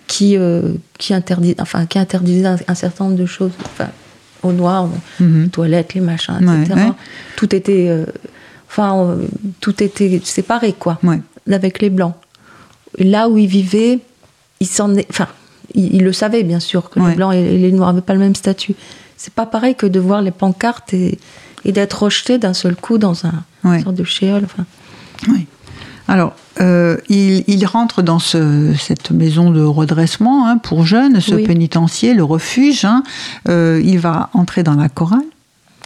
qui 0.09 0.37
euh, 0.37 0.73
qui 0.99 1.13
interdisent 1.15 1.55
enfin 1.61 1.85
qui 1.87 1.99
interdisaient 1.99 2.47
un, 2.47 2.57
un 2.67 2.75
certain 2.75 3.05
nombre 3.05 3.17
de 3.19 3.27
choses 3.27 3.53
enfin 3.67 3.91
aux 4.43 4.53
noirs 4.53 4.89
Mhm. 5.21 5.43
les 5.45 5.49
toilettes 5.51 5.95
les 5.95 6.01
machins 6.01 6.39
Ouais, 6.47 6.63
etc 6.63 6.75
ouais. 6.81 6.93
tout 7.37 7.55
était 7.55 7.87
euh, 7.89 8.05
enfin 8.71 8.97
euh, 9.05 9.27
tout 9.61 9.83
était 9.83 10.21
séparé 10.25 10.73
quoi 10.73 10.99
Ouais. 11.03 11.21
avec 11.51 11.81
les 11.81 11.91
blancs 11.91 12.15
là 12.99 13.29
où 13.29 13.39
il 13.39 13.47
vivait 13.49 13.99
il 14.61 14.67
s'en 14.67 14.95
enfin 15.11 15.29
il, 15.75 15.97
il 15.97 16.03
le 16.05 16.13
savait 16.13 16.43
bien 16.45 16.61
sûr 16.61 16.89
que 16.91 17.01
les 17.01 17.15
blancs 17.15 17.35
et, 17.35 17.59
les 17.59 17.73
noirs 17.73 17.93
n'avaient 17.93 18.05
pas 18.05 18.15
le 18.15 18.21
même 18.21 18.35
statut 18.35 18.75
c'est 19.17 19.33
pas 19.35 19.47
pareil 19.47 19.75
que 19.75 19.87
de 19.87 19.99
voir 20.01 20.23
les 20.23 20.31
pancartes 20.31 20.95
et, 20.95 21.19
et 21.65 21.73
d'être 21.73 22.05
rejeté 22.05 22.39
d'un 22.39 22.55
seul 22.55 22.77
coup 22.77 22.99
dans 22.99 23.27
un 23.27 23.81
sorte 23.83 23.97
de 23.97 24.05
enfin 24.45 24.65
Oui. 25.29 25.47
Alors, 26.09 26.33
euh, 26.61 26.97
il, 27.09 27.45
il 27.47 27.67
rentre 27.67 28.03
dans 28.03 28.19
ce- 28.19 28.73
cette 28.79 29.11
maison 29.11 29.51
de 29.51 29.63
redressement 29.63 30.47
hein, 30.49 30.57
pour 30.59 30.87
jeunes, 30.87 31.21
ce 31.21 31.35
Oui. 31.35 31.45
pénitencier, 31.45 32.15
le 32.15 32.25
refuge. 32.25 32.85
hein. 32.85 33.03
Euh, 33.49 33.81
il 33.85 33.99
va 33.99 34.31
entrer 34.33 34.63
dans 34.63 34.75
la 34.75 34.89
chorale, 34.89 35.21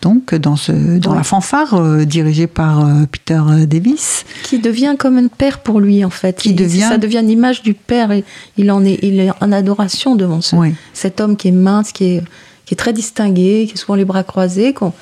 donc 0.01 0.35
dans, 0.35 0.55
ce, 0.57 0.71
dans 0.99 1.11
Oui. 1.11 1.17
la 1.17 1.25
fanfare 1.25 1.75
euh, 1.75 2.05
dirigée 2.05 2.47
par 2.47 2.87
Peter 3.11 3.41
Davis. 3.67 4.25
qui 4.45 4.59
devient 4.61 4.95
comme 4.99 5.19
un 5.19 5.27
père 5.29 5.59
pour 5.59 5.81
lui 5.81 6.05
en 6.05 6.11
fait. 6.11 6.37
Qui 6.39 6.51
Il- 6.51 6.57
devient- 6.57 6.81
ça 6.89 6.99
devient 6.99 7.23
l'image 7.25 7.63
du 7.63 7.75
père 7.75 8.13
et 8.13 8.25
il 8.57 8.71
en 8.71 8.85
est 8.85 8.99
il 9.03 9.19
est 9.21 9.31
en 9.41 9.51
adoration 9.53 10.15
devant 10.15 10.41
ce, 10.41 10.55
Oui. 10.55 10.75
cet 10.95 11.21
homme 11.21 11.37
qui 11.37 11.49
est 11.49 11.53
mince, 11.53 11.91
qui 11.93 12.05
est 12.05 12.23
qui 12.65 12.75
est 12.75 12.77
très 12.77 12.93
distingué, 12.93 13.67
qui 13.67 13.75
a 13.75 13.77
souvent 13.77 13.97
les 13.97 14.05
bras 14.05 14.23
croisés, 14.23 14.73
qu'on 14.73 14.93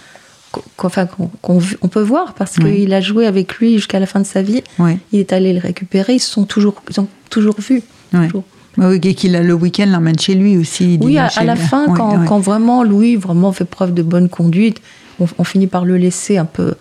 qu'on- 0.53 1.59
vu- 1.59 1.77
on 1.83 1.89
peut 1.89 2.03
voir 2.03 2.35
parce 2.35 2.57
Oui. 2.59 2.77
qu'il 2.83 2.93
a 2.95 3.01
joué 3.01 3.27
avec 3.27 3.55
lui 3.57 3.75
jusqu'à 3.75 4.01
la 4.01 4.07
fin 4.07 4.21
de 4.21 4.27
sa 4.27 4.43
vie. 4.43 4.63
Oui. 4.79 4.99
Il 5.13 5.21
est 5.21 5.33
allé 5.33 5.53
le 5.53 5.61
récupérer. 5.61 6.15
Ils 6.15 6.21
se 6.21 6.31
sont 6.31 6.45
toujours 6.45 6.83
ils 6.91 7.01
ont 7.01 7.09
toujours 7.29 7.61
vus. 7.61 7.83
Oui. 8.13 8.27
Toujours. 8.27 8.45
Oui, 8.79 9.01
et 9.03 9.15
qu'il 9.15 9.35
a 9.37 9.43
le 9.43 9.53
week-end 9.55 9.87
l'emmène 9.87 10.19
chez 10.19 10.35
lui 10.35 10.57
aussi. 10.57 10.99
Oui, 11.03 11.19
à, 11.19 11.29
la 11.45 11.55
lui. 11.55 11.61
fin, 11.61 11.87
quand, 11.93 12.39
vraiment 12.39 12.85
Louis 12.85 13.17
vraiment 13.17 13.53
fait 13.53 13.65
preuve 13.65 13.93
de 13.93 14.03
bonne 14.03 14.29
conduite, 14.29 14.81
on, 15.19 15.27
on 15.39 15.45
finit 15.45 15.67
par 15.67 15.85
le 15.85 15.97
laisser 15.97 16.39
un 16.39 16.45
peu. 16.45 16.75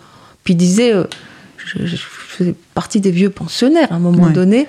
Puis 0.44 0.54
il 0.54 0.56
disait, 0.56 0.94
euh, 0.94 1.04
je, 1.58 1.84
je 1.86 1.96
faisais 1.96 2.54
partie 2.74 3.00
des 3.00 3.10
vieux 3.10 3.30
pensionnaires 3.30 3.90
à 3.92 3.96
un 3.96 3.98
moment 3.98 4.30
donné. 4.30 4.68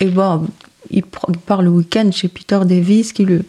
Et 0.00 0.06
ben, 0.06 0.46
il, 0.90 1.02
part 1.46 1.62
le 1.62 1.68
week-end 1.70 2.10
chez 2.12 2.28
Peter 2.28 2.58
Davis, 2.64 3.12
qui 3.12 3.24
le, 3.24 3.42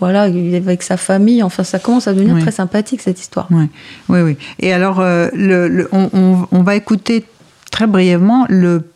voilà, 0.00 0.28
il 0.28 0.54
est 0.54 0.58
avec 0.58 0.82
sa 0.82 0.96
famille. 0.96 1.42
Enfin, 1.42 1.64
ça 1.64 1.78
commence 1.78 2.06
à 2.08 2.12
devenir 2.14 2.34
Oui. 2.34 2.40
très 2.42 2.52
sympathique 2.52 3.00
cette 3.02 3.20
histoire. 3.20 3.48
Oui, 3.50 3.66
oui, 4.08 4.20
oui. 4.20 4.36
Et 4.60 4.72
alors, 4.72 5.00
euh, 5.00 5.28
le, 5.34 5.68
le- 5.68 5.88
on, 5.92 6.08
on- 6.12 6.46
on 6.52 6.62
va 6.62 6.76
écouter 6.76 7.24
très 7.70 7.86
brièvement 7.86 8.46
le 8.48 8.90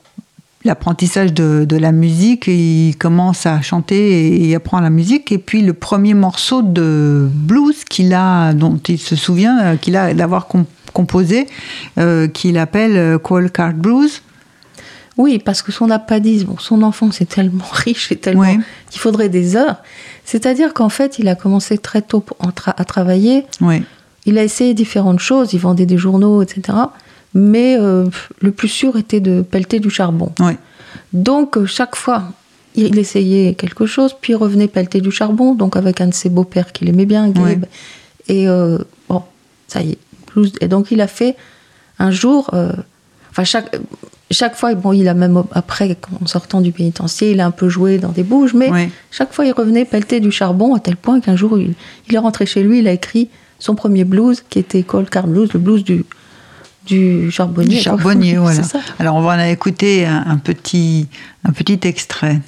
l'apprentissage 0.64 1.32
de, 1.34 1.64
de 1.64 1.76
la 1.76 1.90
musique. 1.90 2.46
Il 2.46 2.94
commence 2.96 3.46
à 3.46 3.60
chanter 3.62 4.26
et 4.28 4.48
il 4.48 4.54
apprend 4.54 4.78
la 4.78 4.90
musique. 4.90 5.32
Et 5.32 5.38
puis 5.38 5.60
le 5.62 5.72
premier 5.72 6.14
morceau 6.14 6.62
de 6.62 7.28
blues 7.32 7.82
qu'il 7.82 8.14
a, 8.14 8.52
dont 8.52 8.76
il 8.88 8.98
se 8.98 9.16
souvient 9.16 9.60
euh, 9.60 9.76
qu'il 9.76 9.96
a 9.96 10.14
d'avoir 10.14 10.46
com- 10.46 10.64
composé, 10.92 11.48
euh, 11.98 12.28
qu'il 12.28 12.58
appelle 12.58 13.18
Cold 13.18 13.50
Card 13.50 13.72
Blues. 13.74 14.22
Oui, 15.18 15.38
parce 15.38 15.60
que 15.62 15.72
son 15.72 15.88
dit, 16.20 16.44
bon, 16.44 16.56
son 16.58 16.82
enfance 16.82 17.20
est 17.20 17.26
tellement 17.28 17.64
riche 17.72 18.10
et 18.12 18.16
tellement 18.16 18.42
Oui. 18.42 18.58
qu'il 18.90 19.00
faudrait 19.00 19.28
des 19.28 19.56
heures. 19.56 19.76
C'est-à-dire 20.24 20.72
qu'en 20.72 20.88
fait, 20.88 21.18
il 21.18 21.28
a 21.28 21.34
commencé 21.34 21.76
très 21.78 22.00
tôt 22.02 22.24
tra- 22.40 22.74
à 22.76 22.84
travailler. 22.84 23.44
Il 24.24 24.38
a 24.38 24.44
essayé 24.44 24.72
différentes 24.72 25.18
choses, 25.20 25.52
il 25.52 25.58
vendait 25.58 25.84
des 25.86 25.98
journaux, 25.98 26.42
etc. 26.42 26.78
Mais 27.34 27.76
euh, 27.78 28.06
le 28.40 28.52
plus 28.52 28.68
sûr 28.68 28.96
était 28.96 29.20
de 29.20 29.42
pelleter 29.42 29.80
du 29.80 29.90
charbon. 29.90 30.32
Donc, 31.12 31.56
euh, 31.56 31.66
chaque 31.66 31.96
fois, 31.96 32.24
il 32.74 32.98
essayait 32.98 33.54
quelque 33.54 33.84
chose, 33.84 34.14
puis 34.18 34.32
il 34.32 34.36
revenait 34.36 34.68
pelleter 34.68 35.00
du 35.00 35.10
charbon, 35.10 35.54
donc 35.54 35.76
avec 35.76 36.00
un 36.00 36.06
de 36.08 36.14
ses 36.14 36.30
beaux-pères 36.30 36.72
qu'il 36.72 36.88
aimait 36.88 37.04
bien, 37.06 37.28
Gabe. 37.28 37.44
Ouais. 37.44 37.58
Et 38.28 38.48
euh, 38.48 38.78
bon, 39.08 39.22
ça 39.68 39.82
y 39.82 39.90
est. 39.92 39.98
Et 40.62 40.68
donc, 40.68 40.90
il 40.90 41.00
a 41.02 41.06
fait 41.08 41.36
un 41.98 42.10
jour. 42.10 42.48
euh, 42.54 42.72
Enfin, 43.30 43.44
chaque, 43.44 43.74
chaque 44.32 44.56
fois, 44.56 44.74
bon, 44.74 44.92
il 44.92 45.08
a 45.08 45.14
même, 45.14 45.42
après, 45.52 45.96
en 46.22 46.26
sortant 46.26 46.60
du 46.60 46.72
pénitencier, 46.72 47.32
il 47.32 47.40
a 47.40 47.46
un 47.46 47.50
peu 47.50 47.68
joué 47.68 47.98
dans 47.98 48.10
des 48.10 48.22
bouges, 48.22 48.54
mais 48.54 48.70
chaque 49.10 49.32
fois, 49.32 49.44
il 49.44 49.52
revenait 49.52 49.84
pelleter 49.84 50.20
du 50.20 50.30
charbon, 50.30 50.74
à 50.74 50.80
tel 50.80 50.96
point 50.96 51.20
qu'un 51.20 51.36
jour, 51.36 51.58
il, 51.58 51.74
il 52.08 52.14
est 52.14 52.18
rentré 52.18 52.46
chez 52.46 52.62
lui, 52.62 52.80
il 52.80 52.88
a 52.88 52.92
écrit 52.92 53.28
son 53.58 53.74
premier 53.74 54.04
blues, 54.04 54.42
qui 54.48 54.58
était 54.58 54.82
Cold 54.82 55.08
Card 55.08 55.28
Blues, 55.28 55.52
le 55.52 55.60
blues 55.60 55.84
du, 55.84 56.04
du 56.86 57.30
charbonnier. 57.30 57.76
du 57.76 57.80
charbonnier, 57.80 58.36
voilà. 58.38 58.62
Ça. 58.62 58.80
Alors 58.98 59.14
on 59.16 59.20
va 59.20 59.36
en 59.36 59.44
écouter 59.44 60.04
un, 60.04 60.24
un 60.26 60.36
petit, 60.38 61.06
un 61.44 61.52
petit 61.52 61.78
extrait. 61.84 62.40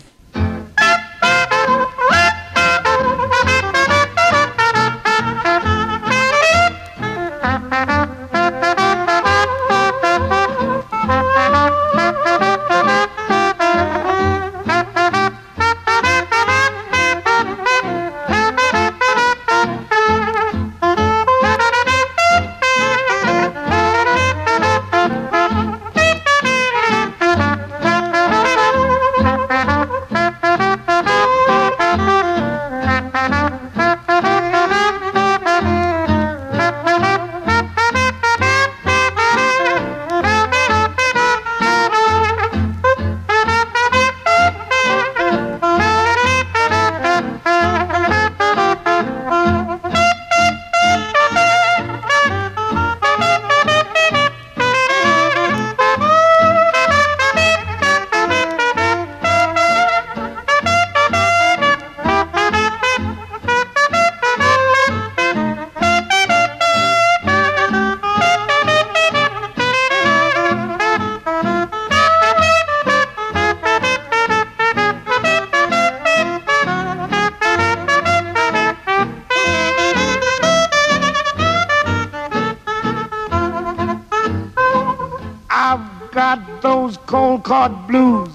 Card 87.45 87.87
blues. 87.87 88.31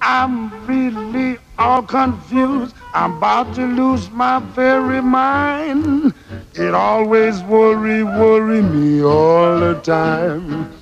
I'm 0.00 0.64
really 0.68 1.36
all 1.58 1.82
confused. 1.82 2.76
I'm 2.94 3.16
about 3.16 3.52
to 3.56 3.66
lose 3.66 4.08
my 4.12 4.38
very 4.38 5.02
mind. 5.02 6.14
It 6.54 6.74
always 6.74 7.42
worry, 7.42 8.04
worry 8.04 8.62
me 8.62 9.02
all 9.02 9.58
the 9.58 9.74
time. 9.80 10.72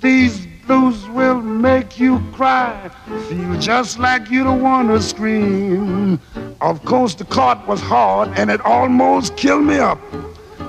These 0.00 0.48
blues 0.66 1.06
will 1.10 1.40
make 1.40 2.00
you 2.00 2.20
cry. 2.32 2.90
Feel 3.28 3.56
just 3.60 4.00
like 4.00 4.28
you 4.28 4.42
don't 4.42 4.60
want 4.60 4.88
to 4.88 5.00
scream. 5.00 6.18
Of 6.60 6.84
course, 6.84 7.14
the 7.14 7.24
cart 7.24 7.68
was 7.68 7.80
hard 7.80 8.30
and 8.36 8.50
it 8.50 8.60
almost 8.62 9.36
killed 9.36 9.64
me 9.64 9.78
up. 9.78 10.00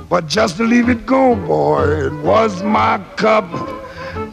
But 0.08 0.28
just 0.28 0.58
to 0.58 0.66
leave 0.66 0.88
it 0.88 1.08
go, 1.08 1.34
boy, 1.34 2.06
it 2.06 2.14
was 2.22 2.62
my 2.62 3.00
cup. 3.16 3.50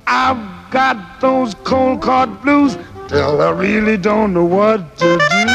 I've 0.06 0.57
got 0.70 0.96
those 1.20 1.54
cold 1.64 2.00
card 2.00 2.42
blues? 2.42 2.76
Till 3.08 3.40
I 3.40 3.50
really 3.50 3.96
don't 3.96 4.34
know 4.34 4.44
what 4.44 4.98
to 4.98 5.18
do. 5.18 5.46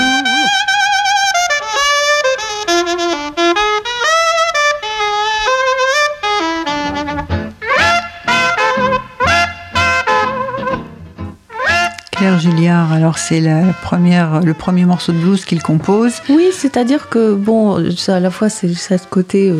Claire 12.12 12.40
Julliard, 12.40 12.92
alors 12.92 13.18
c'est 13.18 13.42
la 13.42 13.74
première, 13.84 14.40
le 14.42 14.54
premier 14.54 14.86
morceau 14.86 15.12
de 15.12 15.18
blues 15.18 15.46
qu'il 15.46 15.62
compose. 15.62 16.14
Oui, 16.30 16.50
c'est-à-dire 16.54 17.10
que, 17.10 17.34
bon, 17.36 17.92
ça, 17.96 18.16
à 18.16 18.20
la 18.20 18.32
fois, 18.32 18.50
c'est 18.50 18.74
ce 18.74 19.08
côté. 19.08 19.54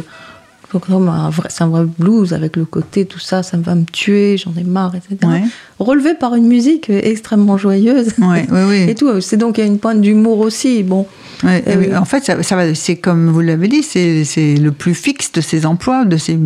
Euh, 0.76 1.32
c'est 1.50 1.64
un 1.64 1.68
vrai 1.68 1.86
blues 2.00 2.34
avec 2.34 2.56
le 2.56 2.66
côté 2.66 3.06
tout 3.06 3.20
ça, 3.20 3.44
ça 3.44 3.58
va 3.58 3.76
me 3.76 3.86
tuer, 3.86 4.38
j'en 4.38 4.54
ai 4.60 4.64
marre, 4.64 4.94
etc. 4.96 5.18
Ouais. 5.24 5.44
Relevé 5.80 6.14
par 6.14 6.36
une 6.36 6.48
musique 6.48 6.90
extrêmement 6.90 7.58
joyeuse. 7.58 8.14
Ouais, 8.20 8.46
ouais, 8.52 8.64
ouais. 8.70 8.90
Et 8.92 8.96
tout. 8.96 9.22
C'est 9.22 9.38
donc 9.38 9.58
il 9.58 9.62
y 9.62 9.64
a 9.64 9.68
une 9.68 9.80
pointe 9.80 10.02
d'humour 10.02 10.40
aussi. 10.40 10.84
Bon, 10.84 11.06
Euh, 11.46 11.98
En 11.98 12.06
fait, 12.06 12.24
ça, 12.24 12.42
ça 12.42 12.56
va, 12.56 12.74
c'est 12.74 12.96
comme 12.96 13.28
vous 13.30 13.42
l'avez 13.42 13.68
dit, 13.68 13.84
c'est 13.84 14.24
c'est 14.24 14.56
le 14.56 14.72
plus 14.72 14.94
fixe 14.96 15.32
de 15.34 15.42
ses 15.42 15.66
emplois, 15.66 16.06
de 16.06 16.16
ses, 16.16 16.38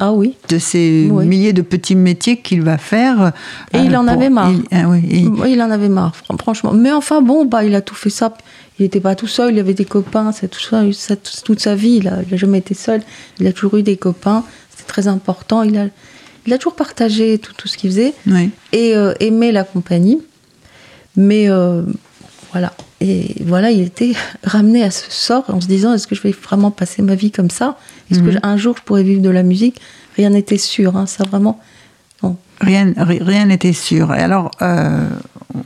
ah 0.00 0.12
oui. 0.14 0.34
de 0.48 0.58
ces 0.58 1.08
Oui. 1.10 1.26
milliers 1.26 1.52
de 1.52 1.60
petits 1.62 1.94
métiers 1.96 2.38
qu'il 2.38 2.62
va 2.62 2.78
faire. 2.78 3.32
Et 3.74 3.78
il 3.78 3.94
en 3.96 4.06
avait 4.06 4.30
marre. 4.30 4.50
il- 4.52 4.64
ah 4.72 4.88
oui, 4.88 5.00
et- 5.10 5.26
Oui, 5.26 5.52
il 5.52 5.60
en 5.62 5.70
avait 5.70 5.90
marre, 5.90 6.14
fran- 6.16 6.36
franchement. 6.38 6.72
Mais 6.72 6.92
enfin, 6.92 7.20
bon, 7.20 7.44
bah, 7.44 7.64
il 7.64 7.74
a 7.74 7.82
tout 7.82 7.94
fait 7.94 8.08
ça. 8.10 8.32
Il 8.78 8.82
n'était 8.82 9.00
pas 9.00 9.14
tout 9.14 9.26
seul, 9.28 9.54
il 9.54 9.58
avait 9.60 9.74
des 9.74 9.84
copains, 9.84 10.32
c'est 10.32 10.48
tout 10.48 10.60
ça, 10.60 10.82
ça- 10.92 11.16
toute 11.16 11.60
sa 11.60 11.74
vie. 11.76 11.96
Il 12.02 12.04
n'a 12.04 12.36
jamais 12.36 12.58
été 12.58 12.74
seul. 12.74 13.02
Il 13.38 13.46
a 13.46 13.52
toujours 13.52 13.76
eu 13.76 13.82
des 13.82 13.96
copains. 13.96 14.44
C'était 14.70 14.88
très 14.88 15.06
important. 15.06 15.62
Il 15.62 15.78
a, 15.78 15.86
il 16.46 16.52
a 16.52 16.58
toujours 16.58 16.74
partagé 16.74 17.38
tout, 17.38 17.52
tout 17.56 17.68
ce 17.68 17.76
qu'il 17.78 17.90
faisait 17.90 18.14
oui. 18.26 18.50
et 18.72 18.96
euh, 18.96 19.14
aimait 19.20 19.52
la 19.52 19.62
compagnie. 19.64 20.20
Mais 21.16 21.48
euh, 21.48 21.82
voilà. 22.52 22.72
Et 23.00 23.36
voilà, 23.44 23.70
il 23.70 23.82
était 23.82 24.12
ramené 24.44 24.82
à 24.82 24.90
ce 24.90 25.10
sort 25.10 25.44
en 25.48 25.60
se 25.60 25.66
disant 25.68 25.92
est-ce 25.94 26.06
que 26.06 26.14
je 26.14 26.22
vais 26.22 26.32
vraiment 26.32 26.70
passer 26.70 27.02
ma 27.02 27.14
vie 27.14 27.30
comme 27.30 27.50
ça? 27.50 27.78
Est-ce 28.10 28.20
Mhm. 28.20 28.34
que 28.34 28.38
un 28.42 28.56
jour 28.56 28.74
je 28.76 28.82
pourrais 28.82 29.04
vivre 29.04 29.22
de 29.22 29.30
la 29.30 29.42
musique? 29.42 29.80
Rien 30.16 30.30
n'était 30.30 30.58
sûr. 30.58 30.96
hein, 30.96 31.06
ça 31.06 31.24
vraiment. 31.24 31.60
non. 32.22 32.36
Rien 32.60 32.92
ri- 32.96 33.20
rien 33.22 33.46
n'était 33.46 33.72
sûr. 33.72 34.14
Et 34.14 34.20
alors, 34.20 34.50
euh, 34.62 35.08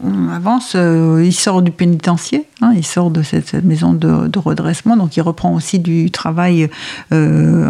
on 0.02 0.28
avance, 0.28 0.72
euh, 0.74 1.22
il 1.24 1.32
sort 1.34 1.62
du 1.62 1.70
pénitencier, 1.70 2.44
hein, 2.60 2.72
il 2.76 2.84
sort 2.84 3.10
de 3.10 3.22
cette, 3.22 3.48
cette 3.48 3.64
maison 3.64 3.92
de, 3.92 4.28
de 4.28 4.38
redressement, 4.38 4.96
donc 4.96 5.16
il 5.16 5.20
reprend 5.22 5.54
aussi 5.54 5.78
du 5.78 6.10
travail 6.10 6.68
euh, 7.12 7.68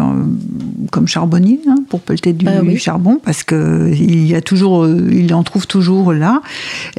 comme 0.91 1.07
charbonnier, 1.07 1.59
hein, 1.67 1.75
pour 1.89 2.01
pelleter 2.01 2.33
du 2.33 2.47
Ah 2.47 2.61
oui. 2.63 2.77
charbon, 2.77 3.19
parce 3.23 3.43
que 3.43 3.91
il 3.93 4.25
y 4.27 4.35
a 4.35 4.41
toujours, 4.41 4.83
euh, 4.85 5.07
il 5.11 5.33
en 5.33 5.43
trouve 5.43 5.67
toujours 5.67 6.13
là. 6.13 6.41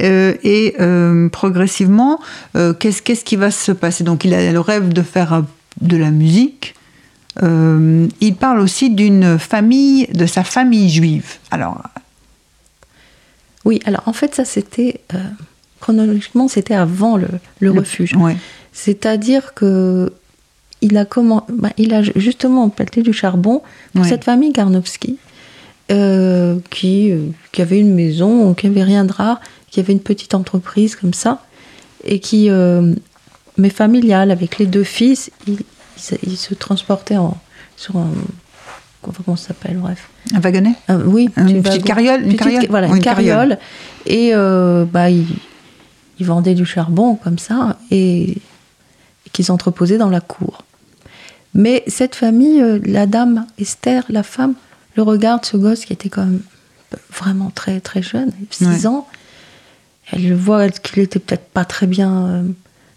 Euh, 0.00 0.34
et 0.42 0.74
euh, 0.80 1.28
progressivement, 1.28 2.20
qu'est-ce 2.54 3.02
qu'est-ce 3.02 3.24
qui 3.24 3.36
va 3.36 3.50
se 3.50 3.72
passer? 3.72 4.04
Donc, 4.04 4.24
il 4.24 4.34
a 4.34 4.52
le 4.52 4.60
rêve 4.60 4.92
de 4.92 5.02
faire 5.02 5.42
de 5.80 5.96
la 5.96 6.10
musique. 6.10 6.74
Il 7.42 8.34
parle 8.38 8.60
aussi 8.60 8.90
d'une 8.90 9.38
famille, 9.38 10.06
de 10.08 10.26
sa 10.26 10.44
famille 10.44 10.90
juive. 10.90 11.36
Alors, 11.50 11.82
Oui, 13.64 13.80
alors 13.84 14.02
en 14.06 14.12
fait, 14.12 14.34
ça 14.34 14.44
c'était. 14.44 15.00
Chronologiquement, 15.80 16.48
c'était 16.48 16.74
avant 16.74 17.16
le, 17.16 17.28
le 17.60 17.70
refuge. 17.70 18.14
ouais. 18.16 18.36
C'est-à-dire 18.72 19.54
que. 19.54 20.12
Il 20.82 20.96
a, 20.96 21.04
comment, 21.04 21.46
bah, 21.52 21.68
il 21.76 21.92
a 21.92 22.00
justement 22.16 22.70
pelleté 22.70 23.02
du 23.02 23.12
charbon 23.12 23.60
pour 23.92 24.02
Ouais. 24.02 24.08
cette 24.08 24.24
famille 24.24 24.50
Karnowski, 24.54 25.18
euh, 25.90 26.56
qui, 26.70 27.10
euh, 27.12 27.26
qui 27.52 27.60
avait 27.60 27.78
une 27.78 27.92
maison, 27.94 28.54
qui 28.54 28.66
avait 28.66 28.82
rien 28.82 29.04
de 29.04 29.12
rare, 29.12 29.42
qui 29.70 29.78
avait 29.80 29.92
une 29.92 30.00
petite 30.00 30.32
entreprise 30.34 30.96
comme 30.96 31.12
ça, 31.12 31.42
et 32.04 32.18
qui, 32.18 32.48
euh, 32.48 32.94
mais 33.58 33.68
familiale, 33.68 34.30
avec 34.30 34.56
les 34.58 34.64
deux 34.64 34.82
fils, 34.84 35.30
il, 35.46 35.58
il 35.98 36.02
se- 36.02 36.14
il 36.26 36.36
se 36.38 36.54
transportait 36.54 37.18
en, 37.18 37.36
sur 37.76 37.96
un. 37.98 38.08
Comment 39.02 39.36
ça 39.36 39.48
s'appelle, 39.48 39.76
bref. 39.76 40.08
Un 40.34 40.40
wagonnet? 40.40 40.74
Oui, 41.06 41.28
Une 41.36 41.44
petit 41.44 41.60
petite 41.62 41.84
carriole, 41.84 42.20
une 42.22 42.26
Petite- 42.28 42.38
carriole? 42.40 42.66
Voilà, 42.70 42.88
Oui, 42.88 42.96
une 42.96 43.02
carriole. 43.02 43.28
carriole. 43.48 43.58
Et 44.06 44.30
euh, 44.34 44.86
bah, 44.86 45.10
ils, 45.10 45.26
ils 46.20 46.26
vendaient 46.26 46.54
du 46.54 46.64
charbon 46.66 47.16
comme 47.16 47.38
ça 47.38 47.78
et, 47.90 48.30
et 48.32 49.30
qu'ils 49.32 49.50
entreposaient 49.50 49.98
dans 49.98 50.10
la 50.10 50.20
cour. 50.20 50.62
Mais 51.54 51.82
cette 51.88 52.14
famille, 52.14 52.60
euh, 52.62 52.78
la 52.84 53.06
dame 53.06 53.46
Esther, 53.58 54.04
la 54.08 54.22
femme, 54.22 54.54
le 54.96 55.02
regarde, 55.02 55.44
ce 55.44 55.56
gosse 55.56 55.84
qui 55.84 55.92
était 55.92 56.08
quand 56.08 56.24
même 56.24 56.42
vraiment 57.12 57.50
très 57.54 57.80
très 57.80 58.02
jeune, 58.02 58.30
6 58.50 58.66
Ouais. 58.66 58.86
ans. 58.86 59.06
Elle 60.12 60.28
le 60.28 60.34
voit 60.36 60.68
qu'il 60.70 61.02
était 61.02 61.18
peut-être 61.20 61.48
pas 61.50 61.64
très 61.64 61.86
bien 61.86 62.26
euh, 62.26 62.42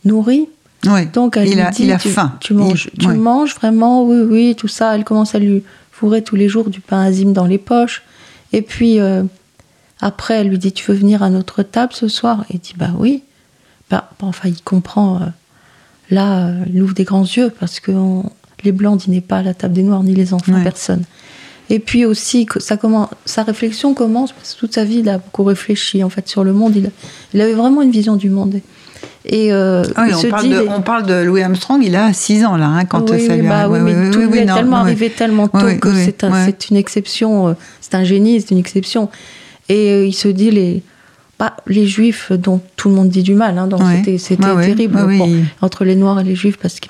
nourri. 0.06 0.48
Oui, 0.86 1.06
Donc 1.14 1.38
elle 1.38 1.48
il, 1.48 1.54
lui 1.56 1.62
a, 1.62 1.70
dit 1.72 1.84
il 1.84 1.92
a 1.94 1.98
tu, 1.98 2.10
faim. 2.10 2.36
tu 2.42 2.54
manges, 2.54 2.90
Il- 2.94 3.00
tu 3.00 3.08
ouais. 3.08 3.16
manges 3.16 3.56
vraiment, 3.56 4.04
oui, 4.04 4.18
oui, 4.30 4.56
tout 4.56 4.68
ça. 4.68 4.96
Elle 4.96 5.04
commence 5.06 5.34
à 5.34 5.40
lui 5.40 5.64
fourrer 5.92 6.22
tous 6.24 6.36
les 6.36 6.50
jours 6.50 6.70
du 6.70 6.82
pain 6.82 7.02
azime 7.02 7.32
dans 7.34 7.46
les 7.46 7.58
poches. 7.60 8.02
Et 8.52 8.62
puis 8.62 9.00
euh, 9.00 9.24
après, 10.06 10.36
elle 10.36 10.50
lui 10.50 10.58
dit 10.58 10.72
tu 10.72 10.90
veux 10.92 10.98
venir 10.98 11.24
à 11.24 11.30
notre 11.30 11.64
table 11.64 11.94
ce 11.94 12.08
soir? 12.08 12.46
Il 12.50 12.60
dit 12.60 12.74
bah 12.78 12.90
oui. 12.98 13.24
Bah, 13.90 14.10
bah, 14.20 14.28
enfin, 14.28 14.50
il 14.50 14.62
comprend. 14.64 15.18
euh, 15.18 15.26
là, 16.10 16.48
euh, 16.48 16.64
il 16.74 16.82
ouvre 16.82 16.94
des 16.94 17.04
grands 17.04 17.24
yeux 17.24 17.52
parce 17.60 17.80
que 17.80 17.92
on- 17.92 18.30
les 18.64 18.72
blancs 18.72 19.00
dînaient 19.00 19.22
pas 19.22 19.38
à 19.40 19.44
la 19.44 19.54
table 19.54 19.74
des 19.74 19.84
noirs 19.84 20.04
ni 20.04 20.14
les 20.16 20.34
enfants, 20.34 20.54
Ouais. 20.54 20.64
personne. 20.64 21.04
Et 21.70 21.80
puis 21.80 22.06
aussi, 22.06 22.46
ça 22.58 22.78
commence, 22.78 23.10
sa 23.26 23.44
réflexion 23.44 23.94
commence 23.94 24.32
parce 24.32 24.54
que 24.54 24.60
toute 24.60 24.74
sa 24.74 24.84
vie, 24.86 25.00
il 25.00 25.10
a 25.10 25.18
beaucoup 25.18 25.44
réfléchi 25.44 26.04
en 26.04 26.10
fait 26.10 26.28
sur 26.28 26.44
le 26.44 26.54
monde. 26.54 26.76
Il, 26.76 26.92
il 27.34 27.42
avait 27.42 27.54
vraiment 27.54 27.82
une 27.82 27.92
vision 27.92 28.16
du 28.16 28.30
monde. 28.30 28.60
Et 29.26 29.54
euh, 29.54 29.84
Ah 29.96 30.06
oui, 30.08 30.14
on, 30.16 30.30
parle 30.30 30.50
de, 30.50 30.60
les- 30.60 30.68
on 30.70 30.82
parle 30.82 31.06
de 31.06 31.14
Louis 31.24 31.42
Armstrong, 31.42 31.82
il 31.84 31.96
a 31.96 32.12
6 32.14 32.44
ans 32.46 32.58
là, 32.58 32.68
hein, 32.68 32.86
quand 32.86 33.10
oui, 33.10 33.26
ça 33.26 33.36
lui 33.38 33.48
bah 33.48 33.68
oui, 33.70 33.80
mais 33.80 34.12
tout 34.12 34.20
lui 34.20 34.40
est 34.40 34.46
tellement 34.46 34.78
arrivé 34.78 35.10
tellement 35.10 35.48
tôt 35.48 35.68
que 35.80 35.94
c'est 35.96 36.24
un- 36.26 36.48
une 36.72 36.78
exception, 36.78 37.56
c'est 37.82 37.96
un 37.96 38.04
génie, 38.04 38.42
c'est 38.42 38.52
une 38.52 38.58
exception. 38.60 39.10
Et 39.74 39.92
euh, 39.92 40.06
il 40.06 40.14
se 40.14 40.28
dit 40.28 40.52
les, 40.52 40.84
bah, 41.40 41.56
les 41.68 41.88
juifs 41.88 42.32
dont 42.32 42.62
tout 42.76 42.90
le 42.90 42.96
monde 42.96 43.10
dit 43.10 43.24
du 43.24 43.36
mal, 43.36 43.58
hein, 43.58 43.68
Ouais. 43.72 44.18
c'était 44.20 44.46
Ouais, 44.46 44.66
terrible 44.68 44.96
ouais, 45.02 45.18
bon, 45.18 45.26
oui. 45.32 45.44
entre 45.62 45.84
les 45.86 45.96
noirs 45.96 46.20
et 46.20 46.24
les 46.24 46.36
juifs 46.36 46.58
parce 46.58 46.80
que 46.80 46.88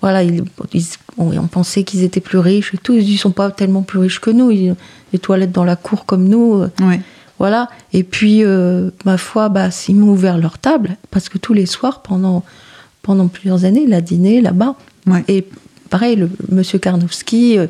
voilà, 0.00 0.22
ils, 0.22 0.42
ils- 0.74 0.86
on, 1.18 1.46
pensait 1.46 1.84
qu'ils 1.84 2.02
étaient 2.02 2.20
plus 2.20 2.38
riches 2.38 2.72
et 2.74 2.78
tout. 2.78 2.94
Ils 2.94 3.12
ne 3.12 3.18
sont 3.18 3.30
pas 3.30 3.50
tellement 3.50 3.82
plus 3.82 3.98
riches 4.00 4.20
que 4.20 4.30
nous. 4.30 4.50
Ils, 4.50 4.74
les 5.12 5.18
toilettes 5.18 5.52
dans 5.52 5.64
la 5.64 5.76
cour 5.76 6.06
comme 6.06 6.26
nous. 6.28 6.54
euh, 6.54 6.68
voilà. 7.38 7.68
Et 7.92 8.02
puis, 8.02 8.42
euh, 8.44 8.90
ma 9.04 9.16
foi, 9.18 9.48
bah, 9.48 9.68
ils 9.88 9.94
m'ont 9.94 10.12
ouvert 10.12 10.38
leur 10.38 10.58
table 10.58 10.96
parce 11.10 11.28
que 11.28 11.38
tous 11.38 11.52
les 11.54 11.66
soirs, 11.66 12.02
pendant, 12.02 12.42
pendant 13.02 13.28
plusieurs 13.28 13.64
années, 13.64 13.84
il 13.86 13.94
a 13.94 14.00
dîné 14.00 14.40
là-bas. 14.40 14.74
Et 15.28 15.46
pareil, 15.90 16.16
le, 16.16 16.30
Monsieur 16.50 16.78
Karnowski, 16.78 17.58
euh, 17.58 17.66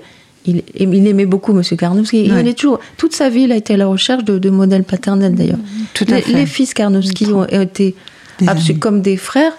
il, 0.46 0.62
il 0.74 1.06
aimait 1.06 1.26
beaucoup 1.26 1.52
Monsieur 1.52 1.76
Karnowski. 1.76 2.30
Ouais. 2.30 2.40
Il 2.40 2.48
est 2.48 2.54
toujours, 2.54 2.80
toute 2.96 3.14
sa 3.14 3.28
vie, 3.28 3.42
il 3.42 3.52
a 3.52 3.56
été 3.56 3.74
à 3.74 3.76
la 3.76 3.86
recherche 3.86 4.24
de, 4.24 4.38
de 4.38 4.50
modèles 4.50 4.84
paternels 4.84 5.34
d'ailleurs. 5.34 5.58
Tout 5.94 6.04
à 6.08 6.16
Les, 6.16 6.22
fait. 6.22 6.32
les 6.32 6.46
fils 6.46 6.74
Karnowski 6.74 7.26
ont 7.32 7.44
été 7.46 7.94
Des 8.38 8.46
absolu- 8.46 8.70
amis. 8.72 8.78
comme 8.80 9.02
des 9.02 9.16
frères. 9.16 9.52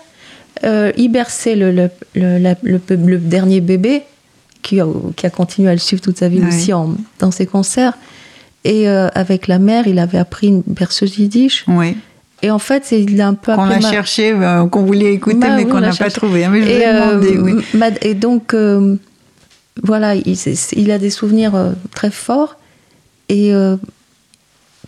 Euh, 0.63 0.91
il 0.97 1.09
berçait 1.09 1.55
le, 1.55 1.89
dernier 3.17 3.61
bébé, 3.61 4.01
qui 4.61 4.79
a, 4.79 4.87
qui 5.15 5.25
a 5.25 5.29
continué 5.29 5.69
à 5.69 5.73
le 5.73 5.79
suivre 5.79 6.01
toute 6.01 6.17
sa 6.17 6.29
vie 6.29 6.39
Ouais. 6.39 6.47
aussi 6.47 6.71
en- 6.73 6.95
dans 7.19 7.31
ses 7.31 7.45
concerts. 7.45 7.93
Et 8.65 8.87
euh, 8.87 9.09
avec 9.13 9.47
la 9.47 9.59
mère, 9.59 9.87
il 9.87 9.99
avait 9.99 10.17
appris 10.17 10.47
une 10.47 10.63
berceuse 10.65 11.17
yiddish. 11.17 11.65
Oui. 11.67 11.97
Et 12.41 12.51
en 12.51 12.59
fait, 12.59 12.83
c'est- 12.85 13.01
il 13.01 13.19
a 13.21 13.27
un 13.27 13.33
peu 13.33 13.53
Qu'on 13.55 13.63
a 13.63 13.79
ma- 13.79 13.91
cherché, 13.91 14.31
euh, 14.33 14.65
qu'on 14.67 14.83
voulait 14.83 15.13
écouter, 15.13 15.37
Bah 15.37 15.47
mais 15.55 15.63
oui, 15.65 15.69
qu'on 15.71 15.79
n'a 15.81 15.91
pas 15.93 16.09
trouvé. 16.09 16.45
hein, 16.45 16.49
mais 16.51 16.61
je 16.61 16.69
et, 16.69 16.75
vous 16.75 16.81
ai 16.81 16.85
euh, 16.87 17.09
demandé, 17.19 17.37
oui. 17.39 17.63
ma- 17.73 17.89
et 18.01 18.13
donc, 18.13 18.53
euh, 18.53 18.95
voilà, 19.81 20.15
il, 20.15 20.91
a 20.91 20.99
des 20.99 21.09
souvenirs 21.09 21.55
euh, 21.55 21.71
très 21.91 22.11
forts. 22.11 22.57
Et 23.29 23.53
euh, 23.53 23.75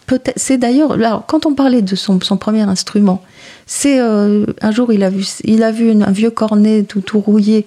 peut-être, 0.05 0.37
c'est 0.37 0.57
d'ailleurs, 0.57 1.25
quand 1.27 1.45
on 1.45 1.53
parlait 1.55 1.81
de 1.81 1.95
son, 1.95 2.19
son 2.21 2.37
premier 2.37 2.61
instrument, 2.61 3.23
c'est 3.65 3.99
euh, 3.99 4.45
un 4.61 4.71
jour, 4.71 4.93
il 4.93 5.03
a 5.03 5.09
vu, 5.09 5.25
il 5.43 5.63
a 5.63 5.71
vu 5.71 5.91
une- 5.91 6.03
un 6.03 6.11
vieux 6.11 6.29
cornet 6.29 6.83
tout, 6.83 7.01
tout 7.01 7.19
rouillé 7.19 7.65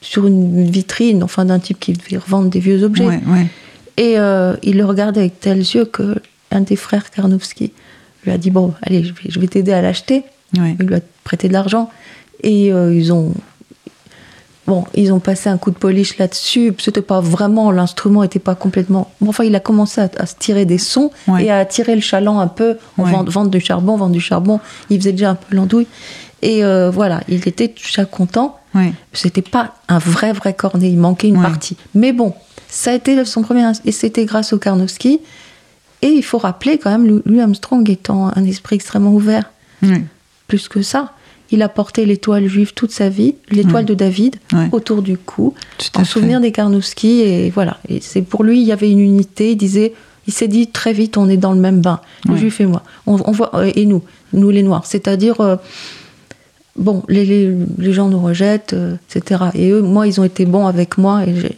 sur 0.00 0.26
une 0.26 0.64
vitrine, 0.70 1.22
enfin 1.22 1.44
d'un 1.44 1.58
type 1.58 1.80
qui 1.80 1.92
devait 1.92 2.16
revendre 2.18 2.48
des 2.48 2.60
vieux 2.60 2.82
objets. 2.82 3.06
Ouais, 3.06 3.20
ouais. 3.26 3.46
Et 3.96 4.16
il 4.68 4.76
le 4.76 4.84
regardait 4.84 5.20
avec 5.20 5.38
tels 5.40 5.58
yeux 5.58 5.84
que 5.84 6.16
un 6.50 6.60
des 6.62 6.76
frères 6.76 7.10
Karnowski 7.10 7.72
lui 8.24 8.32
a 8.32 8.38
dit 8.38 8.50
bon, 8.50 8.74
allez, 8.82 9.04
je 9.04 9.12
vais, 9.12 9.28
je 9.30 9.38
vais 9.40 9.46
t'aider 9.46 9.72
à 9.72 9.80
l'acheter. 9.82 10.24
Ouais. 10.58 10.76
Il 10.80 10.86
lui 10.86 10.94
a 10.96 11.00
prêté 11.24 11.48
de 11.48 11.52
l'argent 11.52 11.90
et 12.42 12.66
ils 12.68 13.12
ont 13.12 13.32
bon, 14.66 14.84
ils 14.94 15.12
ont 15.12 15.20
passé 15.20 15.48
un 15.48 15.58
coup 15.58 15.70
de 15.70 15.76
polish 15.76 16.18
là-dessus. 16.18 16.72
C'était 16.78 17.02
pas 17.02 17.20
vraiment 17.20 17.70
l'instrument 17.70 18.22
était 18.22 18.38
pas 18.38 18.54
complètement. 18.54 19.10
Bon, 19.20 19.28
enfin, 19.30 19.44
il 19.44 19.54
a 19.54 19.60
commencé 19.60 20.00
à, 20.00 20.08
à 20.18 20.26
se 20.26 20.34
tirer 20.36 20.64
des 20.64 20.78
sons 20.78 21.10
Ouais. 21.28 21.44
et 21.44 21.50
à 21.50 21.64
tirer 21.64 21.94
le 21.94 22.00
chaland 22.00 22.40
un 22.40 22.46
peu, 22.48 22.76
Ouais. 22.98 23.10
vendre, 23.10 23.30
vendre 23.30 23.50
du 23.50 23.60
charbon, 23.60 23.96
vendre 23.96 24.12
du 24.12 24.20
charbon. 24.20 24.60
Il 24.90 24.98
faisait 24.98 25.12
déjà 25.12 25.30
un 25.30 25.34
peu 25.34 25.54
l'andouille 25.54 25.86
et 26.42 26.64
euh, 26.64 26.90
voilà, 26.90 27.20
il 27.28 27.46
était 27.48 27.68
déjà 27.68 28.04
content. 28.04 28.58
Ouais. 28.74 28.92
C'était 29.12 29.42
pas 29.42 29.74
un 29.88 29.98
vrai 29.98 30.32
vrai 30.32 30.52
cornet, 30.54 30.90
il 30.90 30.98
manquait 30.98 31.28
une 31.28 31.40
partie. 31.40 31.76
Mais 31.94 32.12
bon, 32.12 32.34
ça 32.68 32.90
a 32.90 32.94
été 32.94 33.24
son 33.24 33.42
premier 33.42 33.70
et 33.84 33.92
c'était 33.92 34.24
grâce 34.24 34.52
au 34.52 34.58
Karnowski. 34.58 35.20
Et 36.02 36.08
il 36.08 36.22
faut 36.22 36.36
rappeler 36.38 36.76
quand 36.76 36.90
même, 36.90 37.06
Lou- 37.06 37.22
Louis 37.24 37.40
Armstrong 37.40 37.88
étant 37.88 38.30
un 38.36 38.44
esprit 38.44 38.76
extrêmement 38.76 39.12
ouvert, 39.12 39.50
plus 40.48 40.68
que 40.68 40.82
ça, 40.82 41.12
il 41.54 41.62
a 41.62 41.68
porté 41.68 42.04
l'étoile 42.06 42.46
juive 42.46 42.74
toute 42.74 42.90
sa 42.90 43.08
vie, 43.08 43.34
l'étoile 43.50 43.84
de 43.86 43.94
David, 43.94 44.36
Ouais. 44.52 44.68
autour 44.72 45.02
du 45.02 45.16
cou, 45.16 45.54
en 45.94 46.04
souvenir 46.04 46.40
des 46.40 46.52
Karnowski. 46.52 47.20
Et 47.22 47.50
voilà. 47.50 47.78
Et 47.88 48.00
c'est 48.00 48.22
pour 48.22 48.44
lui, 48.44 48.60
il 48.60 48.66
y 48.66 48.72
avait 48.72 48.90
une 48.90 49.00
unité. 49.00 49.52
Il 49.52 49.56
disait, 49.56 49.94
il 50.26 50.32
s'est 50.32 50.48
dit 50.48 50.66
très 50.68 50.92
vite, 50.92 51.16
on 51.16 51.28
est 51.28 51.36
dans 51.36 51.52
le 51.52 51.60
même 51.60 51.80
bain, 51.80 52.00
les 52.26 52.32
Ouais. 52.32 52.38
juifs 52.38 52.60
et 52.60 52.66
moi. 52.66 52.82
On, 53.06 53.16
on 53.24 53.32
voit 53.32 53.50
euh, 53.54 53.70
et 53.74 53.86
nous, 53.86 54.02
nous 54.32 54.50
les 54.50 54.62
noirs. 54.62 54.84
C'est-à-dire. 54.86 55.40
euh, 55.40 55.56
Bon, 56.76 57.04
les, 57.08 57.24
les, 57.24 57.54
les 57.78 57.92
gens 57.92 58.08
nous 58.08 58.18
rejettent, 58.18 58.72
euh, 58.72 58.96
etc. 59.14 59.44
Et 59.54 59.70
eux, 59.70 59.80
moi, 59.80 60.08
ils 60.08 60.20
ont 60.20 60.24
été 60.24 60.44
bons 60.44 60.66
avec 60.66 60.98
moi 60.98 61.22
et 61.24 61.32
j'ai- 61.36 61.54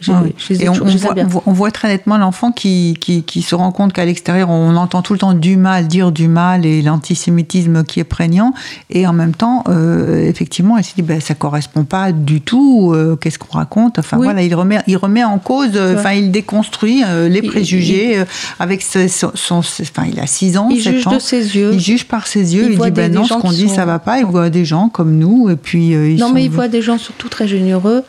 Et 0.63 0.69
on, 0.69 0.73
voit, 0.73 1.13
bien. 1.15 1.25
on 1.25 1.27
voit- 1.27 1.43
on 1.47 1.53
voit 1.53 1.71
très 1.71 1.87
nettement 1.87 2.17
l'enfant 2.19 2.51
qui, 2.51 2.95
qui, 3.01 3.23
qui 3.23 3.41
se 3.41 3.55
rend 3.55 3.71
compte 3.71 3.93
qu'à 3.93 4.05
l'extérieur, 4.05 4.51
on 4.51 4.75
entend 4.75 5.01
tout 5.01 5.13
le 5.13 5.19
temps 5.19 5.33
du 5.33 5.57
mal, 5.57 5.87
dire 5.87 6.11
du 6.11 6.27
mal 6.27 6.67
et 6.67 6.83
l'antisémitisme 6.83 7.83
qui 7.83 7.99
est 7.99 8.03
prégnant. 8.03 8.53
Et 8.91 9.07
en 9.07 9.13
même 9.13 9.33
temps, 9.33 9.63
euh, 9.69 10.23
effectivement, 10.27 10.77
il 10.77 10.83
se 10.83 10.93
dit, 10.93 11.01
ben, 11.01 11.19
ça 11.19 11.33
correspond 11.33 11.83
pas 11.83 12.11
du 12.11 12.41
tout. 12.41 12.91
euh, 12.93 13.15
Qu'est-ce 13.15 13.39
qu'on 13.39 13.57
raconte? 13.57 13.97
Enfin 13.97 14.17
Oui. 14.17 14.25
voilà, 14.25 14.43
il 14.43 14.53
remet, 14.53 14.77
il 14.85 14.97
remet 14.97 15.23
en 15.23 15.39
cause, 15.39 15.71
enfin, 15.95 16.11
il 16.11 16.29
déconstruit 16.31 17.01
les 17.29 17.39
Il- 17.39 17.47
préjugés 17.47 18.19
euh, 18.19 18.25
avec 18.59 18.83
son, 18.83 19.31
son- 19.33 19.57
enfin, 19.59 20.03
il 20.11 20.19
a 20.19 20.27
6 20.27 20.57
ans, 20.57 20.69
Il 20.69 20.81
7 20.81 20.93
juge 20.93 21.07
ans. 21.07 21.13
de 21.13 21.19
ses 21.19 21.55
yeux. 21.57 21.71
Il 21.73 21.79
juge 21.79 22.05
par 22.05 22.27
ses 22.27 22.55
yeux. 22.55 22.65
Il 22.67 22.73
Il, 22.73 22.79
dit, 22.79 22.91
ben 22.91 23.11
non, 23.11 23.23
ce 23.23 23.33
qu'on 23.33 23.49
dit, 23.51 23.67
sont- 23.67 23.73
ça 23.75 23.85
va 23.85 23.97
pas. 23.97 24.19
Il 24.19 24.25
voit 24.25 24.51
des 24.51 24.63
gens 24.65 24.89
comme 24.89 25.06
nous, 25.11 25.49
et 25.49 25.55
puis 25.55 25.93
euh, 25.95 26.09
ils 26.09 26.17
Non, 26.19 26.27
sont- 26.27 26.33
mais 26.33 26.43
il 26.45 26.51
voit 26.51 26.67
des 26.67 26.81
gens 26.81 26.97
surtout 26.97 27.29
très 27.29 27.47
généreux. 27.47 28.03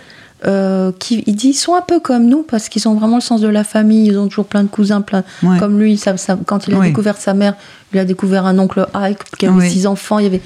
euh, 0.47 0.93
qui, 1.01 1.25
il 1.27 1.35
dit, 1.35 1.49
ils 1.49 1.53
sont 1.55 1.75
un 1.75 1.81
peu 1.83 1.99
comme 1.99 2.27
nous 2.27 2.45
parce 2.45 2.69
qu'ils 2.69 2.87
ont 2.87 2.95
vraiment 2.95 3.17
le 3.17 3.21
sens 3.23 3.41
de 3.41 3.49
la 3.49 3.65
famille. 3.65 4.07
Ils 4.07 4.19
ont 4.21 4.29
toujours 4.29 4.45
plein 4.47 4.63
de 4.63 4.69
cousins, 4.69 5.01
plein. 5.01 5.25
Ouais. 5.43 5.59
Comme 5.59 5.81
lui, 5.81 5.97
ça, 5.97 6.17
ça- 6.17 6.39
quand 6.47 6.69
il 6.69 6.75
a 6.75 6.79
découvert 6.81 7.17
sa 7.17 7.35
mère, 7.35 7.55
il 7.93 7.99
a 7.99 8.05
découvert 8.05 8.47
un 8.47 8.57
oncle 8.61 8.87
Ike 8.95 9.19
qui 9.37 9.47
avait 9.47 9.69
six 9.69 9.87
enfants. 9.89 10.21
Il 10.21 10.25
y 10.25 10.27
avait 10.27 10.41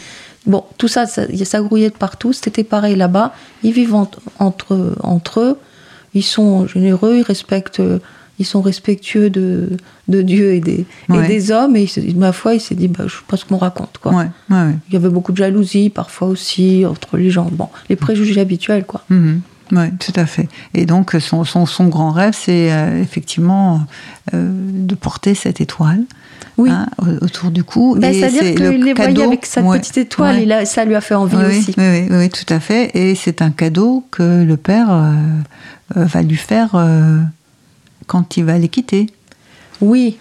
bon, 0.47 0.65
tout 0.79 0.89
ça, 0.89 1.05
ça, 1.05 1.25
ça 1.45 1.61
grouillait 1.61 1.91
de 1.91 1.95
partout. 1.95 2.33
C'était 2.33 2.65
pareil 2.65 2.97
là-bas. 2.97 3.35
Ils 3.65 3.73
vivent 3.73 3.95
en- 3.95 4.11
entre 4.39 4.95
entre 5.03 5.41
eux. 5.41 5.59
Ils 6.15 6.23
sont 6.25 6.67
généreux. 6.67 7.17
Ils 7.19 7.23
respectent. 7.23 7.83
Ils 8.39 8.47
sont 8.47 8.63
respectueux 8.63 9.31
de, 9.31 9.71
de 10.09 10.23
Dieu 10.23 10.55
et 10.55 10.61
des, 10.61 10.81
et 10.81 11.13
Ouais. 11.13 11.29
des 11.29 11.51
hommes. 11.53 11.77
Et 11.77 11.85
il 11.99 12.17
ma 12.19 12.33
foi, 12.33 12.55
il 12.55 12.61
s'est 12.61 12.75
dit, 12.75 12.89
bah, 12.89 13.05
je 13.07 13.13
sais 13.13 13.23
pas 13.29 13.37
ce 13.37 13.45
qu'on 13.45 13.59
raconte. 13.59 13.99
Quoi. 14.03 14.13
Ouais, 14.13 14.25
ouais, 14.51 14.57
ouais. 14.57 14.75
Il 14.89 14.95
y 14.95 14.97
avait 14.97 15.11
beaucoup 15.11 15.33
de 15.33 15.37
jalousie 15.37 15.91
parfois 15.91 16.29
aussi 16.29 16.85
entre 16.87 17.17
les 17.19 17.31
gens. 17.31 17.49
Bon, 17.53 17.69
les 17.89 17.97
préjugés 17.97 18.41
habituels, 18.41 18.85
quoi. 18.85 19.05
Mhm. 19.11 19.41
Oui, 19.73 19.85
tout 20.01 20.13
à 20.17 20.27
fait. 20.27 20.49
Et 20.75 20.85
donc, 20.85 21.17
son, 21.21 21.45
son, 21.45 21.65
son 21.67 21.87
grand 21.89 22.11
rêve, 22.11 22.35
c'est 22.39 22.71
euh, 22.73 23.01
effectivement 23.01 23.81
euh, 24.35 24.51
de 24.53 24.95
porter 24.95 25.35
cette 25.35 25.63
étoile 25.63 26.03
Oui. 26.59 26.69
hein, 26.71 26.89
au- 26.99 27.25
autour 27.25 27.51
du 27.51 27.65
cou. 27.65 27.97
Ben, 27.99 28.13
Et 28.13 28.19
C'est-à-dire 28.19 28.43
c'est 28.43 28.55
qu'il 28.55 28.65
le 28.65 28.71
les 28.73 28.93
voyait 28.93 29.23
avec 29.23 29.47
ouais, 29.63 29.79
petite 29.79 29.97
étoile, 29.97 30.45
ouais. 30.47 30.65
ça 30.67 30.85
lui 30.85 30.95
a 30.95 31.01
fait 31.01 31.15
envie 31.15 31.37
Oui, 31.37 31.59
aussi. 31.59 31.75
Oui, 31.79 32.29
tout 32.29 32.53
à 32.53 32.61
fait. 32.61 32.91
Et 32.95 33.15
c'est 33.15 33.41
un 33.41 33.51
cadeau 33.51 34.05
que 34.11 34.43
le 34.43 34.57
père 34.59 34.89
euh, 34.91 36.05
va 36.05 36.21
lui 36.23 36.37
faire 36.37 36.73
quand 38.07 38.37
il 38.37 38.45
va 38.45 38.59
les 38.59 38.69
quitter. 38.69 39.07
Oui, 39.81 40.17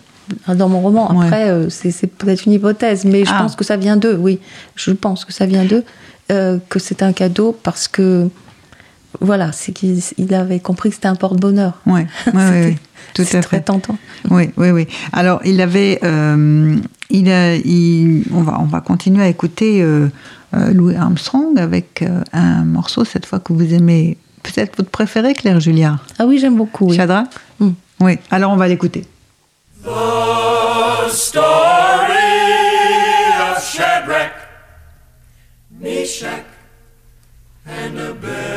dans 0.47 0.69
mon 0.69 0.79
roman. 0.81 1.09
Après, 1.21 1.49
euh, 1.49 1.69
c'est 1.69 2.07
peut-être 2.07 2.45
une 2.45 2.53
hypothèse, 2.53 3.05
mais 3.05 3.25
je 3.25 3.31
Ah. 3.33 3.39
pense 3.41 3.55
que 3.55 3.63
ça 3.63 3.77
vient 3.77 3.97
d'eux, 3.97 4.15
oui. 4.15 4.39
Je 4.75 4.91
pense 4.91 5.25
que 5.25 5.33
ça 5.33 5.45
vient 5.45 5.65
d'eux, 5.65 5.83
euh, 6.31 6.57
que 6.69 6.79
c'est 6.79 7.03
un 7.03 7.11
cadeau 7.13 7.57
parce 7.63 7.87
que, 7.87 8.29
voilà, 9.19 9.51
c'est 9.51 9.71
qu'il 9.73 9.99
il 10.17 10.33
avait 10.33 10.59
compris 10.59 10.89
que 10.89 10.95
c'était 10.95 11.07
un 11.09 11.15
porte-bonheur. 11.15 11.79
Oui, 11.85 12.01
oui, 12.27 12.31
oui, 12.33 12.65
oui, 12.65 12.75
tout 13.13 13.23
C'est 13.25 13.37
à 13.39 13.41
très 13.43 13.57
fait. 13.57 13.63
tentant. 13.63 13.97
Oui, 14.29 14.49
oui, 14.57 14.71
oui. 14.71 14.87
Alors, 15.11 15.41
il 15.43 15.59
avait, 15.59 15.99
euh, 16.03 16.77
il 17.09 17.29
a, 17.29 17.55
il- 17.55 18.23
on 18.33 18.41
va, 18.41 18.57
on 18.61 18.65
va 18.65 18.79
continuer 18.81 19.23
à 19.23 19.27
écouter 19.27 19.81
euh, 19.81 20.07
Louis 20.73 20.95
Armstrong 20.95 21.57
avec 21.59 22.03
un 22.33 22.63
morceau 22.63 23.03
cette 23.05 23.25
fois 23.25 23.39
que 23.39 23.51
vous 23.53 23.73
aimez, 23.73 24.17
peut-être 24.43 24.77
votre 24.77 24.89
préféré, 24.89 25.33
Claire 25.33 25.59
Julia, 25.59 25.99
Ah 26.19 26.25
oui, 26.25 26.39
j'aime 26.39 26.55
beaucoup. 26.57 26.87
Oui. 26.89 26.95
Shadrach. 26.95 27.27
Mm. 27.59 27.69
Oui. 28.01 28.17
Alors, 28.29 28.51
on 28.51 28.57
va 28.57 28.67
l'écouter. 28.67 29.05
The 29.83 31.09
story 31.09 31.43
of 33.41 33.63
Shadrach, 33.63 34.31
Meshach, 35.79 36.45
and 37.67 37.97
Abednego. 37.99 38.51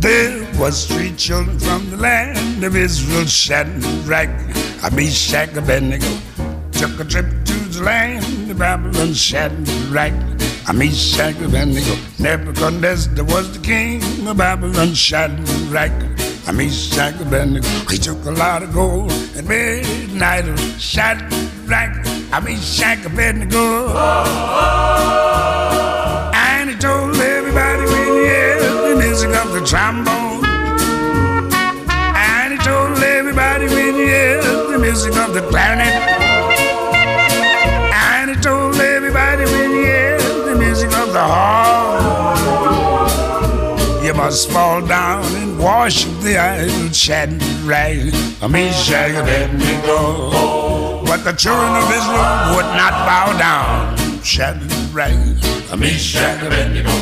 There 0.00 0.46
was 0.58 0.86
three 0.86 1.12
children 1.16 1.58
from 1.58 1.90
the 1.90 1.96
land 1.96 2.62
of 2.64 2.76
Israel, 2.76 3.26
Shadrach, 3.26 4.30
Meshach, 4.92 5.56
Abednego. 5.56 6.06
Took 6.78 7.00
a 7.00 7.04
trip 7.04 7.26
to 7.44 7.54
the 7.54 7.82
land 7.82 8.50
of 8.52 8.58
Babylon, 8.58 9.12
Shadrach, 9.12 10.12
Meshach, 10.72 11.34
Abednego. 11.40 11.96
Nebuchadnezzar 12.20 13.24
was 13.24 13.50
the 13.52 13.58
king 13.58 14.00
of 14.28 14.36
Babylon, 14.36 14.94
Shadrach, 14.94 15.90
Meshach, 16.54 17.20
Abednego. 17.20 17.66
He 17.90 17.98
took 17.98 18.24
a 18.26 18.30
lot 18.30 18.62
of 18.62 18.72
gold 18.72 19.10
and 19.10 19.48
midnight 19.48 20.48
of 20.48 20.56
Shadrach, 20.80 21.96
Meshach, 22.44 23.04
Abednego. 23.04 23.88
And 26.32 26.70
he 26.70 26.76
told 26.76 27.16
everybody 27.16 27.86
when 27.86 28.22
he 28.22 28.26
heard 28.28 28.90
the 28.92 28.96
music 29.04 29.34
of 29.34 29.52
the 29.52 29.66
trombone. 29.66 30.44
And 32.14 32.52
he 32.52 32.58
told 32.64 32.98
everybody 32.98 33.66
when 33.66 33.94
he 33.96 34.06
heard 34.06 34.44
the 34.72 34.78
music 34.78 35.16
of 35.16 35.34
the 35.34 35.42
clarinet. 35.48 36.07
You 44.28 44.32
must 44.32 44.50
fall 44.50 44.86
down 44.86 45.24
and 45.36 45.58
worship 45.58 46.12
the 46.20 46.36
idol 46.36 46.92
Shadrach, 46.92 48.12
Meshach, 48.50 49.12
Abednego. 49.16 51.00
But 51.06 51.24
the 51.24 51.32
children 51.32 51.72
of 51.80 51.88
Israel 51.88 52.52
would 52.52 52.68
not 52.76 52.92
bow 53.08 53.32
down. 53.38 53.96
Shadrach, 54.22 55.16
Meshach, 55.78 56.42
Abednego. 56.44 56.92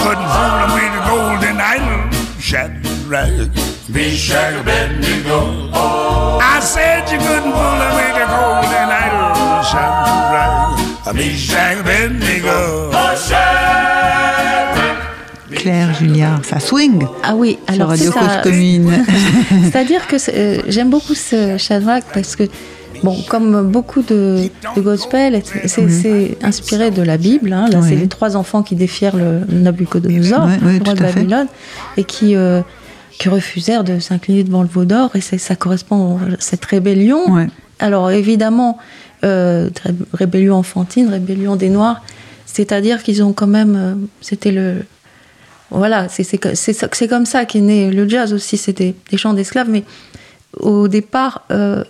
Couldn't 0.00 0.30
fool 0.32 0.52
them 0.56 0.72
with 0.72 0.92
the 0.96 1.02
golden 1.04 1.60
idol. 1.60 2.08
Shadrach, 2.40 3.52
Meshach, 3.90 4.54
Abednego. 4.62 5.68
I 5.70 6.60
said 6.64 7.12
you 7.12 7.18
couldn't 7.18 7.52
fool 7.52 7.76
them 7.76 7.92
with 8.00 8.14
the 8.16 8.24
golden 8.24 8.88
idol. 9.04 9.36
Shadrach, 9.68 11.14
Meshach, 11.14 11.80
Abednego. 11.80 12.90
Claire 15.54 15.94
Julia, 15.94 16.40
ça 16.42 16.60
swing 16.60 17.04
Ah 17.22 17.34
oui, 17.34 17.58
alors 17.66 17.88
Radio 17.88 18.10
ça- 18.12 18.20
Cause 18.20 18.52
Commune. 18.52 18.90
C'est-à-dire 19.64 20.06
que 20.06 20.16
euh, 20.30 20.62
j'aime 20.68 20.90
beaucoup 20.90 21.14
ce 21.14 21.56
Shadrach 21.58 22.04
parce 22.12 22.36
que, 22.36 22.44
bon, 23.02 23.16
comme 23.28 23.70
beaucoup 23.70 24.02
de, 24.02 24.48
de 24.76 24.80
gospel, 24.80 25.42
c'est- 25.66 25.88
c'est 25.88 26.36
inspiré 26.42 26.90
de 26.90 27.02
la 27.02 27.16
Bible. 27.16 27.52
hein. 27.52 27.66
Là, 27.70 27.78
Oui. 27.80 27.88
c'est 27.88 27.96
les 27.96 28.08
trois 28.08 28.36
enfants 28.36 28.62
qui 28.62 28.74
défièrent 28.74 29.16
le 29.16 29.40
Nabucodonosor, 29.50 30.46
Oui, 30.46 30.52
oui, 30.64 30.78
le 30.78 30.84
roi 30.84 30.94
de 30.94 30.98
fait. 31.04 31.14
Babylone, 31.14 31.46
et 31.96 32.04
qui, 32.04 32.34
euh, 32.36 32.60
qui 33.18 33.28
refusèrent 33.28 33.84
de 33.84 33.98
s'incliner 34.00 34.44
devant 34.44 34.62
le 34.62 34.68
veau 34.68 34.84
d'or. 34.84 35.10
Et 35.14 35.20
ça 35.20 35.54
correspond 35.56 36.16
à 36.18 36.36
cette 36.38 36.64
rébellion. 36.64 37.20
Alors 37.80 38.10
évidemment, 38.10 38.78
euh, 39.24 39.68
ré- 39.84 39.94
rébellion 40.12 40.56
enfantine, 40.56 41.08
rébellion 41.08 41.56
des 41.56 41.68
Noirs, 41.70 42.02
c'est-à-dire 42.46 43.02
qu'ils 43.02 43.22
ont 43.22 43.32
quand 43.32 43.46
même, 43.48 44.06
c'était 44.20 44.52
le, 44.52 44.84
voilà, 45.70 46.08
c'est 46.08 47.08
comme 47.08 47.26
ça 47.26 47.44
qu'est 47.44 47.60
né 47.60 47.90
le 47.90 48.08
jazz 48.08 48.32
aussi, 48.32 48.56
c'était 48.56 48.94
des 49.10 49.16
chants 49.16 49.34
d'esclaves, 49.34 49.68
mais 49.70 49.84
au 50.60 50.88
départ, 50.88 51.42
euh, 51.50 51.82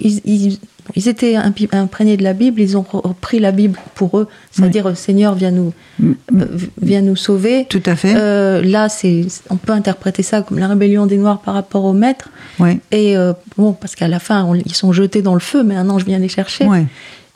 ils, 0.00 0.20
ils- 0.24 0.58
ils 0.94 1.08
étaient 1.08 1.34
imprégnés 1.36 2.18
de 2.18 2.22
la 2.22 2.34
Bible, 2.34 2.60
ils 2.60 2.76
ont 2.76 2.84
repris 2.86 3.40
la 3.40 3.52
Bible 3.52 3.78
pour 3.94 4.18
eux, 4.18 4.28
c'est-à-dire 4.50 4.86
euh, 4.90 4.94
Seigneur 4.94 5.34
viens 5.34 5.50
nous 5.50 5.72
euh, 6.02 6.44
viens 6.80 7.00
nous 7.00 7.16
sauver. 7.16 7.64
Tout 7.70 7.82
à 7.86 7.96
fait. 7.96 8.14
Euh, 8.14 8.60
là, 8.62 8.90
c'est 8.90 9.22
on 9.48 9.56
peut 9.56 9.72
interpréter 9.72 10.22
ça 10.22 10.42
comme 10.42 10.58
la 10.58 10.68
rébellion 10.68 11.06
des 11.06 11.16
Noirs 11.16 11.40
par 11.40 11.54
rapport 11.54 11.84
au 11.86 11.94
maître. 11.94 12.28
Ouais. 12.60 12.80
Et 12.90 13.16
euh, 13.16 13.32
bon, 13.56 13.72
parce 13.72 13.94
qu'à 13.94 14.08
la 14.08 14.18
fin, 14.20 14.44
on- 14.44 14.54
ils 14.56 14.74
sont 14.74 14.92
jetés 14.92 15.22
dans 15.22 15.32
le 15.34 15.40
feu, 15.40 15.62
mais 15.64 15.74
un 15.74 15.88
ange 15.88 16.04
vient 16.04 16.18
les 16.18 16.28
chercher. 16.28 16.66
Ouais. 16.66 16.84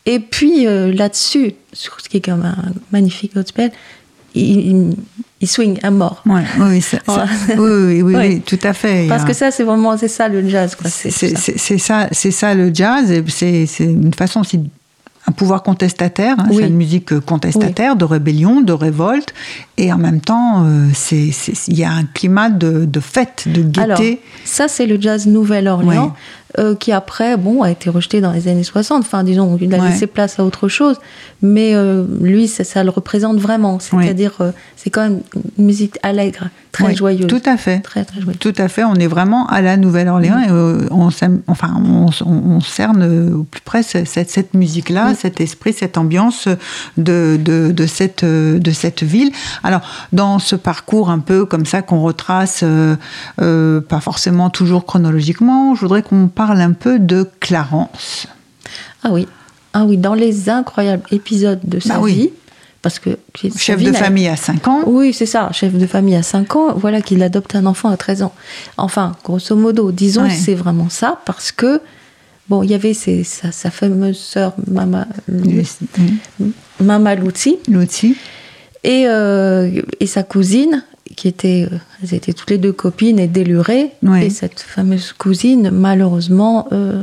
Et 0.04 0.20
puis 0.20 0.66
euh, 0.66 0.92
là-dessus, 0.92 1.54
sur 1.72 1.98
ce 2.02 2.08
qui 2.10 2.18
est 2.18 2.24
comme 2.24 2.44
un 2.44 2.72
magnifique 2.92 3.34
gospel, 3.34 3.70
il, 4.34 4.94
il, 5.40 5.48
swing 5.48 5.78
à 5.82 5.90
mort. 5.90 6.22
Ouais, 6.26 6.42
oui, 6.58 6.66
oui, 6.70 6.80
ça- 6.80 6.98
ça- 7.06 7.26
oui, 7.50 7.56
oui, 7.58 8.02
oui, 8.02 8.02
oui, 8.02 8.14
Oui. 8.28 8.40
tout 8.40 8.58
à 8.62 8.72
fait. 8.72 9.06
Parce 9.08 9.24
que 9.24 9.32
ça, 9.32 9.50
c'est 9.50 9.64
vraiment 9.64 9.96
c'est 9.96 10.08
ça 10.08 10.28
le 10.28 10.46
jazz. 10.48 10.76
c'est 10.86 11.10
ça. 11.78 12.08
c'est- 12.12 12.30
ça, 12.30 12.54
le 12.54 12.70
jazz. 12.74 13.12
C'est 13.28 13.66
une 13.80 14.12
façon 14.14 14.40
aussi 14.40 14.60
un 15.26 15.32
pouvoir 15.32 15.62
contestataire, 15.62 16.36
hein, 16.38 16.46
c'est 16.50 16.66
une 16.66 16.76
musique 16.76 17.12
euh, 17.12 17.20
contestataire, 17.20 17.96
de 17.96 18.04
rébellion, 18.06 18.62
de 18.62 18.72
révolte, 18.72 19.34
et 19.76 19.92
en 19.92 19.98
même 19.98 20.22
temps, 20.22 20.64
euh, 20.64 20.88
il 21.12 21.78
y 21.78 21.84
a 21.84 21.90
un 21.92 22.04
climat 22.04 22.48
de, 22.48 22.86
de 22.86 23.00
fête, 23.00 23.44
de 23.46 23.60
gaieté. 23.60 23.82
Alors, 23.82 24.00
ça, 24.46 24.68
c'est 24.68 24.86
le 24.86 24.98
jazz 24.98 25.26
Nouvelle-Orléans, 25.26 26.14
euh, 26.58 26.74
qui 26.74 26.92
après, 26.92 27.36
bon, 27.36 27.62
a 27.62 27.70
été 27.70 27.90
rejeté 27.90 28.20
dans 28.22 28.32
les 28.32 28.48
années 28.48 28.64
60. 28.64 29.02
Enfin, 29.02 29.22
disons, 29.22 29.58
il 29.60 29.74
a 29.74 29.78
Ouais. 29.78 29.90
laissé 29.90 30.06
place 30.06 30.38
à 30.38 30.44
autre 30.44 30.68
chose. 30.68 30.96
Mais 31.42 31.74
euh, 31.74 32.04
lui, 32.20 32.48
ça, 32.48 32.64
ça 32.64 32.82
le 32.84 32.90
représente 32.90 33.38
vraiment. 33.38 33.78
C'est-à-dire, 33.80 34.32
euh, 34.40 34.50
c'est 34.76 34.88
quand 34.90 35.02
même 35.02 35.20
une 35.58 35.64
musique 35.66 35.98
allègre, 36.02 36.48
très 36.84 36.94
joyeuse. 36.94 37.26
Tout 37.26 37.42
à 37.44 37.56
fait. 37.56 37.80
Très, 37.80 38.04
très 38.04 38.20
joyeuse. 38.20 38.38
Tout 38.38 38.52
à 38.58 38.68
fait, 38.68 38.84
on 38.84 38.94
est 38.94 39.06
vraiment 39.06 39.46
à 39.46 39.60
la 39.62 39.76
Nouvelle-Orléans 39.76 40.38
et 40.40 40.50
euh, 40.50 40.86
on, 40.90 41.08
enfin, 41.46 41.82
on, 41.84 42.60
cerne 42.60 43.02
euh, 43.02 43.34
au 43.36 43.44
plus 43.44 43.60
près 43.60 43.82
ce- 43.82 44.04
cette, 44.04 44.30
cette 44.30 44.54
musique-là, 44.54 45.14
cet 45.14 45.40
esprit, 45.40 45.72
cette 45.72 45.96
ambiance 45.98 46.48
de, 46.96 47.38
de, 47.40 47.72
de 47.72 47.86
cette, 47.86 48.24
euh, 48.24 48.58
de 48.58 48.70
cette 48.70 49.02
ville. 49.02 49.30
Alors, 49.62 49.80
dans 50.12 50.38
ce 50.38 50.56
parcours 50.56 51.10
un 51.10 51.18
peu 51.20 51.44
comme 51.44 51.66
ça 51.66 51.82
qu'on 51.82 52.00
retrace, 52.00 52.60
euh, 52.62 52.96
euh, 53.40 53.80
pas 53.80 54.00
forcément 54.00 54.50
toujours 54.50 54.84
chronologiquement, 54.86 55.74
je 55.74 55.80
voudrais 55.82 56.02
qu'on 56.02 56.28
parle 56.28 56.60
un 56.60 56.72
peu 56.72 56.98
de 56.98 57.28
Clarence. 57.40 58.26
Ah 59.04 59.10
oui. 59.12 59.26
Ah 59.74 59.84
oui, 59.84 59.96
dans 59.96 60.14
les 60.14 60.48
incroyables 60.48 61.02
épisodes 61.10 61.60
de 61.64 61.78
sa 61.78 61.94
Bah 61.94 62.00
oui. 62.02 62.30
Parce 62.82 62.98
que 62.98 63.10
Chef 63.56 63.82
de 63.82 63.92
famille 63.92 64.28
à 64.28 64.36
5 64.36 64.68
ans. 64.68 64.82
Oui, 64.86 65.12
c'est 65.12 65.26
ça, 65.26 65.50
chef 65.52 65.72
de 65.74 65.86
famille 65.86 66.14
à 66.16 66.22
5 66.22 66.54
ans, 66.56 66.74
voilà 66.76 67.00
qu'il 67.02 67.22
adopte 67.22 67.54
un 67.56 67.66
enfant 67.66 67.88
à 67.90 67.96
13 67.96 68.22
ans. 68.22 68.32
Enfin, 68.76 69.16
grosso 69.24 69.56
modo, 69.56 69.90
disons 69.92 70.22
Ouais. 70.22 70.28
que 70.28 70.34
c'est 70.34 70.54
vraiment 70.54 70.88
ça, 70.88 71.20
parce 71.26 71.50
que, 71.52 71.80
bon, 72.48 72.62
il 72.62 72.70
y 72.70 72.74
avait 72.74 72.94
ses- 72.94 73.24
sa, 73.24 73.50
sa 73.52 73.70
fameuse 73.70 74.18
sœur, 74.18 74.54
Mama, 74.70 75.06
Mama 76.80 77.14
Luzi, 77.14 77.58
L'outil. 77.68 78.16
et, 78.84 79.04
euh, 79.08 79.82
et 80.00 80.06
sa 80.06 80.22
cousine, 80.22 80.84
qui 81.16 81.26
était, 81.26 81.66
euh, 81.70 81.76
elles 82.02 82.14
étaient 82.14 82.32
toutes 82.32 82.50
les 82.50 82.58
deux 82.58 82.72
copines 82.72 83.18
et 83.18 83.26
délurées. 83.26 83.90
Ouais. 84.02 84.26
Et 84.26 84.30
cette 84.30 84.60
fameuse 84.60 85.12
cousine, 85.12 85.70
malheureusement, 85.72 86.68
euh, 86.72 87.02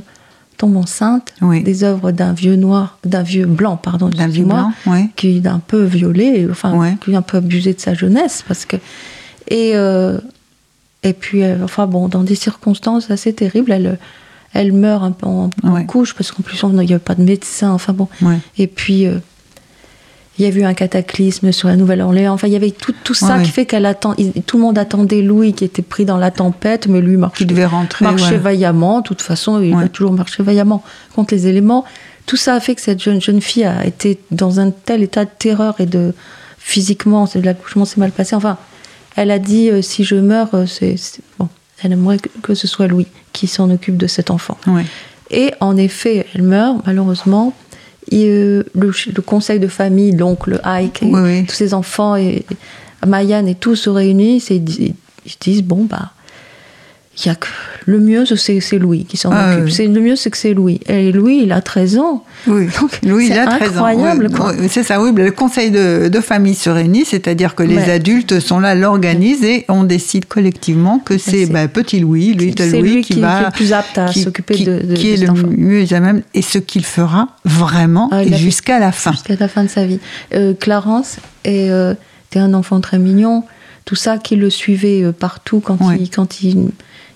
tombe 0.58 0.78
enceinte 0.78 1.34
Oui. 1.42 1.64
des 1.64 1.84
œuvres 1.84 2.12
d'un 2.12 2.34
vieux 2.34 2.56
noir, 2.56 2.98
d'un 3.06 3.24
vieux 3.24 3.46
blanc, 3.46 3.78
pardon, 3.78 4.10
D'un 4.10 4.28
vieux 4.28 4.46
blanc, 4.46 4.72
ouais. 4.88 5.10
qui 5.16 5.38
est 5.38 5.48
un 5.48 5.60
peu 5.60 5.84
violé, 5.84 6.48
enfin, 6.50 6.74
Ouais. 6.78 6.96
qui 7.04 7.12
est 7.12 7.16
un 7.16 7.22
peu 7.22 7.38
abusé 7.38 7.74
de 7.74 7.80
sa 7.80 7.94
jeunesse, 7.94 8.44
parce 8.48 8.66
que 8.66 8.78
et 9.48 9.72
euh, 9.76 10.18
et 11.04 11.14
puis, 11.14 11.44
euh, 11.44 11.58
enfin 11.64 11.86
bon, 11.86 12.08
dans 12.08 12.24
des 12.24 12.36
circonstances 12.36 13.12
assez 13.12 13.34
terribles, 13.34 13.72
elle 13.72 14.00
elle 14.54 14.72
meurt 14.72 15.04
un 15.04 15.12
peu 15.12 15.28
en, 15.28 15.50
en 15.64 15.84
couche 15.86 16.14
parce 16.14 16.32
qu'en 16.32 16.42
plus 16.42 16.58
il 16.64 16.70
n'y 16.74 16.94
avait 16.94 17.00
pas 17.00 17.16
de 17.16 17.22
médecin, 17.24 17.72
enfin 17.72 17.92
bon. 17.94 18.08
Et 18.58 18.68
puis, 18.68 19.06
euh, 19.06 19.20
il 20.38 20.46
y 20.46 20.48
a 20.48 20.54
eu 20.54 20.64
un 20.64 20.74
cataclysme 20.74 21.52
sur 21.52 21.68
la 21.70 21.76
Nouvelle-Orléans. 21.78 22.34
Enfin, 22.34 22.48
il 22.48 22.54
y 22.54 22.56
avait 22.58 22.72
tout, 22.72 22.94
tout 23.04 23.14
ça 23.14 23.28
Ouais, 23.38 23.42
qui 23.44 23.48
ouais. 23.48 23.52
fait 23.54 23.66
qu'elle 23.66 23.86
attend. 23.86 24.16
Tout 24.46 24.58
le 24.58 24.64
monde 24.64 24.78
attendait 24.78 25.22
Louis 25.22 25.54
qui 25.54 25.64
était 25.64 25.82
pris 25.82 26.04
dans 26.06 26.18
la 26.18 26.30
tempête, 26.32 26.88
mais 26.88 27.00
lui 27.02 27.16
marchait, 27.18 27.46
devait 27.46 27.66
rentrer. 27.66 28.04
marchait 28.06 28.32
ouais. 28.32 28.38
vaillamment. 28.38 29.00
De 29.00 29.04
toute 29.08 29.22
façon, 29.22 29.62
il 29.62 29.74
a 29.76 29.88
toujours 29.88 30.12
marché 30.12 30.44
vaillamment 30.44 30.84
contre 31.16 31.34
les 31.34 31.48
éléments. 31.48 31.86
Tout 32.26 32.36
ça 32.38 32.56
a 32.56 32.60
fait 32.60 32.76
que 32.76 32.82
cette 32.82 33.02
jeune, 33.02 33.22
jeune 33.22 33.40
fille 33.42 33.64
a 33.66 33.86
été 33.86 34.20
dans 34.32 34.60
un 34.60 34.72
tel 34.72 35.04
état 35.04 35.26
de 35.26 35.30
terreur 35.38 35.76
et 35.80 35.86
de 35.86 36.14
physiquement, 36.58 37.26
c'est- 37.28 37.42
l'accouchement 37.42 37.86
s'est 37.86 38.00
mal 38.00 38.12
passé. 38.12 38.36
Enfin, 38.36 38.58
elle 39.16 39.32
a 39.32 39.40
dit 39.40 39.70
euh, 39.70 39.82
si 39.82 40.04
je 40.04 40.16
meurs, 40.16 40.50
euh, 40.54 40.66
c'est 40.66 40.96
bon. 41.40 41.48
Elle 41.84 41.92
aimerait 41.92 42.18
que, 42.20 42.30
que 42.42 42.56
ce 42.56 42.68
soit 42.68 42.88
Louis 42.88 43.08
qui 43.34 43.48
s'en 43.48 43.70
occupe 43.70 43.98
de 43.98 44.08
cet 44.08 44.32
enfant. 44.32 44.58
Et 45.32 45.54
en 45.60 45.76
effet, 45.78 46.26
elle 46.34 46.44
meurt, 46.44 46.78
malheureusement. 46.86 47.54
Et, 48.12 48.26
euh, 48.28 48.64
le, 48.76 48.92
le 49.16 49.22
conseil 49.22 49.60
de 49.60 49.68
famille, 49.68 50.12
l'oncle 50.12 50.60
Ike, 50.64 51.00
Oui, 51.04 51.20
oui. 51.22 51.46
tous 51.46 51.56
ses 51.56 51.74
enfants, 51.74 52.16
et 52.16 52.46
Mayan 53.06 53.46
et 53.46 53.56
tout 53.56 53.76
se 53.76 53.90
réunissent 53.90 54.52
et 54.52 54.56
ils 54.58 54.94
ils 55.28 55.32
se 55.32 55.38
disent 55.42 55.64
bon, 55.64 55.86
bah, 55.86 56.12
y 57.24 57.30
a 57.30 57.36
que 57.36 57.48
le 57.86 58.00
mieux, 58.00 58.26
c'est 58.36 58.60
c'est 58.60 58.78
Louis 58.78 59.06
qui 59.06 59.16
s'en 59.16 59.30
Ah, 59.32 59.54
occupe. 59.54 59.66
oui. 59.66 59.72
C'est 59.72 59.88
Le 59.88 60.02
mieux, 60.02 60.16
c'est 60.16 60.30
que 60.32 60.38
c'est 60.38 60.54
Louis. 60.54 60.80
Et 60.88 61.12
Louis, 61.12 61.42
il 61.44 61.52
a 61.52 61.62
13 61.62 61.98
ans. 61.98 62.24
Oui, 62.48 62.68
Donc, 62.82 63.00
Louis, 63.04 63.28
il 63.28 63.34
a 63.40 63.46
13 63.46 63.70
incroyable, 63.74 64.28
ans. 64.40 64.52
Oui, 64.60 64.68
c'est 64.70 64.84
ça, 64.84 65.02
oui. 65.02 65.12
Le 65.16 65.32
conseil 65.32 65.72
de, 65.72 66.10
de 66.10 66.20
famille 66.20 66.56
se 66.56 66.70
réunit, 66.70 67.06
c'est-à-dire 67.06 67.56
que 67.56 67.64
les 67.64 67.78
Ouais. 67.78 67.92
adultes 67.92 68.40
sont 68.40 68.60
là, 68.60 68.76
l'organisent 68.76 69.44
et 69.44 69.66
on 69.70 69.84
décide 69.84 70.26
collectivement 70.26 71.00
que 71.00 71.18
c'est 71.18 71.46
bah, 71.46 71.68
petit 71.68 72.00
Louis, 72.00 72.36
C'est 72.58 72.70
Louis, 72.80 72.82
lui 72.96 73.02
qui, 73.02 73.14
qui, 73.16 73.20
va. 73.22 73.30
qui 73.38 73.42
est 73.42 73.46
le 73.46 73.52
plus 73.52 73.74
apte 73.74 73.98
à 73.98 74.12
s'occuper 74.12 74.58
de, 74.66 74.80
de, 74.88 74.94
qui 74.96 75.12
est 75.14 75.18
le 75.18 75.32
mieux 75.32 75.86
à 75.92 76.00
même 76.00 76.22
et 76.34 76.42
ce 76.42 76.58
qu'il 76.58 76.84
fera 76.86 77.30
vraiment 77.46 78.10
Ah, 78.12 78.24
jusqu'à 78.26 78.80
la 78.80 78.92
fin. 78.92 79.12
Jusqu'à 79.12 79.36
la 79.40 79.48
fin 79.48 79.64
de 79.64 79.70
sa 79.70 79.86
vie. 79.86 80.00
Euh, 80.34 80.54
Clarence 80.54 81.18
est, 81.44 81.70
euh, 81.70 81.94
était 82.30 82.40
un 82.40 82.54
enfant 82.54 82.82
très 82.82 83.00
mignon, 83.00 83.44
tout 83.86 83.96
ça, 83.96 84.18
qui 84.18 84.36
le 84.36 84.50
suivait 84.50 85.04
euh, 85.04 85.12
partout 85.12 85.60
quand, 85.60 85.80
Ouais. 85.82 85.98
il, 86.00 86.10
quand 86.10 86.42
il, 86.42 86.70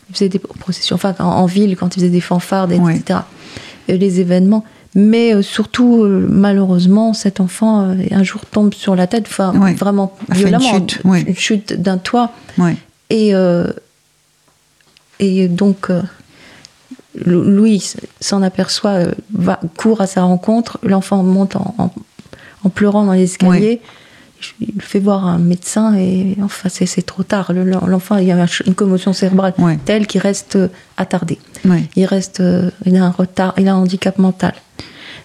il 0.10 0.14
faisait 0.16 0.30
des 0.30 0.40
processions, 0.40 0.96
enfin 0.96 1.16
en, 1.20 1.24
en 1.26 1.46
ville, 1.46 1.76
quand 1.78 1.96
il 1.96 2.00
faisait 2.00 2.10
des 2.12 2.22
fanfares, 2.22 2.70
Ouais. 2.70 2.96
etc. 2.98 3.20
Les 3.88 4.20
événements. 4.20 4.64
Mais 4.96 5.34
euh, 5.36 5.42
surtout, 5.44 6.04
euh, 6.04 6.26
malheureusement, 6.30 7.14
cet 7.14 7.40
enfant 7.40 7.82
euh, 7.90 7.96
un 8.12 8.24
jour 8.24 8.42
tombe 8.46 8.74
sur 8.74 8.96
la 8.96 9.06
tête, 9.08 9.26
enfin 9.28 9.54
Ouais. 9.60 9.74
vraiment 9.74 10.16
une 10.30 10.36
violemment, 10.36 10.74
chute, 10.74 11.02
ouais. 11.06 11.22
une 11.22 11.36
chute 11.36 11.74
d'un 11.74 11.98
toit. 12.00 12.32
Et, 13.12 13.34
euh, 13.36 13.68
et 15.20 15.48
donc, 15.48 15.90
euh, 15.90 16.02
Lou- 17.26 17.44
Louis 17.44 17.94
s'en 18.22 18.42
aperçoit, 18.42 19.00
va, 19.34 19.60
court 19.78 20.02
à 20.02 20.08
sa 20.08 20.24
rencontre. 20.24 20.80
L'enfant 20.84 21.24
monte 21.24 21.56
en, 21.56 21.76
en- 21.78 21.92
en 22.64 22.70
pleurant 22.70 23.06
dans 23.06 23.14
l'escalier. 23.14 23.82
Il 24.62 24.74
le 24.76 24.82
fait 24.82 25.00
voir 25.00 25.26
un 25.28 25.38
médecin 25.38 25.96
et 25.98 26.36
enfin, 26.42 26.70
c'est 26.70 27.06
trop 27.06 27.24
tard. 27.24 27.52
Le- 27.54 27.64
L'enfant, 27.64 28.18
il 28.18 28.28
y 28.28 28.32
a 28.32 28.46
une 28.66 28.74
commotion 28.76 29.12
cérébrale 29.14 29.54
Ouais. 29.58 29.78
telle 29.86 30.08
qu'il 30.08 30.22
reste 30.22 30.56
euh, 30.56 30.68
attardé. 30.98 31.38
Ouais. 31.66 31.84
Il 31.96 32.06
reste, 32.06 32.40
euh, 32.40 32.70
il 32.86 32.96
a 32.96 33.04
un 33.04 33.10
retard, 33.12 33.54
il 33.58 33.68
a 33.68 33.74
un 33.74 33.78
handicap 33.78 34.18
mental. 34.18 34.54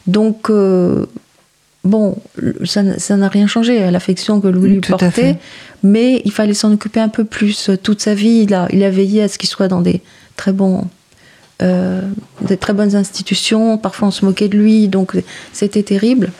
Donc, 0.06 0.50
euh, 0.50 1.06
bon, 1.84 2.16
ça 2.64 3.16
n'a 3.16 3.28
rien 3.28 3.46
changé 3.46 3.82
à 3.82 3.90
l'affection 3.90 4.40
que 4.40 4.48
Louis 4.48 4.70
lui 4.70 4.80
Tout 4.80 4.90
portait, 4.96 5.36
mais 5.82 6.20
il 6.24 6.32
fallait 6.32 6.54
s'en 6.54 6.72
occuper 6.72 7.00
un 7.00 7.08
peu 7.08 7.24
plus. 7.24 7.70
Toute 7.82 8.00
sa 8.02 8.14
vie, 8.14 8.42
il 8.48 8.54
a, 8.54 8.68
il 8.72 8.82
a 8.82 8.90
veillé 8.90 9.22
à 9.22 9.28
ce 9.28 9.38
qu'il 9.38 9.48
soit 9.48 9.68
dans 9.68 9.80
des 9.80 10.00
très 10.36 10.52
bons, 10.52 10.86
euh, 11.62 12.02
des 12.42 12.56
très 12.56 12.72
bonnes 12.72 12.96
institutions. 12.96 13.78
Parfois, 13.78 14.08
on 14.08 14.10
se 14.10 14.24
moquait 14.24 14.48
de 14.48 14.56
lui, 14.58 14.88
donc 14.88 15.12
c'était 15.52 15.82
terrible. 15.84 16.32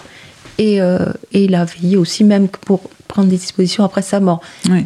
Et, 0.58 0.80
euh, 0.80 0.98
et 1.32 1.44
il 1.44 1.54
a 1.54 1.64
veillé 1.64 1.96
aussi 1.96 2.22
même 2.24 2.48
pour 2.48 2.80
prendre 3.08 3.28
des 3.28 3.36
dispositions 3.36 3.84
après 3.84 4.02
sa 4.02 4.20
mort. 4.20 4.40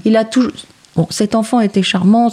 Il 0.05 0.17
a 0.17 0.25
toujours. 0.25 0.53
Bon, 0.97 1.07
cet 1.11 1.35
enfant 1.35 1.61
était 1.61 1.83
charmant, 1.83 2.31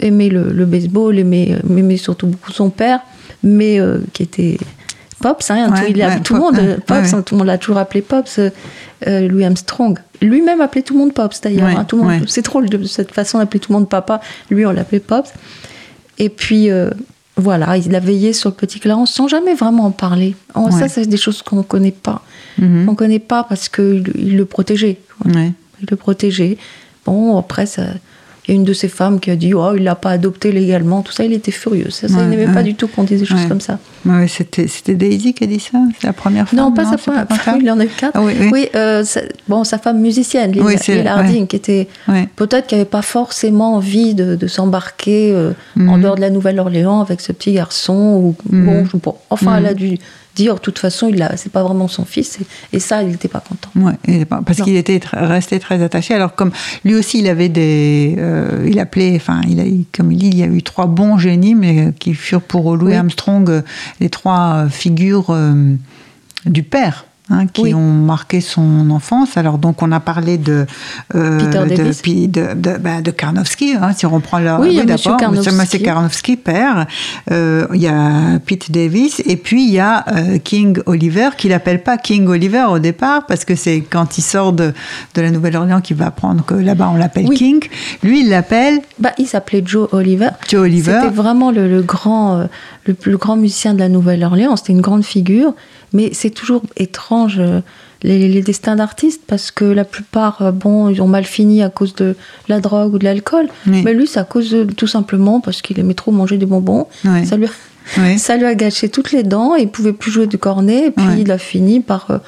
aimait 0.00 0.28
le, 0.28 0.50
le 0.52 0.64
baseball, 0.66 1.18
aimait, 1.18 1.56
aimait 1.68 1.96
surtout 1.96 2.26
beaucoup 2.26 2.52
son 2.52 2.70
père, 2.70 3.00
mais 3.42 3.78
euh, 3.78 3.98
qui 4.12 4.22
était 4.22 4.58
Pops. 5.20 5.50
Hein, 5.50 5.70
Ouais, 5.72 5.80
tout, 5.86 5.90
il 5.90 6.02
a- 6.02 6.08
ouais, 6.08 6.20
tout 6.20 6.34
le 6.34 6.40
Pop, 6.40 6.52
monde, 6.52 6.58
euh, 6.62 6.76
Pops, 6.86 6.90
ouais, 6.90 7.14
hein, 7.14 7.22
tout 7.22 7.34
le 7.34 7.38
monde 7.38 7.46
l'a 7.46 7.58
toujours 7.58 7.78
appelé 7.78 8.02
Pops. 8.02 8.38
euh, 9.06 9.28
Louis 9.28 9.44
Armstrong. 9.44 9.98
Lui-même 10.22 10.60
appelait 10.62 10.82
tout 10.82 10.94
le 10.94 11.00
monde 11.00 11.12
Pops 11.14 11.40
d'ailleurs. 11.42 11.68
Hein, 11.76 11.84
tout 11.84 11.96
le 11.96 12.02
monde- 12.02 12.10
ouais. 12.22 12.26
C'est 12.26 12.42
drôle 12.44 12.68
de 12.68 12.82
cette 12.84 13.12
façon 13.12 13.38
d'appeler 13.38 13.60
tout 13.60 13.72
le 13.72 13.78
monde 13.78 13.88
papa. 13.88 14.20
Lui, 14.50 14.64
on 14.66 14.72
l'appelait 14.72 15.00
Pops. 15.00 15.30
Et 16.18 16.28
puis. 16.30 16.70
euh, 16.70 16.90
voilà, 17.36 17.76
il 17.76 17.94
a 17.94 18.00
veillé 18.00 18.32
sur 18.32 18.50
le 18.50 18.54
petit 18.54 18.80
Clarence 18.80 19.12
sans 19.12 19.28
jamais 19.28 19.54
vraiment 19.54 19.84
en 19.84 19.90
parler. 19.90 20.34
Oh, 20.54 20.70
Ça, 20.70 20.88
c'est 20.88 21.06
des 21.06 21.18
choses 21.18 21.42
qu'on 21.42 21.56
ne 21.56 21.62
connaît 21.62 21.90
pas. 21.92 22.22
Mhm. 22.58 22.88
On 22.88 22.92
ne 22.92 22.96
connaît 22.96 23.18
pas 23.18 23.44
parce 23.44 23.68
qu'il 23.68 24.10
il 24.14 24.36
le 24.36 24.46
protégeait. 24.46 24.98
Ouais. 25.24 25.52
Il 25.82 25.86
le 25.90 25.96
protégeait. 25.96 26.56
Bon, 27.04 27.36
après, 27.38 27.66
ça, 27.66 27.84
il 28.48 28.52
y 28.52 28.54
a 28.54 28.56
une 28.56 28.64
de 28.64 28.72
ces 28.72 28.88
femmes 28.88 29.18
qui 29.20 29.30
a 29.30 29.36
dit 29.36 29.54
oh 29.54 29.72
il 29.76 29.82
l'a 29.84 29.94
pas 29.96 30.10
adopté 30.10 30.52
légalement 30.52 31.02
tout 31.02 31.12
ça 31.12 31.24
il 31.24 31.32
était 31.32 31.50
furieux 31.50 31.90
ça, 31.90 32.06
ça, 32.08 32.14
Ouais, 32.18 32.22
il 32.24 32.28
n'aimait 32.30 32.46
ouais. 32.46 32.54
pas 32.54 32.62
du 32.62 32.74
tout 32.76 32.86
qu'on 32.88 33.02
dise 33.02 33.20
des 33.20 33.26
choses 33.26 33.40
Ouais. 33.42 33.48
comme 33.48 33.60
ça 33.60 33.78
c'était, 34.28 34.66
Daisy 34.94 35.34
qui 35.34 35.42
a 35.42 35.46
dit 35.48 35.58
ça? 35.58 35.78
C'est 36.00 36.06
la 36.06 36.12
première 36.12 36.48
femme 36.48 36.58
non 36.60 36.70
pas 36.72 36.84
sa 36.84 36.96
femme 36.96 37.26
il 37.60 37.68
en 37.70 37.80
a 37.80 37.84
eu 37.84 37.88
quatre 37.88 38.12
Ah 38.14 38.22
oui, 38.22 38.34
oui. 38.52 38.68
euh, 38.76 39.02
sa- 39.04 39.22
bon 39.48 39.64
sa 39.64 39.78
femme 39.78 40.00
musicienne 40.00 40.52
Lila, 40.52 40.64
Oui, 40.64 40.76
Lila 40.86 41.16
Harding 41.16 41.46
qui 41.48 41.56
était 41.56 41.88
peut-être 42.36 42.68
qu'elle 42.68 42.78
n'avait 42.78 42.88
pas 42.90 43.02
forcément 43.02 43.74
envie 43.74 44.14
de, 44.14 44.36
de 44.36 44.46
s'embarquer 44.46 45.32
euh, 45.32 45.52
en 45.76 45.96
Mhm. 45.96 46.02
dehors 46.02 46.14
de 46.14 46.20
la 46.20 46.30
Nouvelle-Orléans 46.30 47.00
avec 47.00 47.20
ce 47.20 47.32
petit 47.32 47.52
garçon 47.52 47.94
ou 48.22 48.54
Mhm. 48.54 48.64
bon, 48.66 48.84
je 48.84 48.96
pas. 48.96 49.14
enfin 49.30 49.52
Mhm. 49.52 49.58
elle 49.58 49.66
a 49.66 49.74
dû 49.74 49.98
dire 50.36 50.54
de 50.54 50.60
toute 50.60 50.78
façon 50.78 51.08
il 51.08 51.26
c'est 51.36 51.50
pas 51.50 51.64
vraiment 51.64 51.88
son 51.88 52.04
fils 52.04 52.38
et, 52.40 52.76
et 52.76 52.78
ça 52.78 53.02
il 53.02 53.08
n'était 53.08 53.28
pas 53.28 53.40
content 53.40 53.70
Ouais, 53.74 54.24
parce 54.26 54.62
qu'il 54.62 54.76
était 54.76 55.00
resté 55.12 55.58
très 55.58 55.82
attaché. 55.82 56.14
Alors 56.14 56.34
comme 56.34 56.52
lui 56.84 56.94
aussi, 56.94 57.18
il 57.18 57.28
avait 57.28 57.48
des, 57.48 58.14
euh, 58.18 58.66
il 58.68 58.78
appelait, 58.78 59.14
enfin, 59.16 59.40
il 59.48 59.60
a, 59.60 59.64
comme 59.96 60.12
il 60.12 60.18
dit, 60.18 60.28
il 60.28 60.38
y 60.38 60.42
a 60.42 60.46
eu 60.46 60.62
trois 60.62 60.86
bons 60.86 61.18
génies, 61.18 61.54
mais 61.54 61.86
euh, 61.86 61.92
qui 61.98 62.14
furent 62.14 62.42
pour 62.42 62.76
Louis 62.76 62.92
Oui. 62.92 62.96
Armstrong 62.96 63.48
euh, 63.50 63.62
les 64.00 64.10
trois 64.10 64.68
figures 64.70 65.30
euh, 65.30 65.74
du 66.44 66.62
père. 66.62 67.05
Hein, 67.30 67.46
qui 67.46 67.62
Oui. 67.62 67.74
ont 67.74 67.80
marqué 67.80 68.40
son 68.40 68.90
enfance. 68.90 69.36
Alors 69.36 69.58
donc 69.58 69.82
on 69.82 69.92
a 69.92 70.00
parlé 70.00 70.38
de 70.38 70.66
euh, 71.14 71.38
Peter 71.38 71.64
de, 71.68 71.76
Davis. 71.76 72.02
puis 72.02 72.28
de, 72.28 72.54
de, 72.54 72.78
bah, 72.78 73.00
de 73.02 73.10
Karnowski, 73.10 73.74
hein, 73.80 73.92
si 73.96 74.06
on 74.06 74.10
reprend 74.10 74.38
leur 74.38 74.60
Oui, 74.60 74.68
Monsieur 74.76 74.84
d'accord, 74.86 75.16
Karnowski. 75.18 75.82
Karnowski 75.82 76.36
père. 76.36 76.86
Euh, 77.30 77.66
il 77.74 77.80
y 77.80 77.88
a 77.88 78.38
Pete 78.44 78.70
Davis 78.70 79.20
et 79.26 79.36
puis 79.36 79.64
il 79.66 79.72
y 79.72 79.78
a 79.80 80.04
euh, 80.08 80.38
King 80.38 80.78
Oliver 80.86 81.30
qui 81.36 81.48
l'appelle 81.48 81.82
pas 81.82 81.98
King 81.98 82.26
Oliver 82.28 82.64
au 82.70 82.78
départ 82.78 83.26
parce 83.26 83.44
que 83.44 83.54
c'est 83.54 83.80
quand 83.80 84.18
il 84.18 84.22
sort 84.22 84.52
de, 84.52 84.72
de 85.14 85.20
la 85.22 85.30
Nouvelle-Orléans 85.30 85.80
qu'il 85.80 85.96
va 85.96 86.06
apprendre 86.06 86.44
que 86.44 86.54
là-bas 86.54 86.90
on 86.92 86.96
l'appelle 86.96 87.26
Oui. 87.28 87.36
King. 87.36 87.60
Lui 88.02 88.20
il 88.20 88.28
l'appelle 88.30 88.80
bah, 88.98 89.12
il 89.18 89.26
s'appelait 89.26 89.62
Joe 89.64 89.88
Oliver 89.92 90.30
Joe 90.48 90.60
Oliver. 90.62 90.98
C'était 91.02 91.14
vraiment 91.14 91.50
le, 91.50 91.68
le 91.68 91.82
grand, 91.82 92.36
euh, 92.38 92.44
le 92.84 92.94
plus 92.94 93.16
grand 93.16 93.36
musicien 93.36 93.74
de 93.74 93.78
la 93.80 93.88
Nouvelle-Orléans. 93.88 94.56
C'était 94.56 94.72
une 94.72 94.80
grande 94.80 95.04
figure. 95.04 95.54
Mais 95.92 96.10
c'est 96.12 96.30
toujours 96.30 96.62
étrange 96.76 97.38
euh, 97.38 97.60
les, 98.02 98.28
les 98.28 98.42
destins 98.42 98.76
d'artistes 98.76 99.22
parce 99.26 99.50
que 99.50 99.64
la 99.64 99.84
plupart, 99.84 100.42
euh, 100.42 100.50
bon, 100.50 100.88
ils 100.88 101.00
ont 101.00 101.08
mal 101.08 101.24
fini 101.24 101.62
à 101.62 101.70
cause 101.70 101.94
de 101.94 102.16
la 102.48 102.60
drogue 102.60 102.94
ou 102.94 102.98
de 102.98 103.04
l'alcool. 103.04 103.48
Oui. 103.66 103.82
Mais 103.82 103.94
lui, 103.94 104.06
c'est 104.06 104.20
à 104.20 104.24
cause 104.24 104.50
de, 104.50 104.64
tout 104.64 104.86
simplement 104.86 105.40
parce 105.40 105.62
qu'il 105.62 105.78
aimait 105.78 105.94
trop 105.94 106.12
manger 106.12 106.38
des 106.38 106.46
bonbons. 106.46 106.86
Oui. 107.04 107.26
Ça 107.26 107.36
lui, 107.36 107.46
Oui. 107.98 108.18
ça 108.18 108.36
lui 108.36 108.44
a 108.44 108.54
gâché 108.54 108.88
toutes 108.88 109.12
les 109.12 109.22
dents. 109.22 109.56
Et 109.56 109.62
il 109.62 109.68
pouvait 109.68 109.92
plus 109.92 110.10
jouer 110.10 110.26
du 110.26 110.38
cornet. 110.38 110.86
Et 110.86 110.90
puis 110.90 111.04
il 111.18 111.30
a 111.30 111.38
fini 111.38 111.80
par 111.80 112.10
euh, 112.10 112.18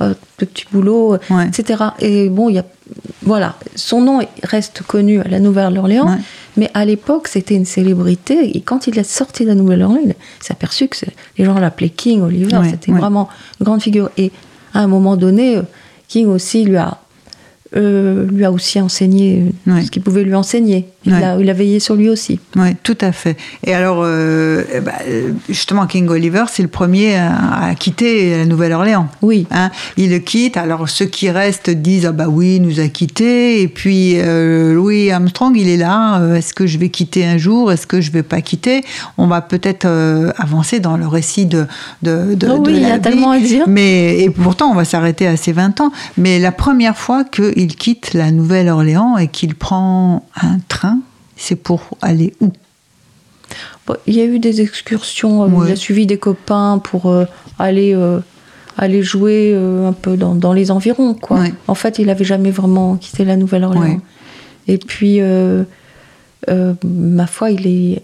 euh, 0.00 0.14
de 0.38 0.46
petits 0.46 0.64
boulots, 0.72 1.14
euh, 1.14 1.40
etc. 1.46 1.84
Et 1.98 2.30
bon, 2.30 2.48
il 2.48 2.54
y 2.54 2.58
a, 2.58 2.64
voilà, 3.22 3.56
son 3.74 4.00
nom 4.00 4.20
reste 4.42 4.82
connu 4.82 5.20
à 5.20 5.28
la 5.28 5.40
Nouvelle-Orléans. 5.40 6.06
Ouais. 6.08 6.18
Mais 6.56 6.70
à 6.74 6.84
l'époque, 6.84 7.28
c'était 7.28 7.54
une 7.54 7.64
célébrité. 7.64 8.56
Et 8.56 8.60
quand 8.60 8.86
il 8.86 8.98
est 8.98 9.04
sorti 9.04 9.44
de 9.44 9.48
la 9.48 9.54
Nouvelle-Orléans, 9.54 10.00
il 10.04 10.14
s'est 10.40 10.52
aperçu 10.52 10.88
que 10.88 10.96
les 11.38 11.44
gens 11.44 11.58
l'appelaient 11.58 11.90
King 11.90 12.22
Oliver. 12.22 12.56
Ouais, 12.56 12.70
c'était 12.70 12.92
ouais. 12.92 12.98
vraiment 12.98 13.28
une 13.60 13.64
grande 13.64 13.82
figure. 13.82 14.10
Et 14.16 14.32
à 14.74 14.80
un 14.80 14.86
moment 14.86 15.16
donné, 15.16 15.56
euh, 15.56 15.62
King 16.08 16.26
aussi 16.26 16.64
lui 16.64 16.76
a, 16.76 16.98
euh, 17.76 18.26
lui 18.26 18.44
a 18.44 18.50
aussi 18.50 18.80
enseigné 18.80 19.52
euh, 19.68 19.80
ce 19.82 19.90
qu'il 19.90 20.02
pouvait 20.02 20.24
lui 20.24 20.34
enseigner. 20.34 20.88
Il, 21.06 21.14
Ouais. 21.14 21.24
a, 21.24 21.38
il 21.40 21.48
a 21.48 21.54
veillé 21.54 21.80
sur 21.80 21.94
lui 21.96 22.10
aussi. 22.10 22.40
Oui, 22.56 22.76
tout 22.82 22.98
à 23.00 23.10
fait. 23.12 23.36
Et 23.64 23.72
alors, 23.72 24.02
euh, 24.04 24.64
eh 24.74 24.80
ben, 24.80 24.92
euh, 25.08 25.32
justement, 25.48 25.86
King 25.86 26.06
Oliver, 26.10 26.44
c'est 26.50 26.62
le 26.62 26.68
premier 26.68 27.16
à, 27.16 27.68
à 27.68 27.74
quitter 27.74 28.36
la 28.36 28.44
Nouvelle-Orléans. 28.44 29.08
Oui. 29.22 29.46
Hein, 29.50 29.70
il 29.96 30.10
le 30.10 30.18
quitte. 30.18 30.58
Alors, 30.58 30.88
ceux 30.90 31.06
qui 31.06 31.30
restent 31.30 31.70
disent 31.70 32.04
Ah, 32.04 32.12
bah 32.12 32.26
oui, 32.28 32.56
il 32.56 32.62
nous 32.62 32.80
a 32.80 32.88
quittés. 32.88 33.62
Et 33.62 33.68
puis, 33.68 34.16
euh, 34.18 34.74
Louis 34.74 35.10
Armstrong, 35.10 35.56
il 35.56 35.68
est 35.68 35.78
là. 35.78 36.20
Est-ce 36.36 36.52
que 36.52 36.66
je 36.66 36.76
vais 36.76 36.90
quitter 36.90 37.24
un 37.24 37.38
jour? 37.38 37.72
Est-ce 37.72 37.86
que 37.86 38.02
je 38.02 38.10
vais 38.10 38.22
pas 38.22 38.42
quitter? 38.42 38.82
On 39.16 39.26
va 39.26 39.40
peut-être 39.40 39.86
euh, 39.86 40.32
avancer 40.36 40.80
dans 40.80 40.98
le 40.98 41.06
récit 41.06 41.46
de, 41.46 41.64
de, 42.02 42.34
de, 42.34 42.46
Oh 42.50 42.58
de 42.58 42.70
oui, 42.72 42.76
il 42.76 42.82
y 42.82 42.84
a 42.90 42.96
vie. 42.96 43.00
tellement 43.02 43.30
à 43.30 43.38
dire. 43.38 43.64
Mais, 43.68 44.20
et 44.20 44.28
pourtant, 44.28 44.70
on 44.70 44.74
va 44.74 44.84
s'arrêter 44.84 45.26
à 45.26 45.38
ses 45.38 45.52
20 45.52 45.80
ans. 45.80 45.92
Mais 46.18 46.38
la 46.38 46.52
première 46.52 46.96
fois 46.98 47.24
qu'il 47.24 47.74
quitte 47.76 48.12
la 48.12 48.30
Nouvelle-Orléans 48.30 49.16
et 49.16 49.28
qu'il 49.28 49.54
prend 49.54 50.26
un 50.42 50.58
train, 50.68 50.98
c'est 51.40 51.56
pour 51.56 51.80
aller 52.02 52.34
où? 52.40 52.52
Bon, 53.86 53.96
il 54.06 54.14
y 54.14 54.20
a 54.20 54.24
eu 54.24 54.38
des 54.38 54.60
excursions. 54.60 55.42
euh, 55.42 55.48
Ouais. 55.48 55.68
Il 55.68 55.72
a 55.72 55.76
suivi 55.76 56.06
des 56.06 56.18
copains 56.18 56.78
pour 56.78 57.06
euh, 57.06 57.24
aller, 57.58 57.94
euh, 57.94 58.20
aller 58.78 59.02
jouer 59.02 59.52
euh, 59.54 59.88
un 59.88 59.92
peu 59.92 60.16
dans, 60.16 60.34
dans 60.34 60.52
les 60.52 60.70
environs. 60.70 61.14
Quoi. 61.14 61.40
Ouais. 61.40 61.54
En 61.66 61.74
fait, 61.74 61.98
il 61.98 62.06
n'avait 62.06 62.24
jamais 62.24 62.50
vraiment 62.50 62.96
quitté 62.96 63.24
la 63.24 63.36
Nouvelle-Orléans. 63.36 63.82
Ouais. 63.82 63.98
Et 64.68 64.78
puis, 64.78 65.20
ma 66.84 67.26
foi, 67.26 67.50
il 67.50 67.66
est... 67.66 68.02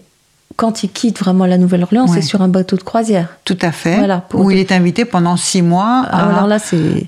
quand 0.57 0.83
il 0.83 0.89
quitte 0.89 1.19
vraiment 1.19 1.45
la 1.45 1.57
Nouvelle-Orléans, 1.57 2.07
Ouais. 2.07 2.15
c'est 2.15 2.27
sur 2.27 2.41
un 2.41 2.47
bateau 2.49 2.75
de 2.75 2.83
croisière. 2.83 3.29
Tout 3.45 3.57
à 3.61 3.71
fait. 3.71 3.97
Voilà, 3.97 4.19
pour- 4.19 4.41
où 4.41 4.51
il 4.51 4.57
est 4.57 4.71
invité 4.71 5.05
pendant 5.05 5.37
six 5.37 5.61
mois. 5.61 6.03
à- 6.09 6.09
Ah, 6.29 6.35
Alors 6.35 6.47
là, 6.47 6.59
c'est 6.59 7.07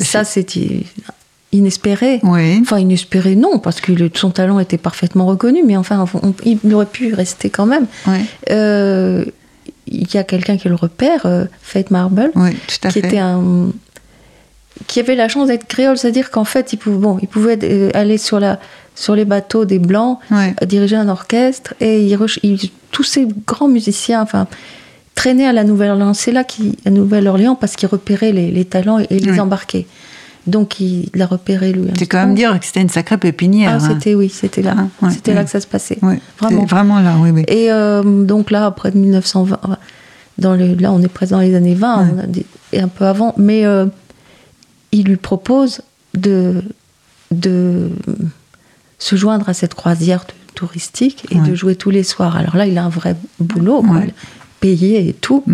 ça, 0.00 0.24
c'est 0.24 0.56
inespéré. 1.52 2.20
Oui. 2.22 2.58
Enfin, 2.62 2.78
inespéré, 2.78 3.34
non, 3.36 3.58
parce 3.58 3.80
que 3.80 3.92
son 4.14 4.30
talent 4.30 4.58
était 4.60 4.78
parfaitement 4.78 5.26
reconnu, 5.26 5.62
mais 5.66 5.76
enfin, 5.76 6.04
on- 6.22 6.34
il 6.44 6.58
aurait 6.74 6.86
pu 6.86 7.12
rester 7.14 7.50
quand 7.50 7.66
même. 7.66 7.86
Oui, 8.06 8.18
Euh, 8.50 9.24
Il 9.92 10.12
y 10.14 10.18
a 10.18 10.22
quelqu'un 10.24 10.56
qui 10.56 10.68
le 10.68 10.76
repère, 10.76 11.26
euh, 11.26 11.46
Faith 11.62 11.90
Marble, 11.90 12.30
oui, 12.36 12.50
qui 12.68 12.90
fait. 12.92 13.00
était 13.00 13.18
un 13.18 13.70
qui 14.86 15.00
avait 15.00 15.16
la 15.16 15.28
chance 15.28 15.48
d'être 15.48 15.66
créole, 15.66 15.98
c'est-à-dire 15.98 16.30
qu'en 16.30 16.44
fait, 16.44 16.72
il 16.72 16.76
pouvait, 16.76 16.96
bon, 16.98 17.18
il 17.20 17.26
pouvait 17.28 17.58
euh, 17.64 17.90
aller 17.94 18.16
sur 18.16 18.38
la 18.38 18.60
sur 18.94 19.14
les 19.16 19.24
bateaux 19.24 19.64
des 19.64 19.78
blancs, 19.80 20.18
Ouais. 20.30 20.54
diriger 20.66 20.94
un 20.96 21.08
orchestre, 21.08 21.74
et 21.80 22.04
il, 22.06 22.16
re- 22.16 22.38
il- 22.44 22.70
tous 22.92 23.02
ces 23.02 23.26
grands 23.46 23.68
musiciens, 23.68 24.22
enfin, 24.22 24.46
traînaient 25.16 25.46
à 25.46 25.52
la 25.52 25.64
Nouvelle-Orléans. 25.64 26.14
C'est 26.14 26.32
là 26.32 26.44
qu'il 26.44 26.74
à 26.86 26.90
Nouvelle-Orléans 26.90 27.56
parce 27.56 27.74
qu'il 27.76 27.88
repérait 27.88 28.32
les, 28.32 28.50
les 28.50 28.64
talents 28.64 28.98
et, 28.98 29.06
les 29.10 29.32
Oui. 29.32 29.40
embarquait. 29.40 29.86
Donc 30.46 30.80
il 30.80 31.10
l'a 31.14 31.26
repéré 31.26 31.72
lui. 31.72 31.88
C'est 31.98 32.06
quand 32.06 32.18
même 32.26 32.34
dire 32.34 32.58
que 32.58 32.64
c'était 32.64 32.80
une 32.82 32.88
sacrée 32.88 33.18
pépinière. 33.18 33.72
Ah, 33.72 33.84
hein. 33.84 33.88
c'était 33.94 34.14
oui, 34.14 34.28
c'était 34.28 34.62
là, 34.62 34.74
Ah, 34.78 35.06
ouais, 35.06 35.12
c'était 35.12 35.34
là 35.34 35.44
que 35.44 35.50
ça 35.50 35.60
se 35.60 35.66
passait. 35.66 35.98
Vraiment. 36.68 37.00
là, 37.00 37.16
oui, 37.20 37.30
oui. 37.30 37.44
Et 37.48 37.70
euh, 37.70 38.02
donc 38.24 38.50
là, 38.50 38.66
après 38.66 38.90
1920, 38.90 39.58
dans 40.38 40.54
le, 40.54 40.74
là 40.74 40.92
on 40.92 41.02
est 41.02 41.08
présent 41.08 41.36
dans 41.36 41.42
les 41.42 41.54
années 41.54 41.74
20, 41.74 41.98
Ouais. 42.02 42.10
on 42.14 42.18
a 42.20 42.26
dit- 42.26 42.46
et 42.72 42.80
un 42.80 42.88
peu 42.88 43.04
avant, 43.04 43.34
mais 43.36 43.66
euh, 43.66 43.86
il 44.92 45.04
lui 45.04 45.16
propose 45.16 45.82
de, 46.14 46.62
de 47.30 47.90
se 48.98 49.16
joindre 49.16 49.48
à 49.48 49.54
cette 49.54 49.74
croisière 49.74 50.24
touristique 50.54 51.26
et 51.30 51.38
de 51.38 51.54
jouer 51.54 51.74
tous 51.76 51.90
les 51.90 52.02
soirs. 52.02 52.36
Alors 52.36 52.56
là, 52.56 52.66
il 52.66 52.76
a 52.78 52.84
un 52.84 52.88
vrai 52.88 53.14
boulot, 53.38 53.82
quoi, 53.82 54.00
payé 54.60 55.06
et 55.08 55.12
tout. 55.12 55.44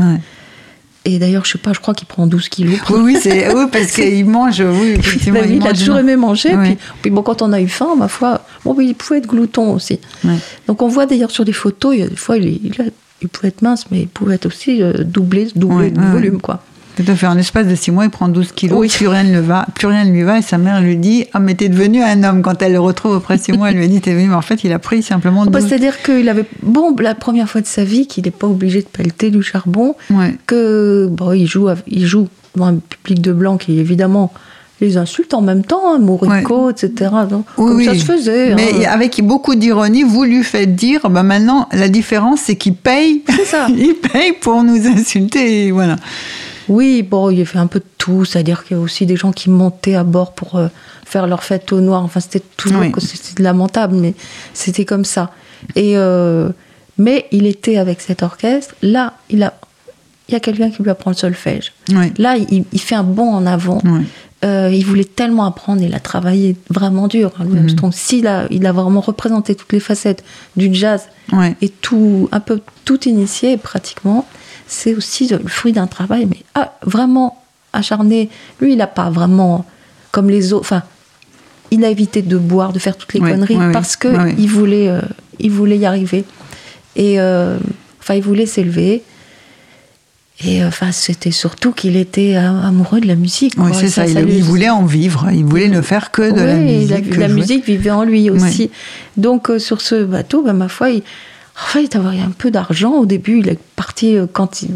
Et 1.08 1.18
d'ailleurs, 1.18 1.44
je 1.44 1.52
sais 1.52 1.58
pas, 1.58 1.72
je 1.72 1.78
crois 1.80 1.94
qu'il 1.94 2.06
prend 2.08 2.26
12 2.26 2.48
kilos. 2.48 2.78
Oui, 2.90 2.98
oui, 3.02 3.16
c'est, 3.20 3.54
oui, 3.54 3.64
parce 3.70 3.92
qu'il 3.92 4.26
mange, 4.26 4.60
oui, 4.60 4.88
effectivement. 4.98 5.40
Bah 5.40 5.46
il 5.48 5.66
a 5.66 5.72
toujours 5.72 5.98
aimé 5.98 6.16
manger. 6.16 6.54
Oui. 6.56 6.64
Puis, 6.66 6.78
puis 7.02 7.10
bon, 7.10 7.22
quand 7.22 7.42
on 7.42 7.52
a 7.52 7.60
eu 7.60 7.68
faim, 7.68 7.94
ma 7.96 8.08
foi, 8.08 8.42
bon, 8.64 8.74
mais 8.76 8.84
il 8.86 8.94
pouvait 8.94 9.18
être 9.18 9.26
glouton 9.28 9.72
aussi. 9.74 10.00
Donc 10.66 10.82
on 10.82 10.88
voit 10.88 11.06
d'ailleurs 11.06 11.30
sur 11.30 11.44
des 11.44 11.52
photos, 11.52 11.94
il 11.94 12.00
y 12.00 12.02
a 12.02 12.08
des 12.08 12.16
fois, 12.16 12.36
il, 12.36 12.46
est- 12.48 12.60
il 12.62 12.82
a- 12.82 12.90
il 13.22 13.28
pouvait 13.28 13.48
être 13.48 13.62
mince, 13.62 13.86
mais 13.90 14.00
il 14.00 14.08
pouvait 14.08 14.34
être 14.34 14.46
aussi 14.46 14.82
euh, 14.82 14.92
doublé, 15.04 15.48
doublé 15.54 15.90
de 15.90 16.00
volume, 16.00 16.40
quoi. 16.40 16.62
Tout 16.96 17.04
à 17.06 17.14
fait. 17.14 17.26
En 17.26 17.36
espace 17.36 17.66
de 17.66 17.74
six 17.74 17.90
mois, 17.90 18.04
il 18.04 18.10
prend 18.10 18.28
12 18.28 18.52
kilos. 18.52 18.78
Oui. 18.78 18.88
Plus 18.88 19.06
rien 19.08 19.22
ne 19.24 19.38
va, 19.40 19.66
plus 19.74 19.86
rien 19.86 20.04
ne 20.04 20.10
lui 20.10 20.22
va. 20.22 20.38
Et 20.38 20.42
sa 20.42 20.58
mère 20.58 20.80
lui 20.80 20.96
dit, 20.96 21.26
ah, 21.34 21.38
mais 21.38 21.54
t'es 21.54 21.68
devenu 21.68 22.02
un 22.02 22.24
homme. 22.24 22.42
Quand 22.42 22.60
elle 22.62 22.72
le 22.72 22.80
retrouve 22.80 23.16
après 23.16 23.38
six 23.38 23.52
mois, 23.52 23.70
elle 23.70 23.76
lui 23.76 23.88
dit, 23.88 24.00
t'es 24.00 24.14
venu. 24.14 24.28
Mais 24.28 24.34
en 24.34 24.42
fait, 24.42 24.64
il 24.64 24.72
a 24.72 24.78
pris 24.78 25.02
simplement 25.02 25.44
Bah, 25.44 25.60
12 25.60 25.68
C'est-à-dire 25.68 26.02
qu'il 26.02 26.28
avait, 26.28 26.46
bon, 26.62 26.94
la 26.98 27.14
première 27.14 27.48
fois 27.48 27.60
de 27.60 27.66
sa 27.66 27.84
vie, 27.84 28.06
qu'il 28.06 28.24
n'est 28.24 28.30
pas 28.30 28.46
obligé 28.46 28.80
de 28.80 28.86
pelleter 28.88 29.30
du 29.30 29.42
charbon, 29.42 29.94
Ouais. 30.10 30.34
que, 30.46 31.06
bon, 31.10 31.32
il 31.32 31.46
joue, 31.46 31.68
il 31.86 32.06
joue 32.06 32.28
devant 32.54 32.68
un 32.68 32.76
public 32.76 33.20
de 33.20 33.32
blancs 33.32 33.60
qui, 33.60 33.78
évidemment, 33.78 34.32
les 34.80 34.96
insulte 34.96 35.32
en 35.34 35.40
même 35.42 35.64
temps, 35.64 35.94
hein, 35.94 35.98
Morico, 35.98 36.70
etc. 36.70 37.10
Donc, 37.28 37.46
Oui, 37.56 37.66
comme 37.68 37.76
oui. 37.76 37.84
ça 37.86 37.94
se 37.94 38.04
faisait. 38.04 38.54
Mais 38.54 38.86
hein. 38.86 38.90
avec 38.90 39.22
beaucoup 39.22 39.54
d'ironie, 39.54 40.02
vous 40.02 40.24
lui 40.24 40.42
faites 40.44 40.74
dire, 40.74 41.00
bah 41.10 41.22
maintenant, 41.22 41.68
la 41.72 41.88
différence, 41.88 42.40
c'est 42.40 42.56
qu'il 42.56 42.74
paye. 42.74 43.22
C'est 43.28 43.44
ça. 43.46 43.66
il 43.76 43.94
paye 43.94 44.32
pour 44.40 44.62
nous 44.62 44.86
insulter. 44.86 45.66
et 45.66 45.70
Voilà. 45.72 45.96
Oui, 46.68 47.02
bon, 47.02 47.30
il 47.30 47.40
a 47.40 47.44
fait 47.44 47.58
un 47.58 47.66
peu 47.66 47.78
de 47.80 47.84
tout, 47.98 48.24
c'est-à-dire 48.24 48.64
qu'il 48.64 48.76
y 48.76 48.80
a 48.80 48.82
aussi 48.82 49.06
des 49.06 49.16
gens 49.16 49.32
qui 49.32 49.50
montaient 49.50 49.94
à 49.94 50.04
bord 50.04 50.32
pour 50.32 50.56
euh, 50.56 50.68
faire 51.04 51.26
leur 51.26 51.42
fête 51.44 51.72
au 51.72 51.80
noir. 51.80 52.02
Enfin, 52.02 52.20
c'était 52.20 52.42
toujours 52.56 52.80
Oui. 52.80 52.92
que 52.92 53.00
c'était 53.00 53.42
lamentable, 53.42 53.94
mais 53.96 54.14
c'était 54.54 54.84
comme 54.84 55.04
ça. 55.04 55.30
Et 55.74 55.96
euh, 55.96 56.50
mais 56.98 57.26
il 57.30 57.46
était 57.46 57.76
avec 57.78 58.00
cet 58.00 58.22
orchestre. 58.22 58.74
Là, 58.82 59.14
il 59.30 59.42
a, 59.42 59.54
il 60.28 60.32
y 60.32 60.36
a 60.36 60.40
quelqu'un 60.40 60.70
qui 60.70 60.82
lui 60.82 60.90
apprend 60.90 61.10
le 61.10 61.16
solfège. 61.16 61.72
Oui. 61.90 62.12
Là, 62.18 62.36
il, 62.36 62.64
il 62.72 62.80
fait 62.80 62.94
un 62.94 63.04
bond 63.04 63.30
en 63.32 63.46
avant. 63.46 63.80
Oui. 63.84 64.00
Euh, 64.44 64.70
il 64.72 64.84
voulait 64.84 65.04
tellement 65.04 65.44
apprendre, 65.46 65.80
il 65.82 65.94
a 65.94 65.98
travaillé 66.00 66.56
vraiment 66.68 67.08
dur. 67.08 67.32
hein, 67.38 67.44
Louis 67.44 67.54
Mhm. 67.54 67.62
Armstrong. 67.64 67.92
S'il 67.94 68.26
a, 68.26 68.46
il 68.50 68.66
a 68.66 68.72
vraiment 68.72 69.00
représenté 69.00 69.54
toutes 69.54 69.72
les 69.72 69.80
facettes 69.80 70.22
du 70.56 70.72
jazz 70.74 71.02
et 71.62 71.68
tout, 71.70 72.28
un 72.32 72.40
peu 72.40 72.60
tout 72.84 73.08
initié 73.08 73.56
pratiquement, 73.56 74.26
c'est 74.66 74.94
aussi 74.94 75.28
le 75.28 75.38
fruit 75.46 75.72
d'un 75.72 75.86
travail, 75.86 76.26
mais 76.28 76.42
ah, 76.54 76.72
vraiment 76.82 77.42
acharné. 77.72 78.28
Lui, 78.60 78.72
il 78.72 78.78
n'a 78.78 78.86
pas 78.86 79.10
vraiment, 79.10 79.64
comme 80.10 80.30
les 80.30 80.52
autres, 80.52 80.64
enfin, 80.64 80.82
il 81.70 81.84
a 81.84 81.88
évité 81.90 82.22
de 82.22 82.36
boire, 82.36 82.72
de 82.72 82.78
faire 82.78 82.96
toutes 82.96 83.12
les 83.14 83.20
Ouais, 83.20 83.32
conneries 83.32 83.56
ouais, 83.56 83.72
parce 83.72 83.96
que 83.96 84.08
Ouais, 84.08 84.34
il 84.38 84.48
voulait, 84.48 84.88
euh, 84.88 85.00
il 85.38 85.50
voulait 85.50 85.78
y 85.78 85.86
arriver. 85.86 86.24
Et 86.94 87.20
euh, 87.20 87.58
enfin, 88.00 88.14
il 88.14 88.22
voulait 88.22 88.46
s'élever. 88.46 89.02
Et 90.44 90.62
euh, 90.62 90.68
enfin, 90.68 90.92
c'était 90.92 91.30
surtout 91.30 91.72
qu'il 91.72 91.96
était 91.96 92.36
amoureux 92.36 93.00
de 93.00 93.06
la 93.06 93.14
musique. 93.14 93.54
Oui, 93.56 93.70
c'est 93.74 93.88
ça. 93.88 94.06
Il, 94.06 94.18
lui- 94.18 94.36
il 94.36 94.44
voulait 94.44 94.68
en 94.68 94.84
vivre. 94.84 95.28
Il 95.32 95.44
voulait 95.44 95.68
ne 95.68 95.80
faire 95.80 96.10
que 96.10 96.30
de 96.30 96.40
la 96.40 96.56
musique. 96.56 97.16
La, 97.16 97.28
musique 97.28 97.64
vivait 97.64 97.90
en 97.90 98.04
lui 98.04 98.30
aussi. 98.30 98.70
Donc 99.16 99.50
euh, 99.50 99.58
sur 99.58 99.80
ce 99.80 100.04
bateau, 100.04 100.42
bah, 100.42 100.52
ma 100.52 100.68
foi, 100.68 100.90
il, 100.90 101.02
il 101.74 101.88
avait 101.96 102.20
un 102.20 102.30
peu 102.36 102.50
d'argent. 102.50 102.92
Au 102.92 103.06
début, 103.06 103.38
il 103.40 103.48
est 103.48 103.58
parti 103.76 104.16
euh, 104.16 104.26
quand 104.30 104.62
il 104.62 104.70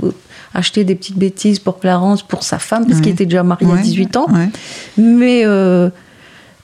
achetait 0.54 0.84
des 0.84 0.94
petites 0.94 1.18
bêtises 1.18 1.58
pour 1.58 1.78
Clarence, 1.78 2.22
pour 2.22 2.42
sa 2.42 2.58
femme, 2.58 2.84
parce 2.86 2.96
Ouais. 2.98 3.02
qu'il 3.04 3.12
était 3.12 3.26
déjà 3.26 3.42
marié 3.42 3.66
à 3.70 3.74
Ouais, 3.74 3.82
18 3.82 4.16
ans. 4.16 4.26
ouais. 4.32 4.48
Mais 4.96 5.42
euh, 5.44 5.90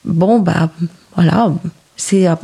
bon, 0.05 0.41
bah 0.41 0.71
voilà, 1.15 1.53
c'est, 1.97 2.27
euh, 2.29 2.35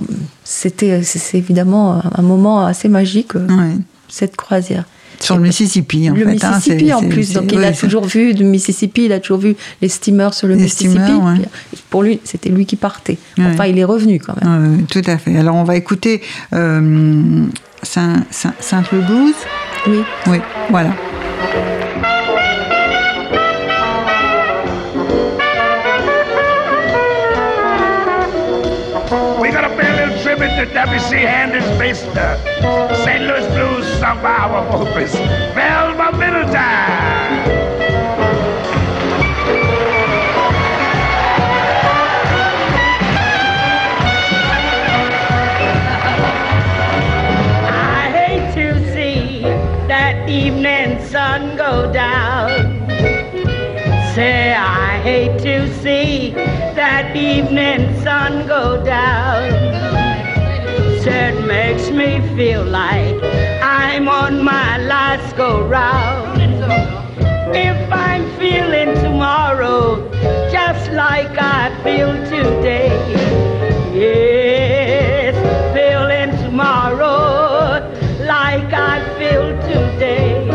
c'était, 0.44 1.02
évidemment 1.38 2.00
un- 2.16 2.22
moment 2.22 2.64
assez 2.64 2.88
magique, 2.88 3.32
cette 4.08 4.36
croisière. 4.36 4.84
Sur 5.22 5.36
le 5.36 5.42
Mississippi, 5.42 6.10
en 6.10 6.14
le 6.14 6.24
fait. 6.24 6.44
hein, 6.44 6.54
Mississippi 6.56 6.92
en 6.92 7.02
plus, 7.08 7.32
donc 7.32 7.52
il 7.52 7.58
ouais, 7.58 7.66
a 7.66 7.72
toujours 7.72 8.04
vu 8.04 8.34
du 8.34 8.44
Mississippi, 8.44 9.04
il 9.06 9.12
a 9.12 9.20
toujours 9.20 9.38
vu 9.38 9.54
les 9.80 9.88
steamers 9.88 10.34
sur 10.34 10.48
le 10.48 10.54
Les 10.54 10.62
Mississippi. 10.64 10.90
steamers, 10.90 11.24
ouais. 11.24 11.34
Puis, 11.72 11.82
Pour 11.90 12.02
lui, 12.02 12.20
c'était 12.24 12.48
lui 12.48 12.66
qui 12.66 12.76
partait. 12.76 13.18
Ouais. 13.38 13.44
Enfin, 13.52 13.66
il 13.66 13.78
est 13.78 13.84
revenu 13.84 14.18
quand 14.18 14.34
même. 14.42 14.84
Tout 14.90 15.02
à 15.06 15.18
fait. 15.18 15.36
Alors, 15.36 15.54
on 15.56 15.64
va 15.64 15.76
écouter 15.76 16.22
euh, 16.54 17.44
Saint, 17.82 18.24
Saint, 18.30 18.54
Saint 18.60 18.82
Louis 18.92 19.02
Blues. 19.04 19.34
Oui. 19.88 19.98
Oui, 20.28 20.38
voilà. 20.70 20.90
To 30.66 30.74
W.C. 30.74 31.16
Handy's 31.16 31.66
based 31.76 32.06
uh, 32.16 32.36
the 32.62 32.94
St. 33.04 33.24
Louis 33.24 33.46
Blues 33.48 33.84
sung 33.98 34.22
by 34.22 34.30
our 34.30 34.70
vocalist, 34.70 35.16
Velma 35.54 36.16
Middleton. 36.16 36.54
I 47.66 48.10
hate 48.14 48.54
to 48.54 48.92
see 48.92 49.40
that 49.88 50.28
evening 50.28 51.04
sun 51.06 51.56
go 51.56 51.92
down. 51.92 52.88
Say, 54.14 54.52
I 54.52 55.00
hate 55.02 55.40
to 55.40 55.74
see 55.82 56.30
that 56.76 57.16
evening 57.16 58.00
sun 58.02 58.46
go 58.46 58.84
down. 58.84 59.61
Makes 61.52 61.90
me 61.90 62.18
feel 62.34 62.64
like 62.64 63.22
I'm 63.62 64.08
on 64.08 64.42
my 64.42 64.78
last 64.78 65.36
go 65.36 65.62
round. 65.62 66.40
If 67.54 67.92
I'm 67.92 68.24
feeling 68.38 68.94
tomorrow 69.02 70.10
just 70.50 70.90
like 70.92 71.36
I 71.36 71.70
feel 71.84 72.14
today, 72.24 72.88
yes, 73.92 75.34
feeling 75.76 76.30
tomorrow 76.42 77.80
like 78.20 78.72
I 78.72 78.96
feel 79.18 79.50
today. 79.68 80.48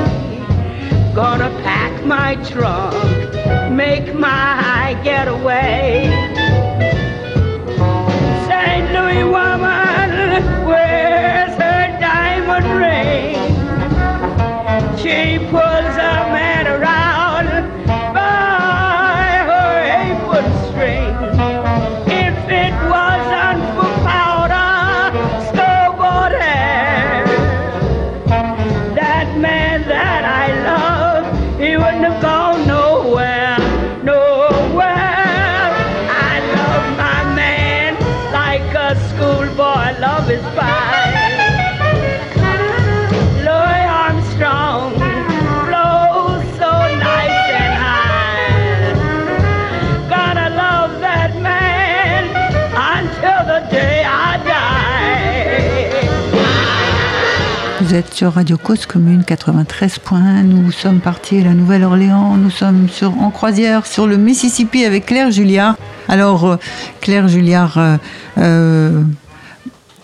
Gonna 1.13 1.51
pack 1.61 2.03
my 2.05 2.37
trunk, 2.43 2.95
make 3.71 4.15
my 4.15 4.99
getaway. 5.03 6.36
Sur 58.17 58.33
Radio 58.33 58.57
Cause 58.57 58.87
Commune 58.87 59.21
93.1. 59.21 60.41
Nous 60.41 60.71
sommes 60.71 61.01
partis 61.01 61.41
à 61.41 61.43
la 61.43 61.53
Nouvelle-Orléans. 61.53 62.35
Nous 62.35 62.49
sommes 62.49 62.87
en 63.19 63.29
croisière 63.29 63.85
sur 63.85 64.07
le 64.07 64.17
Mississippi 64.17 64.85
avec 64.85 65.05
Claire 65.05 65.29
Julliard. 65.29 65.75
Alors, 66.07 66.45
euh, 66.45 66.57
Claire 66.99 67.27
Julliard, 67.27 67.77
euh, 67.77 67.97
euh, 68.39 69.03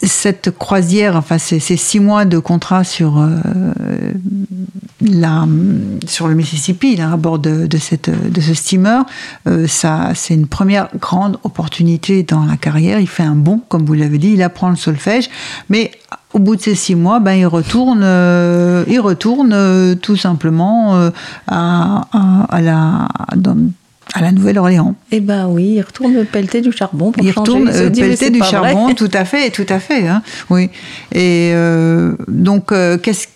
cette 0.03 0.51
croisière, 0.51 1.15
enfin, 1.15 1.37
ces, 1.37 1.59
ces 1.59 1.77
six 1.77 1.99
mois 1.99 2.25
de 2.25 2.37
contrat 2.39 2.83
sur, 2.83 3.19
euh, 3.19 3.37
la, 5.01 5.45
sur 6.05 6.27
le 6.27 6.35
Mississippi, 6.35 6.95
là, 6.95 7.11
à 7.13 7.17
bord 7.17 7.39
de, 7.39 7.67
de, 7.67 7.77
cette, 7.77 8.09
de 8.09 8.41
ce 8.41 8.53
steamer, 8.53 9.03
euh, 9.47 9.67
ça, 9.67 10.11
c'est 10.15 10.33
une 10.33 10.47
première 10.47 10.89
grande 10.99 11.37
opportunité 11.43 12.23
dans 12.23 12.45
la 12.45 12.57
carrière. 12.57 12.99
Il 12.99 13.07
fait 13.07 13.23
un 13.23 13.35
bond, 13.35 13.61
comme 13.69 13.85
vous 13.85 13.93
l'avez 13.93 14.17
dit, 14.17 14.31
il 14.33 14.43
apprend 14.43 14.69
le 14.69 14.75
solfège, 14.75 15.29
mais 15.69 15.91
au 16.33 16.39
bout 16.39 16.55
de 16.55 16.61
ces 16.61 16.75
six 16.75 16.95
mois, 16.95 17.19
ben, 17.19 17.33
il 17.33 17.45
retourne, 17.45 18.01
euh, 18.03 18.83
il 18.87 18.99
retourne 18.99 19.51
euh, 19.53 19.95
tout 19.95 20.17
simplement 20.17 20.95
euh, 20.95 21.11
à, 21.47 22.07
à, 22.11 22.43
à 22.49 22.61
la, 22.61 23.07
dans- 23.35 23.57
à 24.13 24.21
la 24.21 24.31
Nouvelle-Orléans. 24.31 24.95
Eh 25.11 25.19
ben 25.19 25.47
oui, 25.47 25.73
il 25.77 25.81
retourne 25.81 26.23
pelleter 26.25 26.61
du 26.61 26.71
charbon 26.71 27.11
pour 27.11 27.23
Il 27.23 27.31
retourne 27.31 27.67
euh, 27.67 27.89
pelleter 27.89 28.29
du 28.29 28.39
vrai. 28.39 28.49
charbon, 28.49 28.93
tout 28.93 29.09
à 29.13 29.25
fait, 29.25 29.49
tout 29.49 29.65
à 29.69 29.79
fait. 29.79 30.07
hein, 30.07 30.21
oui. 30.49 30.69
Et 31.13 31.51
euh, 31.53 32.15
donc, 32.27 32.71
euh, 32.71 32.97
qu'est-ce, 32.97 33.27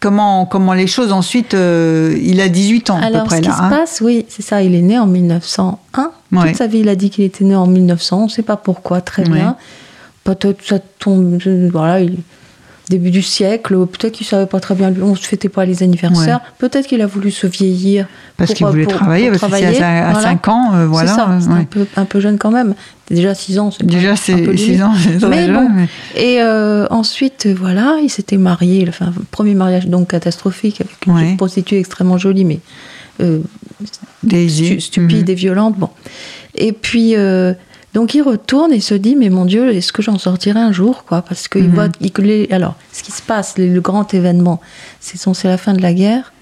comment, 0.00 0.46
comment 0.46 0.72
les 0.72 0.86
choses 0.86 1.12
ensuite 1.12 1.52
Il 1.54 2.40
a 2.40 2.48
18 2.48 2.90
ans 2.90 2.96
à 3.00 3.04
Alors, 3.06 3.22
peu 3.22 3.26
près 3.28 3.36
ce 3.36 3.42
qui 3.42 3.48
là. 3.48 3.56
se 3.56 3.62
hein. 3.62 3.68
passe, 3.70 4.00
oui, 4.02 4.24
c'est 4.28 4.42
ça, 4.42 4.62
il 4.62 4.74
est 4.74 4.82
né 4.82 4.98
en 4.98 5.06
1901. 5.06 6.10
Ouais. 6.32 6.48
Toute 6.48 6.56
sa 6.56 6.66
vie, 6.66 6.78
il 6.78 6.88
a 6.88 6.96
dit 6.96 7.10
qu'il 7.10 7.24
était 7.24 7.44
né 7.44 7.54
en 7.54 7.66
1900. 7.66 8.18
On 8.20 8.24
ne 8.24 8.30
sait 8.30 8.42
pas 8.42 8.56
pourquoi, 8.56 9.00
très 9.02 9.24
Ouais. 9.24 9.34
bien. 9.34 9.56
Peut-être 10.24 10.64
ça 10.64 10.78
tombe, 10.98 11.38
voilà, 11.72 12.00
il- 12.00 12.18
début 12.92 13.10
du 13.10 13.22
siècle, 13.22 13.74
peut-être 13.86 14.12
qu'il 14.12 14.26
savait 14.26 14.46
pas 14.46 14.60
très 14.60 14.74
bien, 14.74 14.92
on 15.02 15.10
ne 15.10 15.16
fêtait 15.16 15.48
pas 15.48 15.64
les 15.64 15.82
anniversaires. 15.82 16.40
Peut-être 16.58 16.86
qu'il 16.86 17.00
a 17.02 17.06
voulu 17.06 17.30
se 17.30 17.46
vieillir. 17.46 18.06
Parce 18.36 18.54
qu'il 18.54 18.66
voulait 18.66 18.84
pour- 18.84 18.92
travailler, 18.94 19.30
pour 19.30 19.40
parce 19.40 19.52
travailler, 19.52 19.82
à, 19.82 20.10
voilà. 20.12 20.20
5 20.20 20.48
ans, 20.48 20.74
euh, 20.74 20.86
voilà. 20.86 21.08
c'est 21.10 21.16
ça, 21.16 21.38
c'est 21.40 21.48
ouais. 21.48 21.54
un, 21.60 21.64
peu, 21.64 21.86
un 21.96 22.04
peu 22.04 22.20
jeune 22.20 22.38
quand 22.38 22.50
même. 22.50 22.74
Déjà 23.10 23.34
6 23.34 23.58
ans, 23.58 23.70
c'est 23.70 23.84
Déjà, 23.84 24.14
c'est 24.16 24.36
peu 24.36 24.56
6 24.56 24.66
limite. 24.66 24.82
ans, 24.82 24.92
c'est 24.96 25.18
très 25.18 25.28
Mais 25.28 25.46
jeune, 25.46 25.54
bon, 25.54 25.68
mais- 25.74 25.88
et 26.22 26.40
euh, 26.42 26.86
ensuite, 26.90 27.46
voilà, 27.46 27.96
il 28.02 28.08
s'était 28.10 28.36
marié, 28.38 28.84
enfin, 28.88 29.12
premier 29.30 29.54
mariage 29.54 29.86
donc 29.88 30.08
catastrophique 30.08 30.80
avec 30.80 30.96
une 31.06 31.12
Ouais. 31.14 31.36
prostituée 31.36 31.78
extrêmement 31.78 32.18
jolie, 32.18 32.44
mais 32.44 32.60
euh, 33.20 33.40
stu- 34.48 34.80
stupide 34.80 35.26
Mhm. 35.28 35.30
et 35.30 35.34
violente. 35.34 35.74
Bon. 35.78 35.90
Et 36.54 36.72
puis, 36.72 37.14
donc 37.94 38.14
il 38.14 38.22
retourne 38.22 38.72
et 38.72 38.80
se 38.80 38.94
dit, 38.94 39.16
mais 39.16 39.28
mon 39.28 39.44
Dieu, 39.44 39.70
est-ce 39.74 39.92
que 39.92 40.00
j'en 40.02 40.18
sortirai 40.18 40.58
un 40.60 40.72
jour 40.72 41.04
quoi? 41.04 41.22
Parce 41.22 41.48
qu'il 41.48 41.64
Mhm. 41.68 41.74
voit. 41.74 41.88
il- 42.00 42.10
que 42.12 42.22
les- 42.22 42.48
alors, 42.50 42.74
ce 42.92 43.02
qui 43.02 43.12
se 43.12 43.22
passe, 43.22 43.58
le, 43.58 43.66
le 43.72 43.80
grand 43.80 44.12
événement, 44.14 44.60
c'est 45.00 45.18
c'est 45.18 45.48
la 45.48 45.58
fin 45.58 45.72
de 45.74 45.82
la 45.82 45.92
guerre. 45.92 46.32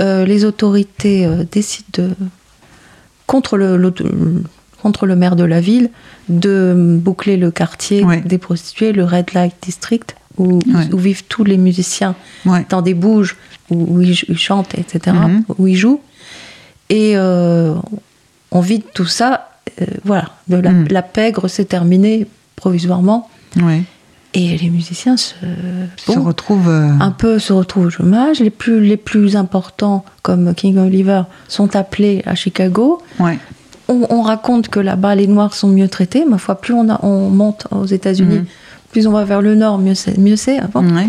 Euh, 0.00 0.24
les 0.24 0.44
autorités 0.44 1.26
euh, 1.26 1.44
décident 1.50 1.86
de, 1.98 2.10
contre 3.26 3.56
le, 3.58 3.92
contre 4.82 5.06
le 5.06 5.14
maire 5.16 5.36
de 5.36 5.44
la 5.44 5.60
ville 5.60 5.90
de 6.28 6.74
boucler 6.98 7.36
le 7.36 7.50
quartier 7.50 8.02
Ouais. 8.04 8.20
des 8.20 8.38
prostituées, 8.38 8.92
le 8.92 9.04
Red 9.04 9.32
Light 9.34 9.54
District, 9.62 10.16
où, 10.38 10.54
Ouais. 10.74 10.92
où 10.92 10.96
vivent 10.98 11.24
tous 11.28 11.44
les 11.44 11.58
musiciens 11.58 12.14
Ouais. 12.46 12.66
dans 12.70 12.82
des 12.82 12.94
bouges 12.94 13.36
où, 13.70 13.96
où 13.96 14.00
ils, 14.00 14.18
ils 14.28 14.38
chantent, 14.38 14.74
etc., 14.76 15.14
Mhm. 15.16 15.44
où 15.58 15.66
ils 15.68 15.76
jouent. 15.76 16.00
Et 16.88 17.12
euh, 17.16 17.74
on 18.50 18.60
vide 18.60 18.82
tout 18.94 19.06
ça. 19.06 19.48
Euh, 19.80 19.86
voilà, 20.04 20.26
de 20.48 20.56
la, 20.56 20.72
la 20.90 21.02
pègre 21.02 21.48
s'est 21.48 21.64
terminée 21.64 22.26
provisoirement. 22.56 23.28
Ouais. 23.62 23.82
Et 24.34 24.56
les 24.56 24.70
musiciens 24.70 25.16
se, 25.18 25.34
Se 25.96 26.12
bon, 26.12 26.22
retrouve. 26.24 26.68
euh, 26.68 26.88
un 27.00 27.10
peu 27.10 27.38
se 27.38 27.52
retrouvent 27.52 27.86
au 27.86 27.90
chômage. 27.90 28.40
Les 28.40 28.50
plus, 28.50 28.80
les 28.82 28.96
plus 28.96 29.36
importants, 29.36 30.04
comme 30.22 30.54
King 30.54 30.78
Oliver, 30.78 31.22
sont 31.48 31.76
appelés 31.76 32.22
à 32.26 32.34
Chicago. 32.34 33.02
ouais. 33.20 33.38
on, 33.88 34.06
on 34.08 34.22
raconte 34.22 34.68
que 34.68 34.80
là-bas 34.80 35.14
les 35.16 35.26
Noirs 35.26 35.52
sont 35.54 35.68
mieux 35.68 35.88
traités. 35.88 36.24
Ma 36.24 36.38
foi, 36.38 36.54
plus 36.54 36.72
on, 36.72 36.88
a- 36.88 37.00
on 37.04 37.28
monte 37.28 37.66
aux 37.72 37.84
États-Unis, 37.84 38.38
Mhm. 38.38 38.46
plus 38.90 39.06
on 39.06 39.12
va 39.12 39.24
vers 39.24 39.42
le 39.42 39.54
Nord, 39.54 39.76
mieux 39.78 39.94
c'est. 39.94 40.16
Mieux 40.18 40.36
c'est. 40.36 40.60
Ouais. 40.74 41.08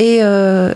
Et, 0.00 0.18
euh, 0.22 0.72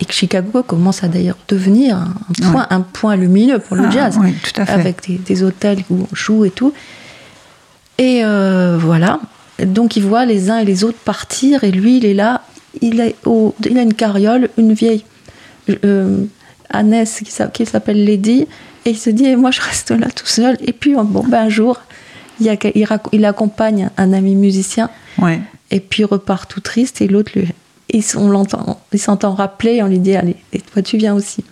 et 0.00 0.04
que 0.04 0.12
Chicago 0.12 0.62
commence 0.62 1.04
à 1.04 1.08
d'ailleurs 1.08 1.36
devenir 1.48 1.96
un, 1.96 2.14
un 2.42 2.50
point, 2.52 2.66
un 2.70 2.80
point 2.80 3.16
lumineux 3.16 3.58
pour 3.58 3.76
le 3.76 3.84
Ah, 3.86 3.90
jazz, 3.90 4.18
oui, 4.20 4.34
tout 4.42 4.60
à 4.60 4.66
fait. 4.66 4.72
avec 4.72 5.06
des, 5.06 5.18
des 5.18 5.42
hôtels 5.42 5.78
où 5.90 6.06
on 6.10 6.14
joue 6.14 6.44
et 6.44 6.50
tout. 6.50 6.72
Et 7.98 8.22
euh, 8.24 8.76
voilà. 8.78 9.20
Donc 9.64 9.96
il 9.96 10.02
voit 10.02 10.24
les 10.24 10.50
uns 10.50 10.58
et 10.58 10.64
les 10.64 10.82
autres 10.84 10.98
partir, 10.98 11.62
et 11.64 11.70
lui, 11.70 11.98
il 11.98 12.04
est 12.04 12.14
là. 12.14 12.42
Il, 12.82 13.00
est 13.00 13.14
au- 13.24 13.54
il 13.64 13.78
a 13.78 13.82
une 13.82 13.94
carriole, 13.94 14.48
une 14.58 14.72
vieille 14.72 15.04
euh, 15.84 16.24
Annès 16.70 17.20
qui 17.24 17.30
s'a- 17.30 17.46
qui 17.46 17.64
s'appelle 17.64 18.04
Lady, 18.04 18.46
et 18.84 18.90
il 18.90 18.98
se 18.98 19.10
dit, 19.10 19.26
et 19.26 19.36
moi 19.36 19.50
je 19.52 19.60
reste 19.60 19.92
là 19.92 20.08
tout 20.14 20.26
seul. 20.26 20.56
Et 20.60 20.72
puis 20.72 20.94
bon, 20.94 21.24
ben, 21.28 21.44
un 21.44 21.48
jour, 21.48 21.80
il, 22.40 22.46
y 22.46 22.48
a, 22.50 22.56
il, 22.74 22.84
rac- 22.84 23.08
il 23.12 23.24
accompagne 23.24 23.90
un 23.96 24.12
ami 24.12 24.34
musicien 24.34 24.90
Ouais. 25.22 25.40
et 25.70 25.78
puis 25.78 26.02
il 26.02 26.06
repart 26.06 26.50
tout 26.50 26.58
triste 26.60 27.00
et 27.00 27.06
l'autre 27.06 27.30
lui 27.36 27.46
on 28.16 28.28
l'entend 28.30 28.80
il 28.92 28.98
s'entend 28.98 29.34
rappeler 29.34 29.82
on 29.82 29.86
lui 29.86 29.98
dit 29.98 30.16
allez 30.16 30.36
et 30.52 30.60
toi 30.60 30.82
tu 30.82 30.96
viens 30.96 31.14
aussi 31.14 31.44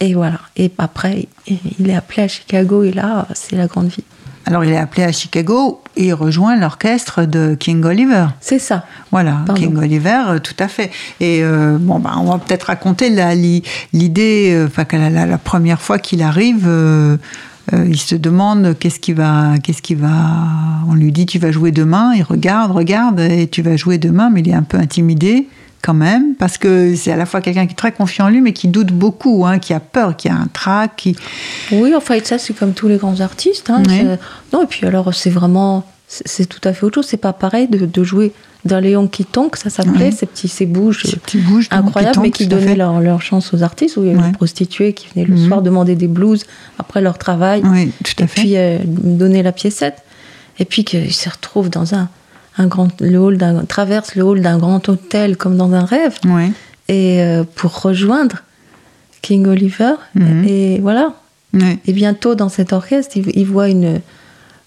et 0.00 0.14
voilà 0.14 0.40
et 0.56 0.70
après 0.78 1.28
il 1.46 1.88
est 1.90 1.94
appelé 1.94 2.22
à 2.22 2.28
Chicago 2.28 2.82
et 2.82 2.92
là 2.92 3.26
c'est 3.34 3.56
la 3.56 3.66
grande 3.66 3.88
vie 3.88 4.04
Alors 4.46 4.64
il 4.64 4.72
est 4.72 4.76
appelé 4.78 5.04
à 5.04 5.12
Chicago 5.12 5.80
et 5.96 6.06
il 6.06 6.14
rejoint 6.14 6.56
l'orchestre 6.56 7.24
de 7.24 7.54
King 7.54 7.84
Oliver. 7.84 8.26
c'est 8.40 8.58
ça 8.58 8.84
Voilà, 9.12 9.38
Pardon. 9.46 9.54
King 9.62 9.76
Oliver, 9.78 10.22
euh, 10.28 10.38
tout 10.40 10.56
à 10.58 10.66
fait. 10.68 10.90
Et 11.20 11.38
euh, 11.44 11.78
bon, 11.80 12.00
bah, 12.00 12.14
on 12.18 12.24
va 12.24 12.38
peut-être 12.38 12.64
raconter 12.64 13.08
l'idée, 13.92 14.50
euh, 14.52 14.66
enfin, 14.66 14.84
la, 14.92 15.08
la- 15.08 15.26
la 15.26 15.38
première 15.38 15.80
fois 15.80 15.98
qu'il 16.00 16.20
arrive, 16.22 16.64
euh, 16.66 17.16
euh, 17.72 17.86
il 17.88 17.98
se 17.98 18.14
demande 18.14 18.76
qu'est-ce 18.78 19.00
qui 19.00 19.12
va, 19.12 19.54
qu'est-ce 19.62 19.80
qui 19.82 19.94
va. 19.94 20.10
On 20.88 20.94
lui 20.94 21.12
dit 21.12 21.24
tu 21.26 21.38
vas 21.38 21.50
jouer 21.50 21.72
demain, 21.72 22.12
il 22.14 22.22
regarde, 22.22 22.72
regarde, 22.72 23.20
et 23.20 23.46
tu 23.48 23.62
vas 23.62 23.76
jouer 23.76 23.98
demain, 23.98 24.28
mais 24.30 24.40
il 24.40 24.48
est 24.50 24.54
un 24.54 24.62
peu 24.62 24.76
intimidé 24.78 25.48
quand 25.82 25.94
même, 25.94 26.34
parce 26.38 26.56
que 26.56 26.94
c'est 26.96 27.12
à 27.12 27.16
la 27.16 27.26
fois 27.26 27.42
quelqu'un 27.42 27.66
qui 27.66 27.72
est 27.72 27.76
très 27.76 27.92
confiant 27.92 28.26
en 28.26 28.28
lui, 28.30 28.40
mais 28.40 28.54
qui 28.54 28.68
doute 28.68 28.92
beaucoup, 28.92 29.44
hein, 29.44 29.58
qui 29.58 29.74
a 29.74 29.80
peur, 29.80 30.16
qui 30.16 30.28
a 30.30 30.34
un 30.34 30.48
trac, 30.50 30.92
qui. 30.96 31.14
oui 31.72 31.94
enfin 31.94 32.18
ça 32.24 32.38
c'est 32.38 32.54
comme 32.54 32.72
tous 32.72 32.88
les 32.88 32.96
grands 32.96 33.20
artistes 33.20 33.68
hein, 33.68 33.82
Oui. 33.86 34.02
non 34.52 34.62
et 34.62 34.66
puis 34.66 34.86
alors 34.86 35.12
c'est 35.14 35.28
vraiment 35.30 35.84
c'est 36.06 36.46
tout 36.46 36.60
à 36.68 36.72
fait 36.72 36.84
autre 36.84 36.96
chose 36.96 37.06
c'est 37.06 37.16
pas 37.16 37.32
pareil 37.32 37.66
de, 37.68 37.86
de 37.86 38.04
jouer 38.04 38.32
d'un 38.64 38.80
Léon 38.80 39.08
qui 39.08 39.24
tonque 39.24 39.56
ça 39.56 39.68
s'appelait 39.70 40.06
Oui. 40.10 40.12
ces 40.12 40.26
petits 40.26 40.48
ces 40.48 40.64
bouges 40.66 41.02
Ces 41.04 41.16
petits 41.16 41.38
bouges 41.38 41.68
de 41.68 41.74
incroyables, 41.74 42.20
mais 42.22 42.30
qui 42.30 42.44
à 42.44 42.46
fait. 42.48 42.54
donnaient 42.54 42.76
leur, 42.76 43.00
leur 43.00 43.20
chance 43.20 43.52
aux 43.52 43.62
artistes. 43.62 43.96
Où 43.96 44.02
il 44.02 44.08
y 44.08 44.10
avait 44.10 44.20
Ouais. 44.20 44.26
des 44.28 44.32
prostituées 44.32 44.92
qui 44.94 45.08
venaient 45.14 45.26
le 45.26 45.34
Mhm. 45.36 45.48
soir 45.48 45.62
demander 45.62 45.94
des 45.96 46.08
blues 46.08 46.44
après 46.78 47.00
leur 47.02 47.18
travail. 47.18 47.62
Oui, 47.64 47.90
tout 48.02 48.14
à 48.20 48.24
et 48.24 48.26
fait. 48.26 48.40
puis 48.40 48.56
euh, 48.56 48.78
donner 48.86 49.42
la 49.42 49.52
piécette. 49.52 49.98
Et 50.58 50.64
puis 50.64 50.84
qu'il 50.84 51.12
se 51.12 51.28
retrouve 51.28 51.68
dans 51.68 51.94
un, 51.94 52.08
un 52.56 52.66
grand, 52.66 52.88
le 53.02 53.18
hall 53.18 53.36
d'un, 53.36 53.64
traverse 53.66 54.14
le 54.14 54.22
hall 54.22 54.40
d'un 54.40 54.56
grand 54.58 54.88
hôtel 54.88 55.36
comme 55.36 55.56
dans 55.58 55.72
un 55.74 55.84
rêve. 55.84 56.16
Et 56.88 57.20
euh, 57.22 57.44
pour 57.56 57.80
rejoindre 57.82 58.36
King 59.20 59.46
Oliver. 59.46 59.94
Mhm. 60.14 60.44
Et 60.48 60.78
voilà. 60.80 61.12
Et 61.86 61.92
bientôt 61.92 62.34
dans 62.34 62.48
cet 62.48 62.72
orchestre, 62.72 63.16
il, 63.16 63.30
il 63.38 63.44
voit 63.46 63.68
une 63.68 64.00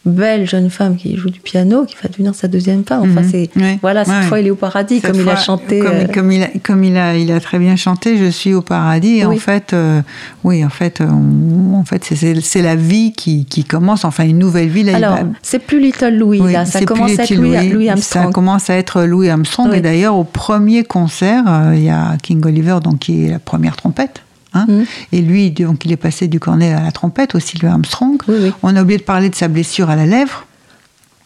belle 0.07 0.47
jeune 0.47 0.69
femme 0.69 0.95
qui 0.95 1.15
joue 1.17 1.29
du 1.29 1.39
piano, 1.39 1.85
qui 1.85 1.95
va 2.01 2.09
devenir 2.09 2.33
sa 2.35 2.47
deuxième 2.47 2.83
femme. 2.83 3.01
Enfin, 3.11 3.21
Mhm. 3.21 3.29
c'est 3.31 3.49
voilà, 3.81 4.05
cette 4.05 4.13
Ouais. 4.13 4.21
fois 4.23 4.39
il 4.39 4.47
est 4.47 4.51
au 4.51 4.55
paradis, 4.55 4.99
Cette 4.99 5.11
comme 5.11 5.21
il 5.21 5.29
a 5.29 5.35
chanté. 5.35 5.79
Comme, 5.79 5.91
euh, 5.93 6.05
comme 6.13 6.31
il, 6.31 6.43
a, 6.43 6.47
comme 6.63 6.83
il, 6.83 6.97
a, 6.97 7.15
il 7.17 7.31
a 7.31 7.39
très 7.39 7.59
bien 7.59 7.75
chanté, 7.75 8.17
je 8.17 8.25
suis 8.29 8.53
au 8.53 8.61
paradis. 8.61 9.19
Et 9.19 9.25
Oui. 9.25 9.35
En 9.35 9.39
fait, 9.39 9.73
euh, 9.73 10.01
oui, 10.43 10.63
en 10.65 10.69
fait, 10.69 11.01
euh, 11.01 11.07
on- 11.09 11.75
en 11.75 11.83
fait, 11.85 12.03
c'est- 12.03 12.61
la 12.61 12.75
vie 12.75 13.13
qui, 13.13 13.45
qui 13.45 13.63
commence, 13.63 14.03
enfin 14.05 14.23
une 14.25 14.39
nouvelle 14.39 14.69
vie. 14.69 14.83
Là, 14.83 14.95
Alors, 14.97 15.19
c'est 15.43 15.59
plus 15.59 15.79
Little 15.79 16.17
Louis, 16.17 16.39
oui, 16.41 16.53
là. 16.53 16.65
Ça 16.65 16.81
commence 16.83 17.17
à 17.19 17.23
être 17.23 17.35
Louis, 17.35 17.69
Louis 17.69 17.85
Ça 17.85 17.91
Armstrong. 17.91 18.33
commence 18.33 18.69
à 18.69 18.75
être 18.75 19.03
Louis 19.03 19.29
Armstrong. 19.29 19.69
Oui. 19.71 19.77
Et 19.77 19.81
d'ailleurs, 19.81 20.15
au 20.15 20.23
premier 20.23 20.83
concert, 20.83 21.43
euh, 21.47 21.73
il 21.75 21.83
y 21.83 21.89
a 21.89 22.17
King 22.23 22.43
Oliver, 22.45 22.77
donc 22.83 22.99
qui 22.99 23.25
est 23.25 23.29
la 23.31 23.39
première 23.39 23.75
trompette. 23.75 24.21
Hein. 24.59 24.65
Mhm. 24.67 24.85
Et 25.11 25.21
lui, 25.21 25.51
donc, 25.51 25.85
il 25.85 25.91
est 25.91 25.97
passé 25.97 26.27
du 26.27 26.39
cornet 26.39 26.73
à 26.73 26.81
la 26.81 26.91
trompette, 26.91 27.35
aussi 27.35 27.57
Louis 27.57 27.69
Armstrong. 27.71 28.17
Oui, 28.27 28.35
oui. 28.41 28.51
On 28.63 28.75
a 28.75 28.81
oublié 28.81 28.97
de 28.97 29.03
parler 29.03 29.29
de 29.29 29.35
sa 29.35 29.47
blessure 29.47 29.89
à 29.89 29.95
la 29.95 30.05
lèvre. 30.05 30.45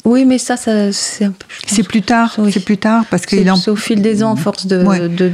Oui, 0.04 0.26
mais 0.26 0.40
ça, 0.40 0.58
ça 0.58 0.92
c'est 0.92 1.26
un 1.26 1.32
peu. 1.32 1.46
C'est 1.68 1.84
plus 1.84 2.02
tard, 2.02 2.34
Oui. 2.40 2.52
c'est 2.52 2.66
plus 2.66 2.78
tard, 2.78 3.04
parce 3.12 3.28
qu'il 3.28 3.50
en- 3.52 3.56
c'est 3.56 3.70
au 3.70 3.76
fil 3.76 4.02
des 4.02 4.24
ans, 4.24 4.34
à 4.34 4.36
force 4.36 4.66
de. 4.66 4.84
Ouais. 4.84 5.08
de- 5.08 5.32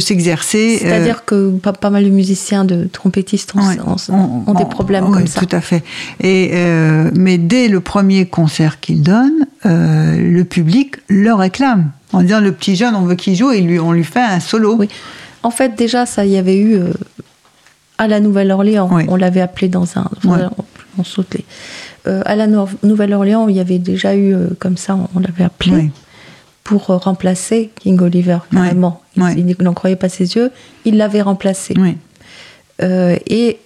s'exercer. 0.00 0.76
euh, 0.76 0.88
C'est-à-dire 0.88 1.24
que 1.26 1.50
pas, 1.58 1.72
pas 1.74 1.90
mal 1.90 2.04
de 2.04 2.08
musiciens, 2.10 2.64
de 2.64 2.88
trompettistes 2.90 3.54
ont, 3.56 3.58
Ouais. 3.66 3.76
ont- 3.84 3.96
On- 4.08 4.50
ont 4.50 4.54
des 4.54 4.64
problèmes 4.64 5.10
comme 5.10 5.26
ça. 5.26 5.40
Tout 5.40 5.48
à 5.54 5.60
fait. 5.60 5.82
Et, 6.20 6.50
euh, 6.54 7.10
mais 7.14 7.36
dès 7.38 7.68
le 7.68 7.80
premier 7.80 8.24
concert 8.26 8.80
qu'il 8.80 9.02
donne, 9.02 9.46
euh, 9.66 10.16
le 10.16 10.44
public 10.44 10.96
le 11.08 11.34
réclame. 11.34 11.90
En 12.14 12.22
disant 12.22 12.40
le 12.40 12.52
petit 12.52 12.74
jeune, 12.76 12.94
on 12.94 13.02
veut 13.02 13.16
qu'il 13.16 13.34
joue 13.36 13.50
et 13.50 13.60
lui, 13.60 13.78
on 13.78 13.92
lui 13.92 14.04
fait 14.04 14.20
un 14.20 14.40
solo. 14.40 14.76
Oui. 14.78 14.88
En 15.46 15.50
fait, 15.50 15.76
déjà, 15.76 16.06
ça, 16.06 16.24
y 16.26 16.36
avait 16.36 16.56
eu 16.56 16.74
euh, 16.76 16.92
à 17.98 18.08
la 18.08 18.18
Nouvelle-Orléans, 18.20 18.88
Oui. 18.92 19.04
on 19.08 19.16
l'avait 19.16 19.40
appelé 19.40 19.68
dans 19.68 19.86
un. 19.96 20.06
Ouais. 20.24 20.42
on, 20.98 21.04
saute 21.04 21.34
les- 21.34 21.44
Euh, 22.08 22.22
à 22.24 22.34
la 22.36 22.46
Nouvelle-Orléans, 22.82 23.48
il 23.48 23.56
y 23.56 23.60
avait 23.60 23.78
déjà 23.78 24.14
eu, 24.14 24.32
euh, 24.34 24.48
comme 24.58 24.76
ça, 24.76 24.94
on, 24.96 25.08
on 25.16 25.20
l'avait 25.20 25.44
appelé, 25.44 25.72
Oui. 25.76 25.90
pour 26.64 26.86
remplacer 26.86 27.70
King 27.80 28.00
Oliver, 28.00 28.38
carrément. 28.52 29.02
Il- 29.16 29.56
n'en 29.60 29.74
croyait 29.74 29.96
pas 29.96 30.08
ses 30.08 30.34
yeux, 30.36 30.50
il 30.84 30.96
l'avait 30.96 31.22
remplacé. 31.22 31.74
Oui. 31.78 31.96
Et 32.80 33.58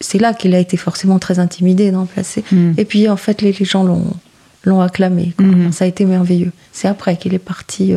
c'est 0.00 0.18
là 0.18 0.32
qu'il 0.34 0.54
a 0.54 0.58
été 0.58 0.76
forcément 0.76 1.18
très 1.18 1.38
intimidé 1.38 1.90
d'en 1.90 2.06
placer. 2.06 2.42
Mm. 2.52 2.72
Et 2.78 2.84
puis 2.84 3.08
en 3.08 3.16
fait, 3.16 3.42
les, 3.42 3.52
les 3.52 3.64
gens 3.66 3.82
l'ont, 3.84 4.06
l'ont 4.64 4.80
acclamé. 4.80 5.32
quoi. 5.36 5.44
Mhm. 5.46 5.72
Ça 5.72 5.84
a 5.84 5.88
été 5.88 6.04
merveilleux. 6.06 6.52
C'est 6.72 6.88
après 6.88 7.16
qu'il 7.16 7.34
est 7.34 7.38
parti. 7.52 7.92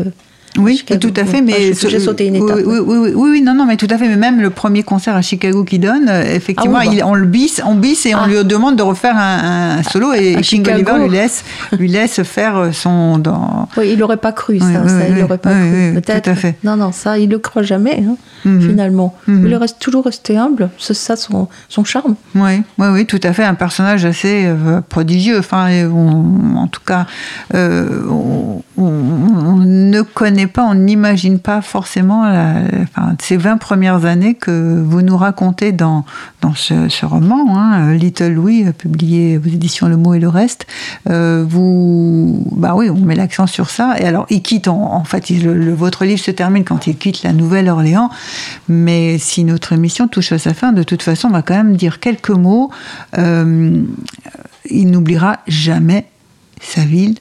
Oui, 0.57 0.83
tout 0.99 1.13
à 1.15 1.25
fait. 1.25 1.41
Mais 1.41 1.73
j'ai- 1.73 1.99
sauté 1.99 2.27
une 2.27 2.35
étape. 2.35 2.57
Oui, 2.57 2.63
oui, 2.65 2.79
oui, 2.79 3.11
oui, 3.15 3.29
oui, 3.31 3.41
non, 3.41 3.53
non, 3.55 3.65
mais 3.65 3.75
tout 3.77 3.87
à 3.89 3.97
fait. 3.97 4.07
Mais 4.07 4.15
même 4.17 4.39
le 4.41 4.49
premier 4.49 4.83
concert 4.83 5.15
à 5.15 5.21
Chicago 5.21 5.63
qu'il 5.63 5.79
donne, 5.79 6.07
euh, 6.09 6.35
effectivement, 6.35 6.77
Ah 6.79 6.85
oui, 6.87 6.89
bah. 6.89 6.93
il- 6.97 7.03
on 7.03 7.15
le 7.15 7.25
bisse, 7.25 7.61
on 7.65 7.75
et 8.05 8.15
on 8.15 8.19
Ah. 8.23 8.27
lui 8.27 8.43
demande 8.45 8.75
de 8.75 8.83
refaire 8.83 9.17
un, 9.17 9.77
un 9.79 9.83
solo 9.83 10.13
et 10.13 10.35
À 10.35 10.41
King 10.41 10.63
Chicago. 10.65 10.91
Oliver 10.93 11.07
lui 11.09 11.17
laisse, 11.17 11.43
lui 11.77 11.87
laisse 11.87 12.21
faire 12.23 12.57
euh, 12.57 12.71
son 12.71 13.17
dans. 13.17 13.67
Oui, 13.77 13.89
il 13.93 13.97
n'aurait 13.99 14.17
pas 14.17 14.31
cru 14.31 14.59
ça. 14.59 14.65
Oui, 14.85 14.91
il 15.09 15.15
n'aurait 15.15 15.37
pas 15.37 15.51
cru. 15.53 15.93
Peut-être. 15.95 16.23
tout 16.23 16.29
à 16.29 16.35
fait. 16.35 16.55
Non, 16.63 16.75
non, 16.77 16.91
ça, 16.91 17.17
il 17.17 17.27
ne 17.27 17.33
le 17.33 17.39
croit 17.39 17.63
jamais, 17.63 18.03
hein, 18.07 18.15
Mhm. 18.45 18.61
finalement. 18.69 19.15
Mhm. 19.27 19.47
Il 19.47 19.55
reste 19.55 19.79
toujours 19.79 20.05
resté 20.05 20.37
humble. 20.37 20.69
C'est 20.77 20.93
ça 20.93 21.15
son, 21.15 21.47
son 21.69 21.83
charme. 21.83 22.15
Oui, 22.35 22.61
oui, 22.77 22.87
oui, 22.91 23.05
tout 23.05 23.19
à 23.23 23.33
fait. 23.33 23.43
Un 23.43 23.55
personnage 23.55 24.05
assez 24.05 24.45
euh, 24.45 24.81
prodigieux. 24.87 25.39
Enfin, 25.39 25.67
et 25.67 25.85
on- 25.85 26.57
en 26.57 26.67
tout 26.67 26.81
cas, 26.85 27.05
euh, 27.53 27.87
on, 28.09 28.61
on- 28.77 28.83
on 29.45 29.55
ne 29.57 30.01
connaît 30.01 30.42
pas, 30.47 30.63
on 30.65 30.75
n'imagine 30.75 31.39
pas 31.39 31.61
forcément 31.61 32.23
ces 33.21 33.37
20 33.37 33.57
premières 33.57 34.05
années 34.05 34.33
que 34.35 34.81
vous 34.81 35.01
nous 35.01 35.17
racontez 35.17 35.71
dans, 35.71 36.05
dans 36.41 36.53
ce, 36.55 37.05
roman, 37.05 37.57
hein, 37.57 37.93
Little 37.93 38.33
Louis, 38.33 38.65
euh, 38.65 38.71
publié 38.71 39.37
aux 39.37 39.47
éditions 39.47 39.87
Le 39.87 39.97
Mot 39.97 40.13
et 40.13 40.19
le 40.19 40.27
Reste. 40.27 40.65
Euh, 41.09 41.45
vous, 41.47 42.45
bah 42.51 42.73
oui, 42.75 42.89
on 42.89 42.99
met 42.99 43.15
l'accent 43.15 43.47
sur 43.47 43.69
ça. 43.69 43.95
Et 43.99 44.05
alors, 44.05 44.25
il 44.29 44.41
quitte, 44.41 44.67
en, 44.67 45.03
fait, 45.03 45.29
le- 45.29 45.73
votre 45.73 46.05
livre 46.05 46.19
se 46.19 46.31
termine 46.31 46.63
quand 46.63 46.87
il 46.87 46.97
quitte 46.97 47.23
la 47.23 47.33
Nouvelle-Orléans. 47.33 48.09
Mais 48.67 49.17
si 49.17 49.43
notre 49.43 49.73
émission 49.73 50.07
touche 50.07 50.31
à 50.31 50.39
sa 50.39 50.53
fin, 50.53 50.71
de 50.71 50.83
toute 50.83 51.01
façon, 51.03 51.29
on 51.29 51.31
va 51.31 51.41
quand 51.41 51.55
même 51.55 51.75
dire 51.75 51.99
quelques 51.99 52.29
mots. 52.29 52.69
Euh, 53.17 53.83
il 54.69 54.89
n'oubliera 54.89 55.39
jamais 55.47 56.05
sa 56.61 56.81
ville 56.81 57.15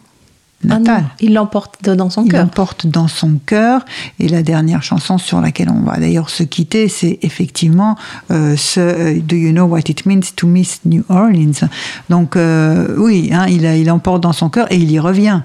Ah 0.70 0.78
il 1.20 1.34
l'emporte 1.34 1.82
dans 1.84 2.08
son 2.10 2.24
Il 2.24 2.30
cœur. 2.30 2.42
l'emporte 2.42 2.86
dans 2.86 3.08
son 3.08 3.32
cœur. 3.46 3.84
Et 4.20 4.28
la 4.28 4.42
dernière 4.42 4.82
chanson 4.82 5.18
sur 5.18 5.40
laquelle 5.40 5.70
on 5.70 5.80
va 5.80 5.98
d'ailleurs 5.98 6.30
se 6.30 6.42
quitter, 6.44 6.88
c'est 6.88 7.18
effectivement 7.22 7.96
euh, 8.30 8.56
ce 8.56 8.80
euh, 8.80 9.20
Do 9.20 9.34
you 9.36 9.50
know 9.52 9.64
what 9.64 9.80
it 9.88 10.06
means 10.06 10.20
to 10.36 10.46
miss 10.46 10.80
New 10.84 11.04
Orleans 11.08 11.66
Donc 12.10 12.36
euh, 12.36 12.94
oui, 12.98 13.30
hein, 13.32 13.46
il, 13.48 13.66
a- 13.66 13.76
il 13.76 13.90
emporte 13.90 14.22
dans 14.22 14.32
son 14.32 14.48
cœur 14.50 14.70
et 14.70 14.76
il 14.76 14.90
y 14.90 14.98
revient. 14.98 15.40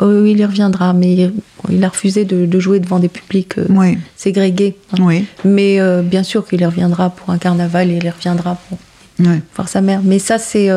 Oh, 0.00 0.04
oui, 0.22 0.32
il 0.32 0.38
y 0.40 0.44
reviendra, 0.44 0.92
mais 0.92 1.14
il, 1.14 1.32
il 1.70 1.82
a 1.82 1.88
refusé 1.88 2.26
de, 2.26 2.44
de 2.44 2.60
jouer 2.60 2.80
devant 2.80 2.98
des 2.98 3.08
publics 3.08 3.56
euh, 3.56 3.64
Oui, 3.70 3.96
hein. 4.92 4.96
oui, 5.00 5.24
Mais 5.44 5.80
euh, 5.80 6.02
bien 6.02 6.22
sûr 6.22 6.46
qu'il 6.46 6.60
y 6.60 6.66
reviendra 6.66 7.08
pour 7.10 7.30
un 7.30 7.38
carnaval 7.38 7.90
et 7.90 7.96
il 7.96 8.04
y 8.04 8.10
reviendra 8.10 8.58
pour 8.68 8.76
oui. 9.20 9.40
voir 9.54 9.68
sa 9.70 9.80
mère. 9.80 10.02
Mais 10.04 10.18
ça, 10.18 10.38
c'est. 10.38 10.68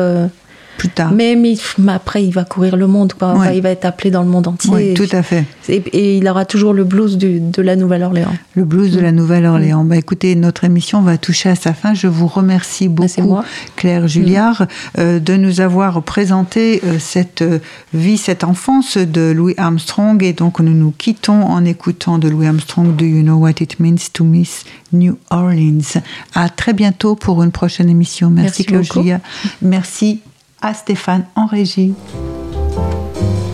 Plus 0.80 0.88
tard. 0.88 1.12
Mais, 1.12 1.36
mais, 1.36 1.56
mais 1.78 1.92
après, 1.92 2.24
il 2.24 2.30
va 2.32 2.44
courir 2.44 2.74
le 2.76 2.86
monde. 2.86 3.12
Quoi. 3.12 3.34
Ouais. 3.36 3.54
Il 3.56 3.62
va 3.62 3.68
être 3.70 3.84
appelé 3.84 4.10
dans 4.10 4.22
le 4.22 4.28
monde 4.28 4.48
entier. 4.48 4.70
Oui, 4.72 4.94
tout 4.94 5.08
à 5.12 5.22
fait. 5.22 5.44
Et, 5.68 5.76
et 5.92 6.16
il 6.16 6.26
aura 6.26 6.46
toujours 6.46 6.72
le 6.72 6.84
blues 6.84 7.18
du- 7.18 7.38
de 7.38 7.60
la 7.60 7.76
Nouvelle-Orléans. 7.76 8.32
Le 8.54 8.64
blues 8.64 8.90
de 8.92 9.00
la 9.00 9.12
Nouvelle-Orléans. 9.12 9.84
Bah, 9.84 9.96
écoutez, 9.96 10.34
notre 10.36 10.64
émission 10.64 11.02
va 11.02 11.18
toucher 11.18 11.50
à 11.50 11.54
sa 11.54 11.74
fin. 11.74 11.92
Je 11.92 12.06
vous 12.06 12.26
remercie 12.26 12.88
Bah, 12.88 13.04
beaucoup. 13.18 13.42
Claire 13.76 14.08
Julliard, 14.08 14.66
euh, 14.98 15.20
de 15.20 15.36
nous 15.36 15.60
avoir 15.60 16.02
présenté 16.02 16.80
euh, 16.84 16.96
cette 16.98 17.42
euh, 17.42 17.58
vie, 17.92 18.16
cette 18.16 18.42
enfance 18.42 18.96
de 18.96 19.32
Louis 19.32 19.54
Armstrong. 19.58 20.22
Et 20.22 20.32
donc, 20.32 20.60
nous 20.60 20.72
nous 20.74 20.94
quittons 20.96 21.42
en 21.42 21.62
écoutant 21.66 22.16
de 22.18 22.28
Louis 22.30 22.46
Armstrong 22.46 22.96
Do 22.96 23.04
You 23.04 23.22
Know 23.22 23.36
What 23.36 23.60
It 23.60 23.78
Means 23.80 24.08
to 24.14 24.24
Miss 24.24 24.64
New 24.94 25.18
Orleans. 25.28 26.00
À 26.34 26.48
très 26.48 26.72
bientôt 26.72 27.16
pour 27.16 27.42
une 27.42 27.52
prochaine 27.52 27.90
émission. 27.90 28.30
Merci, 28.30 28.64
Merci. 28.70 28.90
Julliard. 28.94 29.20
Merci 29.60 30.20
à 30.62 30.74
Stéphane 30.74 31.24
en 31.36 31.46
régie. 31.46 31.94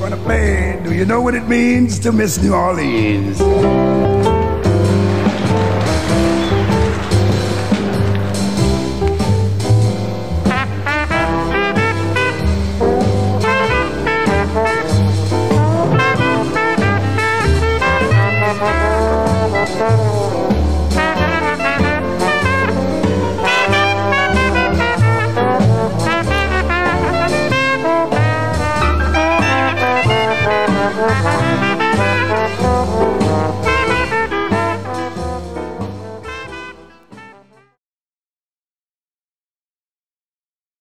Gonna 0.01 0.17
play. 0.17 0.79
Do 0.85 0.93
you 0.93 1.05
know 1.05 1.21
what 1.21 1.35
it 1.35 1.49
means 1.49 1.99
to 2.01 2.13
miss 2.13 2.41
New 2.43 2.55
Orleans? 2.55 3.41